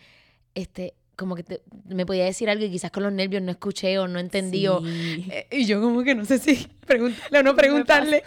este, 0.55 0.95
como 1.17 1.37
que 1.37 1.43
te- 1.45 1.63
me 1.87 2.05
podía 2.07 2.25
decir 2.25 2.49
algo 2.51 2.65
y 2.65 2.71
quizás 2.71 2.91
con 2.91 3.03
los 3.03 3.13
nervios 3.13 3.43
no 3.43 3.51
escuché 3.53 3.99
o 3.99 4.09
no 4.09 4.19
entendí 4.19 4.67
o... 4.67 4.83
Eh, 4.85 5.47
y 5.53 5.67
yo 5.67 5.81
como 5.81 6.03
que 6.03 6.15
no 6.15 6.25
sé 6.25 6.39
si 6.39 6.67
preguntarle 6.87 7.39
o 7.39 7.43
no 7.43 7.55
preguntarle. 7.63 8.23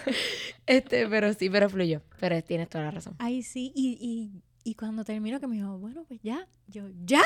Este, 0.65 1.07
pero 1.07 1.33
sí, 1.33 1.49
pero 1.49 1.69
fluyó. 1.69 2.01
Pero 2.19 2.41
tienes 2.43 2.69
toda 2.69 2.85
la 2.85 2.91
razón. 2.91 3.15
ay, 3.19 3.43
sí. 3.43 3.71
Y, 3.75 3.97
y, 3.99 4.41
y 4.71 4.75
cuando 4.75 5.03
terminó, 5.03 5.39
que 5.39 5.47
me 5.47 5.55
dijo, 5.57 5.77
bueno, 5.77 6.05
pues 6.07 6.21
ya. 6.23 6.47
Yo, 6.67 6.83
¡ya! 7.05 7.23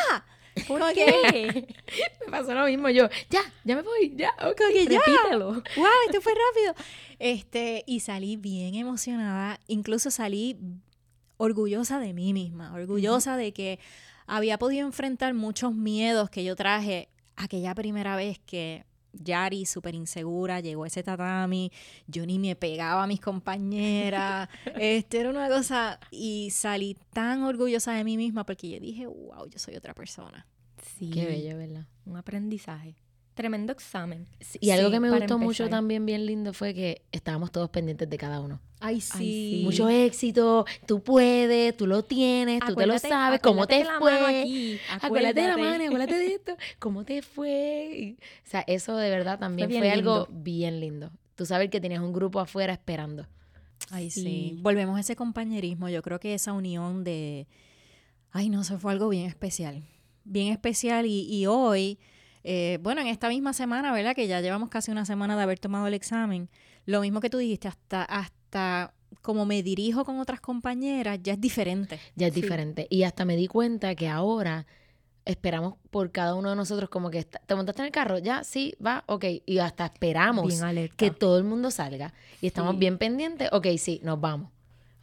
¿Por 0.67 0.81
qué? 0.93 1.67
Me 2.25 2.31
pasó 2.31 2.55
lo 2.55 2.65
mismo 2.65 2.89
yo. 2.89 3.07
Ya, 3.29 3.41
ya 3.63 3.75
me 3.75 3.83
voy, 3.83 4.15
ya, 4.15 4.31
ok. 4.49 4.59
ya. 4.89 4.99
Repítelo. 5.05 5.51
¡Wow! 5.51 5.85
Esto 6.07 6.19
fue 6.21 6.33
rápido. 6.33 6.73
Este, 7.19 7.83
y 7.85 7.99
salí 7.99 8.37
bien 8.37 8.73
emocionada. 8.73 9.59
Incluso 9.67 10.09
salí 10.09 10.57
orgullosa 11.37 11.99
de 11.99 12.13
mí 12.13 12.33
misma, 12.33 12.73
orgullosa 12.73 13.37
de 13.37 13.53
que 13.53 13.79
había 14.25 14.57
podido 14.57 14.85
enfrentar 14.85 15.33
muchos 15.33 15.73
miedos 15.73 16.29
que 16.29 16.43
yo 16.43 16.55
traje 16.55 17.09
aquella 17.35 17.73
primera 17.75 18.15
vez 18.15 18.39
que 18.39 18.85
Yari, 19.13 19.65
súper 19.65 19.95
insegura, 19.95 20.59
llegó 20.59 20.83
a 20.83 20.87
ese 20.87 21.03
tatami, 21.03 21.71
yo 22.07 22.25
ni 22.25 22.39
me 22.39 22.55
pegaba 22.55 23.03
a 23.03 23.07
mis 23.07 23.19
compañeras, 23.19 24.49
este 24.79 25.19
era 25.19 25.29
una 25.29 25.47
cosa, 25.47 25.99
y 26.11 26.49
salí 26.51 26.97
tan 27.13 27.43
orgullosa 27.43 27.93
de 27.93 28.03
mí 28.03 28.17
misma 28.17 28.45
porque 28.45 28.69
yo 28.69 28.79
dije, 28.79 29.07
wow, 29.07 29.47
yo 29.49 29.59
soy 29.59 29.75
otra 29.75 29.93
persona. 29.93 30.45
Sí. 30.97 31.09
Qué 31.09 31.25
bello, 31.25 31.57
¿verdad? 31.57 31.87
Un 32.05 32.17
aprendizaje. 32.17 32.95
Tremendo 33.37 33.71
examen. 33.71 34.27
Y 34.59 34.71
algo 34.71 34.87
Sí, 34.87 34.93
que 34.93 34.99
me 34.99 35.09
gustó 35.11 35.37
mucho 35.37 35.63
empezar. 35.63 35.69
también 35.69 36.05
bien 36.05 36.25
lindo 36.25 36.51
fue 36.53 36.73
que 36.73 37.03
estábamos 37.11 37.51
todos 37.51 37.69
pendientes 37.69 38.09
de 38.09 38.17
cada 38.17 38.41
uno. 38.41 38.59
Ay, 38.79 38.99
sí. 38.99 39.61
Mucho 39.63 39.87
éxito, 39.89 40.65
tú 40.85 41.01
puedes, 41.01 41.77
tú 41.77 41.87
lo 41.87 42.03
tienes, 42.03 42.59
tú 42.59 42.75
te 42.75 42.85
lo 42.85 42.93
Acuérdate- 42.95 43.07
sabes, 43.09 43.39
cómo 43.39 43.65
te 43.67 43.83
acuérdate 43.83 43.99
fue. 43.99 44.79
Acuérdate 45.01 45.41
de 45.41 45.47
la 45.47 45.53
acuérdate. 45.53 45.77
mano, 45.79 45.83
acuérdate 45.85 46.15
de 46.19 46.27
esto, 46.35 46.57
cómo 46.79 47.05
te 47.05 47.21
fue. 47.21 48.15
O 48.45 48.49
sea, 48.49 48.63
eso 48.67 48.97
de 48.97 49.09
verdad 49.09 49.39
también 49.39 49.69
fue, 49.69 49.79
bien 49.81 49.93
algo 49.93 50.27
lindo. 50.27 50.43
bien 50.43 50.79
lindo. 50.79 51.11
Tú 51.35 51.45
sabes 51.45 51.69
que 51.69 51.79
tenías 51.79 52.01
un 52.01 52.13
grupo 52.13 52.39
afuera 52.39 52.73
esperando. 52.73 53.27
Ay, 53.91 54.09
sí. 54.09 54.21
Sí. 54.23 54.59
Volvemos 54.61 54.97
a 54.97 55.01
ese 55.01 55.15
compañerismo. 55.15 55.87
Yo 55.89 56.01
creo 56.01 56.19
que 56.19 56.33
esa 56.33 56.53
unión 56.53 57.03
de. 57.03 57.47
Ay, 58.31 58.49
no, 58.49 58.61
eso 58.61 58.79
fue 58.79 58.91
algo 58.91 59.09
bien 59.09 59.25
especial. 59.27 59.83
Bien 60.23 60.51
especial. 60.51 61.05
Y, 61.05 61.21
y 61.31 61.45
hoy, 61.45 61.99
eh, 62.49 62.79
bueno, 62.81 63.01
en 63.01 63.07
esta 63.07 63.27
misma 63.27 63.51
semana, 63.51 63.91
¿verdad? 63.91 64.15
Que 64.15 64.25
ya 64.27 64.39
llevamos 64.39 64.69
casi 64.69 64.89
una 64.89 65.03
semana 65.05 65.35
de 65.35 65.43
haber 65.43 65.59
tomado 65.59 65.85
el 65.87 65.93
examen. 65.93 66.49
Lo 66.85 67.01
mismo 67.01 67.19
que 67.19 67.29
tú 67.29 67.37
dijiste, 67.37 67.67
hasta, 67.67 68.03
hasta 68.03 68.93
como 69.21 69.45
me 69.45 69.61
dirijo 69.63 70.05
con 70.05 70.19
otras 70.19 70.39
compañeras, 70.39 71.19
ya 71.21 71.33
es 71.33 71.41
diferente. 71.41 71.99
Ya 72.15 72.27
es 72.27 72.33
Sí. 72.33 72.41
diferente. 72.41 72.87
Y 72.89 73.03
hasta 73.03 73.25
me 73.25 73.35
di 73.35 73.47
cuenta 73.47 73.95
que 73.95 74.07
ahora 74.07 74.65
esperamos 75.25 75.73
por 75.91 76.11
cada 76.13 76.35
uno 76.35 76.49
de 76.51 76.55
nosotros 76.55 76.89
como 76.89 77.09
que 77.09 77.19
está- 77.19 77.39
te 77.45 77.53
montaste 77.53 77.81
en 77.81 77.87
el 77.87 77.91
carro, 77.91 78.17
ya, 78.17 78.45
sí, 78.45 78.75
va, 78.85 79.03
ok. 79.07 79.25
Y 79.45 79.57
hasta 79.57 79.85
esperamos 79.85 80.61
que 80.95 81.11
todo 81.11 81.37
el 81.37 81.43
mundo 81.43 81.69
salga. 81.69 82.13
Y 82.39 82.47
estamos 82.47 82.75
Sí. 82.75 82.79
bien 82.79 82.97
pendientes, 82.97 83.49
ok, 83.51 83.67
sí, 83.77 83.99
nos 84.03 84.21
vamos. 84.21 84.49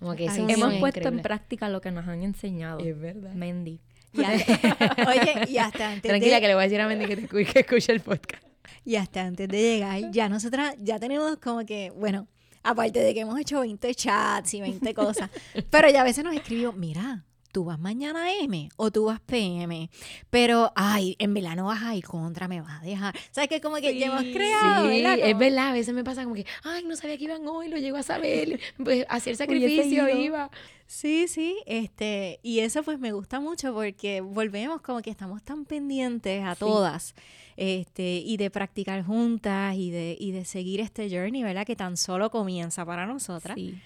Como 0.01 0.15
que 0.17 0.29
Ay, 0.29 0.47
Hemos 0.49 0.73
es 0.75 0.81
puesto 0.81 1.09
en 1.09 1.21
práctica 1.21 1.69
lo 1.69 1.81
que 1.83 1.91
nos 1.91 2.09
han 2.09 2.23
enseñado. 2.23 2.79
Es 2.81 2.99
verdad. 2.99 3.33
Mendy. 3.35 3.81
Y 4.15 4.23
hasta- 4.25 4.97
oye, 5.11 5.51
y 5.51 5.59
hasta 5.59 5.91
antes 5.91 6.09
Tranquila, 6.09 6.37
de, 6.37 6.41
que 6.41 6.47
le 6.49 6.55
voy 6.55 6.63
a 6.63 6.65
decir 6.65 6.81
a 6.81 6.87
Mendy 6.89 7.07
que, 7.07 7.17
te 7.17 7.29
que 7.45 7.61
escuche 7.61 7.93
el 7.93 8.01
podcast. 8.01 8.43
y 8.85 8.97
hasta 8.97 9.23
antes 9.23 9.49
de 9.49 9.61
llegar, 9.61 10.11
ya 10.11 10.29
nosotras 10.29 10.75
ya 10.81 10.99
tenemos 10.99 11.37
como 11.39 11.65
que, 11.67 11.91
bueno, 11.91 12.29
aparte 12.63 13.01
de 13.01 13.13
que 13.15 13.21
hemos 13.21 13.39
hecho 13.39 13.61
20 13.61 13.95
chats 13.95 14.55
y 14.55 14.61
20 14.61 14.95
cosas, 14.95 15.31
pero 15.71 15.89
ya 15.91 16.01
a 16.03 16.05
veces 16.05 16.25
nos 16.25 16.35
escribió, 16.35 16.73
mira, 16.73 17.25
tú 17.55 17.65
vas 17.65 17.79
mañana 17.79 18.33
M 18.43 18.69
o 18.77 18.91
tú 18.91 19.05
vas 19.07 19.21
PM, 19.21 19.89
pero, 20.29 20.73
ay, 20.75 21.15
en 21.21 21.33
verdad 21.33 21.55
no 21.55 21.67
vas 21.67 21.83
a 21.85 21.95
ir 21.95 22.05
contra, 22.05 22.49
me 22.49 22.61
vas 22.61 22.83
a 22.83 22.85
dejar. 22.85 23.15
¿Sabes 23.31 23.49
que 23.49 23.61
Como 23.61 23.77
que 23.77 23.93
Sí, 23.93 23.99
creado, 24.33 24.89
Sí, 24.91 25.03
¿verdad? 25.03 25.19
es 25.23 25.39
verdad, 25.39 25.69
a 25.69 25.73
veces 25.73 25.95
me 25.95 26.03
pasa 26.05 26.25
como 26.25 26.35
que, 26.35 26.45
ay, 26.65 26.85
no 26.85 26.97
sabía 26.97 27.17
que 27.17 27.25
iban 27.25 27.47
hoy, 27.47 27.69
lo 27.69 27.77
llego 27.79 27.97
a 27.97 28.03
saber, 28.03 28.61
pues 28.83 29.07
hacía 29.09 29.31
el 29.33 29.37
sacrificio, 29.39 30.09
iba. 30.09 30.51
Sí, 30.87 31.29
sí, 31.29 31.57
este, 31.65 32.41
y 32.43 32.59
eso 32.59 32.83
pues 32.83 32.99
me 32.99 33.13
gusta 33.13 33.41
mucho 33.41 33.73
porque 33.73 34.21
volvemos 34.21 34.83
como 34.83 35.01
que 35.01 35.11
estamos 35.11 35.43
tan 35.43 35.65
pendientes 35.65 36.45
a 36.45 36.55
Sí. 36.55 36.61
todas, 36.61 37.15
este, 37.57 38.17
y 38.17 38.37
de 38.37 38.51
practicar 38.51 39.03
juntas 39.05 39.77
y 39.77 39.91
de, 39.91 40.17
y 40.19 40.33
de 40.33 40.45
seguir 40.45 40.81
este 40.81 41.09
journey, 41.09 41.43
¿verdad? 41.45 41.65
Que 41.65 41.77
tan 41.77 41.97
solo 41.97 42.31
comienza 42.31 42.85
para 42.85 43.07
nosotras. 43.07 43.55
Sí. 43.55 43.77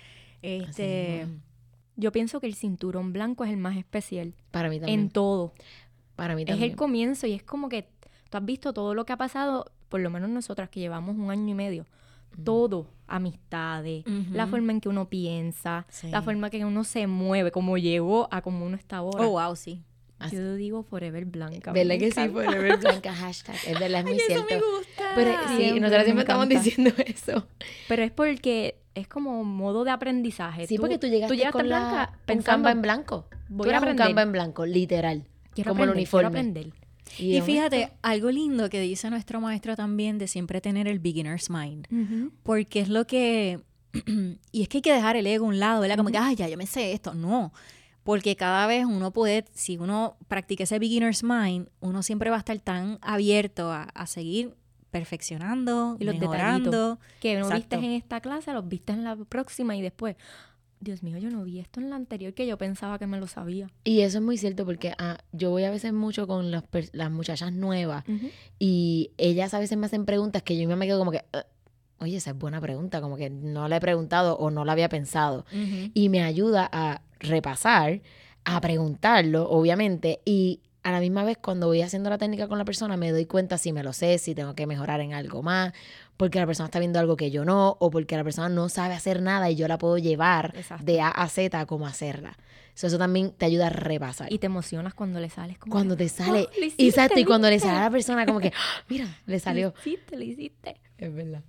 Este, 0.42 1.26
Yo 1.98 2.12
pienso 2.12 2.40
que 2.40 2.46
el 2.46 2.54
cinturón 2.54 3.12
blanco 3.12 3.44
es 3.44 3.50
el 3.50 3.56
más 3.58 3.76
especial 3.76 4.32
Para 4.52 4.70
mí 4.70 4.78
también. 4.80 5.00
en 5.00 5.10
todo. 5.10 5.52
para 6.16 6.34
mí 6.34 6.42
Es 6.42 6.48
también. 6.48 6.70
el 6.70 6.76
comienzo 6.76 7.26
y 7.26 7.32
es 7.34 7.42
como 7.42 7.68
que 7.68 7.88
tú 8.30 8.38
has 8.38 8.44
visto 8.44 8.72
todo 8.72 8.94
lo 8.94 9.04
que 9.04 9.12
ha 9.12 9.16
pasado, 9.18 9.66
por 9.90 10.00
lo 10.00 10.08
menos 10.08 10.30
nosotras 10.30 10.68
que 10.70 10.80
llevamos 10.80 11.16
un 11.16 11.30
año 11.30 11.48
y 11.50 11.54
medio. 11.54 11.86
Todo, 12.44 12.86
amistades, 13.06 14.04
la 14.32 14.46
forma 14.46 14.72
en 14.72 14.80
que 14.80 14.88
uno 14.88 15.08
piensa, 15.08 15.86
Sí. 15.88 16.08
la 16.08 16.22
forma 16.22 16.50
que 16.50 16.64
uno 16.64 16.84
se 16.84 17.06
mueve, 17.06 17.50
como 17.50 17.76
llegó 17.78 18.28
a 18.30 18.42
como 18.42 18.64
uno 18.66 18.76
está 18.76 18.98
ahora. 18.98 19.26
oh, 19.26 19.30
wow, 19.30 19.56
sí. 19.56 19.82
Así- 20.18 20.36
Yo 20.36 20.54
digo 20.56 20.82
forever 20.82 21.24
blanca. 21.26 21.72
¿Verdad 21.72 21.90
me 21.94 21.98
que 21.98 22.10
sí? 22.10 22.20
encanta. 22.20 22.42
Forever 22.44 22.78
Blanca, 22.78 23.14
hashtag. 23.14 23.56
Es 23.66 23.78
verdad, 23.78 24.00
es 24.00 24.04
muy 24.04 24.16
Eso 24.16 24.26
cierto. 24.26 24.46
me 24.50 24.56
gusta. 24.60 25.04
Pero 25.14 25.30
sí, 25.48 25.56
Siempre, 25.56 25.80
nosotros 25.80 26.04
siempre 26.04 26.22
estamos 26.22 26.48
diciendo 26.48 26.90
eso. 27.06 27.46
Pero 27.86 28.02
es 28.02 28.10
porque 28.10 28.80
es 28.94 29.06
como 29.06 29.44
modo 29.44 29.84
de 29.84 29.92
aprendizaje. 29.92 30.66
Sí, 30.66 30.76
porque 30.78 30.98
tú 30.98 31.06
llegaste, 31.06 31.36
llegaste 31.36 31.52
con 31.58 31.66
blanca 31.66 31.92
la, 31.96 32.08
un 32.12 32.18
pensando, 32.26 32.44
Canva 32.66 32.70
en 32.72 32.82
blanco. 32.82 33.28
voy 33.48 33.64
tú 33.68 33.74
a 33.74 33.76
eras 33.76 33.90
un. 33.90 33.96
Canva 33.96 34.22
en 34.22 34.32
blanco, 34.32 34.66
literal. 34.66 35.24
quiero 35.54 35.70
como 35.70 35.84
el 35.84 35.90
aprender, 35.90 35.96
uniforme. 36.02 36.28
quiero 36.30 36.38
aprender. 36.40 36.72
Y 37.18 37.36
aún 37.38 37.46
fíjate, 37.46 37.92
algo 38.02 38.30
lindo 38.30 38.68
que 38.68 38.80
dice 38.80 39.08
nuestro 39.10 39.40
maestro 39.40 39.76
también 39.76 40.18
de 40.18 40.26
siempre 40.28 40.60
tener 40.60 40.86
el 40.88 40.98
beginner's 40.98 41.48
mind. 41.48 41.86
Porque 42.42 42.80
es 42.80 42.88
lo 42.88 43.06
que. 43.06 43.60
y 44.52 44.62
es 44.62 44.68
que 44.68 44.78
hay 44.78 44.82
que 44.82 44.92
dejar 44.92 45.16
el 45.16 45.26
ego 45.28 45.46
a 45.46 45.48
un 45.48 45.58
lado, 45.60 45.80
¿verdad? 45.80 45.96
Como 45.96 46.10
que, 46.10 46.18
ay, 46.18 46.34
ya 46.36 46.48
yo 46.48 46.56
me 46.58 46.66
sé 46.66 46.92
esto. 46.92 47.14
No. 47.14 47.52
Porque 48.08 48.36
cada 48.36 48.66
vez 48.66 48.86
uno 48.86 49.10
puede, 49.12 49.44
si 49.52 49.76
uno 49.76 50.16
practica 50.28 50.64
ese 50.64 50.78
beginner's 50.78 51.22
mind, 51.22 51.68
uno 51.80 52.02
siempre 52.02 52.30
va 52.30 52.36
a 52.36 52.38
estar 52.38 52.58
tan 52.58 52.96
abierto 53.02 53.70
a, 53.70 53.82
a 53.82 54.06
seguir 54.06 54.54
perfeccionando, 54.90 55.98
Y 56.00 56.04
los 56.04 56.18
mejorando. 56.18 56.98
Que 57.20 57.34
no 57.34 57.40
Exacto. 57.40 57.56
vistes 57.76 57.78
en 57.80 57.90
esta 57.92 58.22
clase, 58.22 58.50
los 58.54 58.66
vistes 58.66 58.96
en 58.96 59.04
la 59.04 59.14
próxima 59.14 59.76
y 59.76 59.82
después. 59.82 60.16
Dios 60.80 61.02
mío, 61.02 61.18
yo 61.18 61.28
no 61.28 61.44
vi 61.44 61.58
esto 61.58 61.80
en 61.80 61.90
la 61.90 61.96
anterior 61.96 62.32
que 62.32 62.46
yo 62.46 62.56
pensaba 62.56 62.98
que 62.98 63.06
me 63.06 63.20
lo 63.20 63.26
sabía. 63.26 63.68
Y 63.84 64.00
eso 64.00 64.16
es 64.18 64.24
muy 64.24 64.38
cierto 64.38 64.64
porque 64.64 64.94
ah, 64.96 65.18
yo 65.32 65.50
voy 65.50 65.64
a 65.64 65.70
veces 65.70 65.92
mucho 65.92 66.26
con 66.26 66.50
las, 66.50 66.64
las 66.92 67.10
muchachas 67.10 67.52
nuevas 67.52 68.04
y 68.58 69.10
ellas 69.18 69.52
a 69.52 69.58
veces 69.58 69.76
me 69.76 69.84
hacen 69.84 70.06
preguntas 70.06 70.42
que 70.42 70.54
yo 70.54 70.60
misma 70.60 70.76
me 70.76 70.86
quedo 70.86 70.98
como 71.00 71.10
que, 71.10 71.18
"Eh, 71.32 71.42
oye, 72.00 72.16
esa 72.16 72.30
es 72.30 72.38
buena 72.38 72.60
pregunta, 72.60 73.00
como 73.00 73.16
que 73.16 73.30
no 73.30 73.68
la 73.68 73.76
he 73.76 73.80
preguntado 73.80 74.36
o 74.36 74.50
no 74.50 74.64
la 74.64 74.72
había 74.72 74.88
pensado. 74.88 75.44
Y 75.94 76.08
me 76.08 76.22
ayuda 76.22 76.68
a 76.70 77.02
repasar, 77.20 78.00
a 78.44 78.60
preguntarlo, 78.60 79.48
obviamente, 79.50 80.20
y 80.24 80.60
a 80.84 80.92
la 80.92 81.00
misma 81.00 81.24
vez 81.24 81.36
cuando 81.36 81.66
voy 81.66 81.82
haciendo 81.82 82.08
la 82.08 82.18
técnica 82.18 82.48
con 82.48 82.56
la 82.56 82.64
persona 82.64 82.96
me 82.96 83.10
doy 83.10 83.26
cuenta 83.26 83.58
si 83.58 83.72
me 83.72 83.82
lo 83.82 83.92
sé, 83.92 84.16
si 84.18 84.34
tengo 84.34 84.54
que 84.54 84.66
mejorar 84.66 85.00
en 85.00 85.12
algo 85.12 85.42
más, 85.42 85.72
porque 86.16 86.38
la 86.38 86.46
persona 86.46 86.66
está 86.68 86.78
viendo 86.78 86.98
algo 86.98 87.16
que 87.16 87.30
yo 87.30 87.44
no, 87.44 87.76
o 87.78 87.90
porque 87.90 88.16
la 88.16 88.24
persona 88.24 88.48
no 88.48 88.68
sabe 88.68 88.94
hacer 88.94 89.20
nada 89.20 89.50
y 89.50 89.56
yo 89.56 89.68
la 89.68 89.76
puedo 89.76 89.98
llevar 89.98 90.52
Exacto. 90.56 90.84
de 90.84 91.00
A 91.00 91.08
a 91.08 91.28
Z 91.28 91.58
a 91.60 91.66
cómo 91.66 91.86
hacerla. 91.86 92.38
So, 92.74 92.86
eso 92.86 92.96
también 92.96 93.32
te 93.32 93.44
ayuda 93.44 93.66
a 93.66 93.70
repasar. 93.70 94.32
Y 94.32 94.38
te 94.38 94.46
emocionas 94.46 94.94
cuando 94.94 95.18
le 95.20 95.28
sales 95.30 95.58
como 95.58 95.72
cuando 95.72 95.96
que, 95.96 96.04
te 96.04 96.08
sale, 96.08 96.46
"Oh, 96.48 96.58
hiciste, 96.64 96.86
exacto, 96.86 97.18
y 97.18 97.24
cuando 97.24 97.50
le 97.50 97.58
sale 97.58 97.76
a 97.76 97.80
la 97.82 97.90
persona 97.90 98.24
como 98.24 98.38
que, 98.38 98.52
"Ah, 98.54 98.84
mira, 98.88 99.18
le 99.26 99.38
salió. 99.40 99.74
Lo 99.74 99.80
hiciste, 99.80 100.16
lo 100.16 100.22
hiciste. 100.22 100.80
Es 100.96 101.12
verdad. 101.12 101.42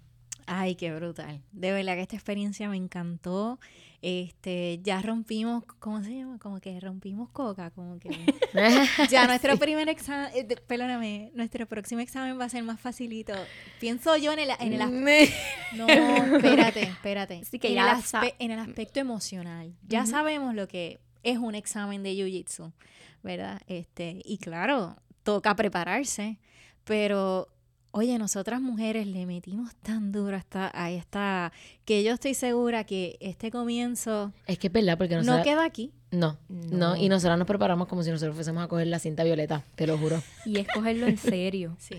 Ay, 0.52 0.74
qué 0.76 0.92
brutal. 0.94 1.42
De 1.52 1.72
verdad 1.72 1.94
que 1.96 2.02
esta 2.02 2.16
experiencia 2.16 2.68
me 2.70 2.78
encantó. 2.78 3.60
Este, 4.02 4.80
ya 4.82 5.02
rompimos, 5.02 5.64
¿cómo 5.80 6.02
se 6.02 6.16
llama? 6.16 6.40
Como 6.40 6.60
que 6.62 6.80
rompimos 6.80 7.30
coca, 7.32 7.70
como 7.72 8.00
que 8.00 8.10
ya 9.12 9.28
nuestro 9.28 9.58
primer 9.58 9.90
examen, 9.90 10.32
eh, 10.34 10.48
perdóname, 10.68 11.32
nuestro 11.36 11.68
próximo 11.68 12.00
examen 12.02 12.40
va 12.40 12.46
a 12.46 12.50
ser 12.50 12.64
más 12.64 12.80
facilito. 12.80 13.34
Pienso 13.80 14.16
yo 14.18 14.32
en 14.32 14.40
el, 14.40 14.50
en 14.60 14.74
el 14.74 14.82
as- 14.82 14.90
no, 15.76 15.86
espérate, 16.36 16.82
espérate. 16.84 17.40
Así 17.44 17.60
que 17.60 17.68
en, 17.70 17.76
ya 17.76 17.92
el 17.92 17.98
aspe- 17.98 18.36
en 18.40 18.52
el 18.52 18.60
aspecto 18.60 19.00
emocional. 19.02 19.74
Ya 19.88 20.06
sabemos 20.06 20.56
lo 20.56 20.68
que 20.70 21.00
es 21.24 21.38
un 21.38 21.54
examen 21.54 22.02
de 22.02 22.14
jiu-jitsu, 22.14 22.72
¿verdad? 23.22 23.62
Este, 23.68 24.22
y 24.24 24.38
claro, 24.38 24.96
toca 25.24 25.56
prepararse, 25.58 26.40
pero 26.86 27.50
oye, 27.92 28.18
nosotras 28.18 28.62
mujeres 28.62 29.08
le 29.08 29.26
metimos 29.26 29.74
tan 29.76 30.12
duro 30.12 30.36
hasta 30.38 30.72
a 30.74 30.92
esta 30.92 31.52
que 31.86 32.04
yo 32.04 32.14
estoy 32.14 32.34
segura 32.34 32.84
que 32.84 33.18
este 33.20 33.52
comienzo 33.52 34.32
Es 34.48 34.58
que 34.60 34.68
es 34.68 34.74
verdad, 34.74 34.98
porque 34.98 35.16
no 35.18 35.42
queda 35.44 35.66
aquí. 35.66 35.92
No, 36.12 36.38
no, 36.50 36.96
No. 36.96 36.96
y 36.96 37.08
nosotros 37.10 37.38
nos 37.38 37.48
preparamos 37.48 37.88
como 37.88 38.02
si 38.04 38.10
nosotros 38.12 38.36
fuésemos 38.36 38.64
a 38.64 38.68
coger 38.68 38.88
la 38.88 39.00
cinta 39.00 39.24
violeta, 39.24 39.64
te 39.76 39.86
lo 39.88 39.98
juro. 39.98 40.22
Y 40.46 40.58
es 40.60 40.68
cogerlo 40.74 41.08
en 41.08 41.18
serio. 41.18 41.76
Sí, 41.88 41.96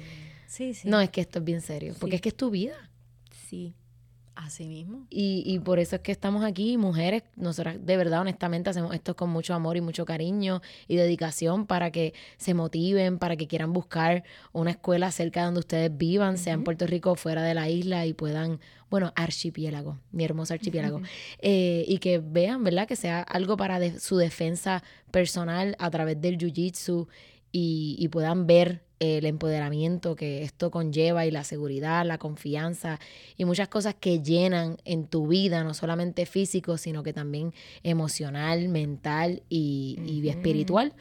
sí, 0.46 0.74
sí. 0.74 0.88
No, 0.88 1.00
es 1.00 1.10
que 1.10 1.20
esto 1.20 1.38
es 1.38 1.44
bien 1.44 1.60
serio, 1.60 1.94
porque 2.00 2.12
Sí. 2.12 2.16
es 2.16 2.22
que 2.22 2.28
es 2.30 2.36
tu 2.36 2.50
vida. 2.50 2.74
Sí. 3.48 3.74
Así 4.46 4.66
mismo. 4.66 5.06
Y, 5.10 5.42
y 5.46 5.58
por 5.60 5.78
eso 5.78 5.96
es 5.96 6.02
que 6.02 6.12
estamos 6.12 6.44
aquí, 6.44 6.76
mujeres, 6.76 7.22
nosotras 7.36 7.76
de 7.84 7.96
verdad, 7.96 8.20
honestamente, 8.20 8.70
hacemos 8.70 8.94
esto 8.94 9.14
con 9.16 9.30
mucho 9.30 9.54
amor 9.54 9.76
y 9.76 9.80
mucho 9.80 10.04
cariño 10.04 10.62
y 10.88 10.96
dedicación 10.96 11.66
para 11.66 11.90
que 11.90 12.14
se 12.36 12.54
motiven, 12.54 13.18
para 13.18 13.36
que 13.36 13.46
quieran 13.46 13.72
buscar 13.72 14.24
una 14.52 14.70
escuela 14.72 15.10
cerca 15.10 15.40
de 15.40 15.46
donde 15.46 15.60
ustedes 15.60 15.96
vivan, 15.96 16.38
sea 16.38 16.54
en 16.54 16.64
Puerto 16.64 16.86
Rico 16.86 17.12
o 17.12 17.14
fuera 17.16 17.42
de 17.42 17.54
la 17.54 17.68
isla 17.68 18.06
y 18.06 18.12
puedan, 18.12 18.60
bueno, 18.90 19.12
archipiélago, 19.16 19.98
mi 20.12 20.24
hermoso 20.24 20.54
archipiélago, 20.54 21.00
eh, 21.40 21.84
y 21.86 21.98
que 21.98 22.18
vean, 22.18 22.64
¿verdad? 22.64 22.86
Que 22.88 22.96
sea 22.96 23.20
algo 23.22 23.56
para 23.56 23.78
de- 23.78 24.00
su 24.00 24.16
defensa 24.16 24.82
personal 25.10 25.76
a 25.78 25.90
través 25.90 26.20
del 26.20 26.38
jiu-jitsu 26.38 27.06
y, 27.52 27.96
y 27.98 28.08
puedan 28.08 28.46
ver 28.46 28.82
el 29.00 29.24
empoderamiento 29.24 30.14
que 30.14 30.42
esto 30.42 30.70
conlleva 30.70 31.24
y 31.24 31.30
la 31.30 31.42
seguridad, 31.42 32.04
la 32.04 32.18
confianza 32.18 33.00
y 33.36 33.46
muchas 33.46 33.68
cosas 33.68 33.94
que 33.98 34.22
llenan 34.22 34.76
en 34.84 35.06
tu 35.06 35.26
vida, 35.26 35.64
no 35.64 35.72
solamente 35.72 36.26
físico, 36.26 36.76
sino 36.76 37.02
que 37.02 37.14
también 37.14 37.54
emocional, 37.82 38.68
mental 38.68 39.42
y, 39.48 39.98
y 40.04 40.28
espiritual. 40.28 40.92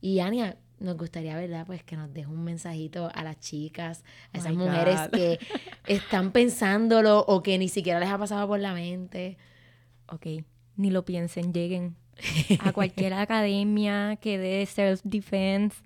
Y 0.00 0.20
Ania, 0.20 0.56
nos 0.80 0.96
gustaría, 0.96 1.36
¿verdad? 1.36 1.66
Pues 1.66 1.84
que 1.84 1.94
nos 1.94 2.12
deje 2.12 2.26
un 2.26 2.42
mensajito 2.42 3.10
a 3.14 3.22
las 3.22 3.38
chicas, 3.38 4.02
a 4.32 4.38
esas 4.38 4.54
mujeres 4.54 4.98
God. 4.98 5.10
que 5.10 5.38
están 5.86 6.32
pensándolo 6.32 7.20
o 7.28 7.42
que 7.42 7.58
ni 7.58 7.68
siquiera 7.68 8.00
les 8.00 8.08
ha 8.08 8.16
pasado 8.16 8.48
por 8.48 8.60
la 8.60 8.72
mente. 8.72 9.36
Ok. 10.08 10.26
Ni 10.76 10.90
lo 10.90 11.04
piensen, 11.04 11.52
lleguen 11.52 11.96
a 12.60 12.72
cualquier 12.72 13.12
academia 13.12 14.16
que 14.16 14.38
dé 14.38 14.66
self-defense. 14.66 15.82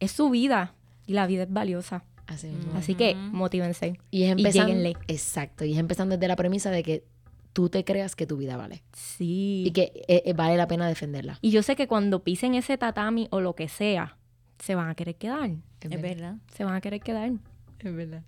Es 0.00 0.10
su 0.10 0.28
vida 0.28 0.74
y 1.06 1.14
la 1.14 1.26
vida 1.26 1.44
es 1.44 1.52
valiosa. 1.52 2.04
Así 2.26 2.48
mismo. 2.48 2.72
Así 2.76 2.94
que 2.94 3.14
motívense. 3.14 3.98
Y 4.10 4.24
es 4.24 4.30
empezando. 4.30 4.68
lléguenle. 4.68 4.96
exacto. 5.08 5.64
Y 5.64 5.72
es 5.72 5.78
empezando 5.78 6.16
desde 6.16 6.28
la 6.28 6.36
premisa 6.36 6.70
de 6.70 6.82
que 6.82 7.04
tú 7.52 7.68
te 7.68 7.84
creas 7.84 8.16
que 8.16 8.26
tu 8.26 8.36
vida 8.36 8.56
vale. 8.56 8.82
Sí. 8.92 9.64
Y 9.66 9.70
que 9.72 9.92
eh, 10.08 10.22
eh, 10.24 10.32
vale 10.32 10.56
la 10.56 10.66
pena 10.66 10.88
defenderla. 10.88 11.38
Y 11.42 11.50
yo 11.50 11.62
sé 11.62 11.76
que 11.76 11.86
cuando 11.86 12.22
pisen 12.22 12.54
ese 12.54 12.78
tatami 12.78 13.28
o 13.30 13.40
lo 13.40 13.54
que 13.54 13.68
sea, 13.68 14.16
se 14.58 14.74
van 14.74 14.88
a 14.88 14.94
querer 14.94 15.16
quedar. 15.16 15.50
Es 15.80 16.00
verdad. 16.00 16.36
Se 16.54 16.64
van 16.64 16.74
a 16.74 16.80
querer 16.80 17.00
quedar. 17.00 17.32
Es 17.78 17.94
verdad. 17.94 18.22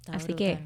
Está 0.00 0.12
Así 0.12 0.34
que-. 0.34 0.58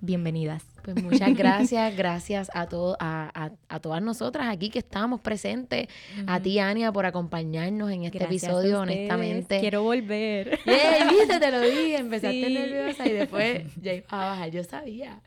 Bienvenidas. 0.00 0.64
Pues 0.84 1.02
muchas 1.02 1.34
gracias, 1.36 1.96
gracias 1.96 2.50
a, 2.54 2.66
todo, 2.66 2.96
a, 3.00 3.30
a, 3.34 3.50
a 3.68 3.80
todas 3.80 4.00
nosotras 4.00 4.48
aquí 4.48 4.70
que 4.70 4.78
estamos 4.78 5.20
presentes, 5.20 5.88
a 6.26 6.40
ti, 6.40 6.58
Ania, 6.60 6.92
por 6.92 7.04
acompañarnos 7.04 7.90
en 7.90 8.04
este 8.04 8.18
Gracias 8.18 8.44
episodio, 8.44 8.80
honestamente. 8.80 9.60
Quiero 9.60 9.82
volver. 9.82 10.58
Yay, 10.64 11.08
viste, 11.10 11.40
te 11.40 11.50
lo 11.50 11.60
dije, 11.60 11.96
empezaste 11.98 12.46
Sí. 12.46 12.54
nerviosa 12.54 13.06
y 13.08 13.12
después 13.12 13.62
ya 13.82 13.94
iba 13.94 14.06
a 14.08 14.16
bajar, 14.30 14.50
yo 14.50 14.62
sabía. 14.64 15.20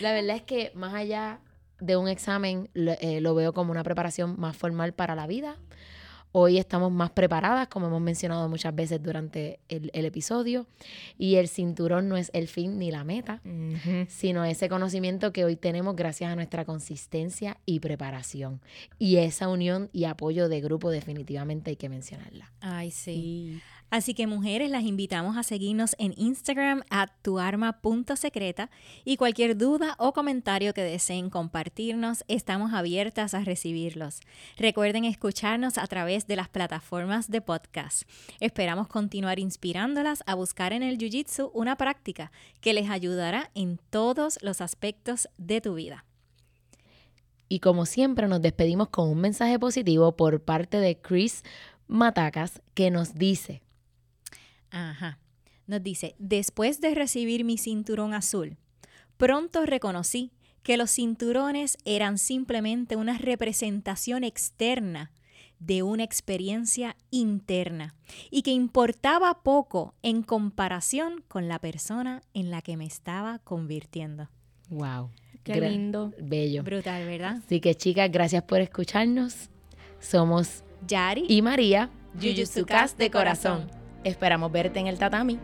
La 0.00 0.12
verdad 0.12 0.36
es 0.36 0.42
que 0.42 0.72
más 0.74 0.92
allá 0.92 1.38
de 1.80 1.96
un 1.96 2.08
examen, 2.08 2.68
lo, 2.74 2.92
eh, 3.00 3.20
lo 3.20 3.34
veo 3.34 3.52
como 3.52 3.70
una 3.70 3.84
preparación 3.84 4.34
más 4.38 4.56
formal 4.56 4.92
para 4.92 5.14
la 5.14 5.26
vida. 5.26 5.56
Hoy 6.32 6.58
estamos 6.58 6.92
más 6.92 7.10
preparadas, 7.10 7.68
como 7.68 7.86
hemos 7.86 8.00
mencionado 8.00 8.48
muchas 8.48 8.74
veces 8.74 9.02
durante 9.02 9.60
el, 9.68 9.90
el 9.94 10.04
episodio, 10.04 10.66
y 11.18 11.36
el 11.36 11.48
cinturón 11.48 12.08
no 12.08 12.16
es 12.16 12.30
el 12.34 12.48
fin 12.48 12.78
ni 12.78 12.90
la 12.90 13.04
meta, 13.04 13.40
sino 14.08 14.44
ese 14.44 14.68
conocimiento 14.68 15.32
que 15.32 15.44
hoy 15.44 15.56
tenemos 15.56 15.96
gracias 15.96 16.30
a 16.30 16.36
nuestra 16.36 16.64
consistencia 16.64 17.56
y 17.64 17.80
preparación. 17.80 18.60
Y 18.98 19.16
esa 19.16 19.48
unión 19.48 19.88
y 19.92 20.04
apoyo 20.04 20.48
de 20.48 20.60
grupo 20.60 20.90
definitivamente 20.90 21.70
hay 21.70 21.76
que 21.76 21.88
mencionarla. 21.88 22.52
Ay, 22.60 22.90
sí. 22.90 23.06
Sí. 23.06 23.62
Así 23.88 24.14
que 24.14 24.26
mujeres, 24.26 24.68
las 24.68 24.82
invitamos 24.82 25.36
a 25.36 25.44
seguirnos 25.44 25.94
en 25.98 26.12
Instagram 26.16 26.82
a 26.90 27.06
tuarma.secreta 27.06 28.68
y 29.04 29.16
cualquier 29.16 29.56
duda 29.56 29.94
o 29.98 30.12
comentario 30.12 30.74
que 30.74 30.82
deseen 30.82 31.30
compartirnos, 31.30 32.24
estamos 32.26 32.74
abiertas 32.74 33.32
a 33.32 33.44
recibirlos. 33.44 34.20
Recuerden 34.56 35.04
escucharnos 35.04 35.78
a 35.78 35.86
través 35.86 36.25
de 36.26 36.36
las 36.36 36.48
plataformas 36.48 37.30
de 37.30 37.40
podcast. 37.40 38.02
Esperamos 38.40 38.88
continuar 38.88 39.38
inspirándolas 39.38 40.22
a 40.26 40.34
buscar 40.34 40.72
en 40.72 40.82
el 40.82 40.98
Jiu-Jitsu 40.98 41.50
una 41.54 41.76
práctica 41.76 42.32
que 42.60 42.74
les 42.74 42.90
ayudará 42.90 43.50
en 43.54 43.78
todos 43.90 44.38
los 44.42 44.60
aspectos 44.60 45.28
de 45.38 45.60
tu 45.60 45.74
vida. 45.74 46.04
Y 47.48 47.60
como 47.60 47.86
siempre 47.86 48.26
nos 48.28 48.42
despedimos 48.42 48.88
con 48.88 49.08
un 49.08 49.20
mensaje 49.20 49.58
positivo 49.58 50.16
por 50.16 50.42
parte 50.42 50.78
de 50.78 51.00
Chris 51.00 51.42
Matacas 51.86 52.60
que 52.74 52.90
nos 52.90 53.14
dice, 53.14 53.62
Ajá. 54.70 55.18
Nos 55.66 55.82
dice, 55.82 56.14
después 56.18 56.80
de 56.80 56.94
recibir 56.94 57.44
mi 57.44 57.58
cinturón 57.58 58.14
azul, 58.14 58.56
pronto 59.16 59.66
reconocí 59.66 60.32
que 60.62 60.76
los 60.76 60.90
cinturones 60.90 61.78
eran 61.84 62.18
simplemente 62.18 62.96
una 62.96 63.18
representación 63.18 64.24
externa 64.24 65.12
de 65.58 65.82
una 65.82 66.02
experiencia 66.04 66.96
interna 67.10 67.94
y 68.30 68.42
que 68.42 68.50
importaba 68.50 69.42
poco 69.42 69.94
en 70.02 70.22
comparación 70.22 71.24
con 71.28 71.48
la 71.48 71.58
persona 71.58 72.22
en 72.34 72.50
la 72.50 72.62
que 72.62 72.76
me 72.76 72.86
estaba 72.86 73.38
convirtiendo. 73.40 74.28
wow, 74.68 75.10
Qué 75.44 75.54
gra- 75.54 75.70
lindo. 75.70 76.12
bello. 76.20 76.62
Brutal, 76.62 77.06
¿verdad? 77.06 77.36
Así 77.44 77.60
que 77.60 77.74
chicas, 77.74 78.10
gracias 78.10 78.42
por 78.42 78.60
escucharnos. 78.60 79.48
Somos 80.00 80.64
Yari 80.86 81.24
y 81.28 81.40
María, 81.42 81.90
Jujutsu 82.20 82.66
Cast 82.66 82.98
de 82.98 83.10
corazón. 83.10 83.70
Esperamos 84.04 84.50
verte 84.52 84.78
en 84.80 84.86
el 84.88 84.98
tatami. 84.98 85.38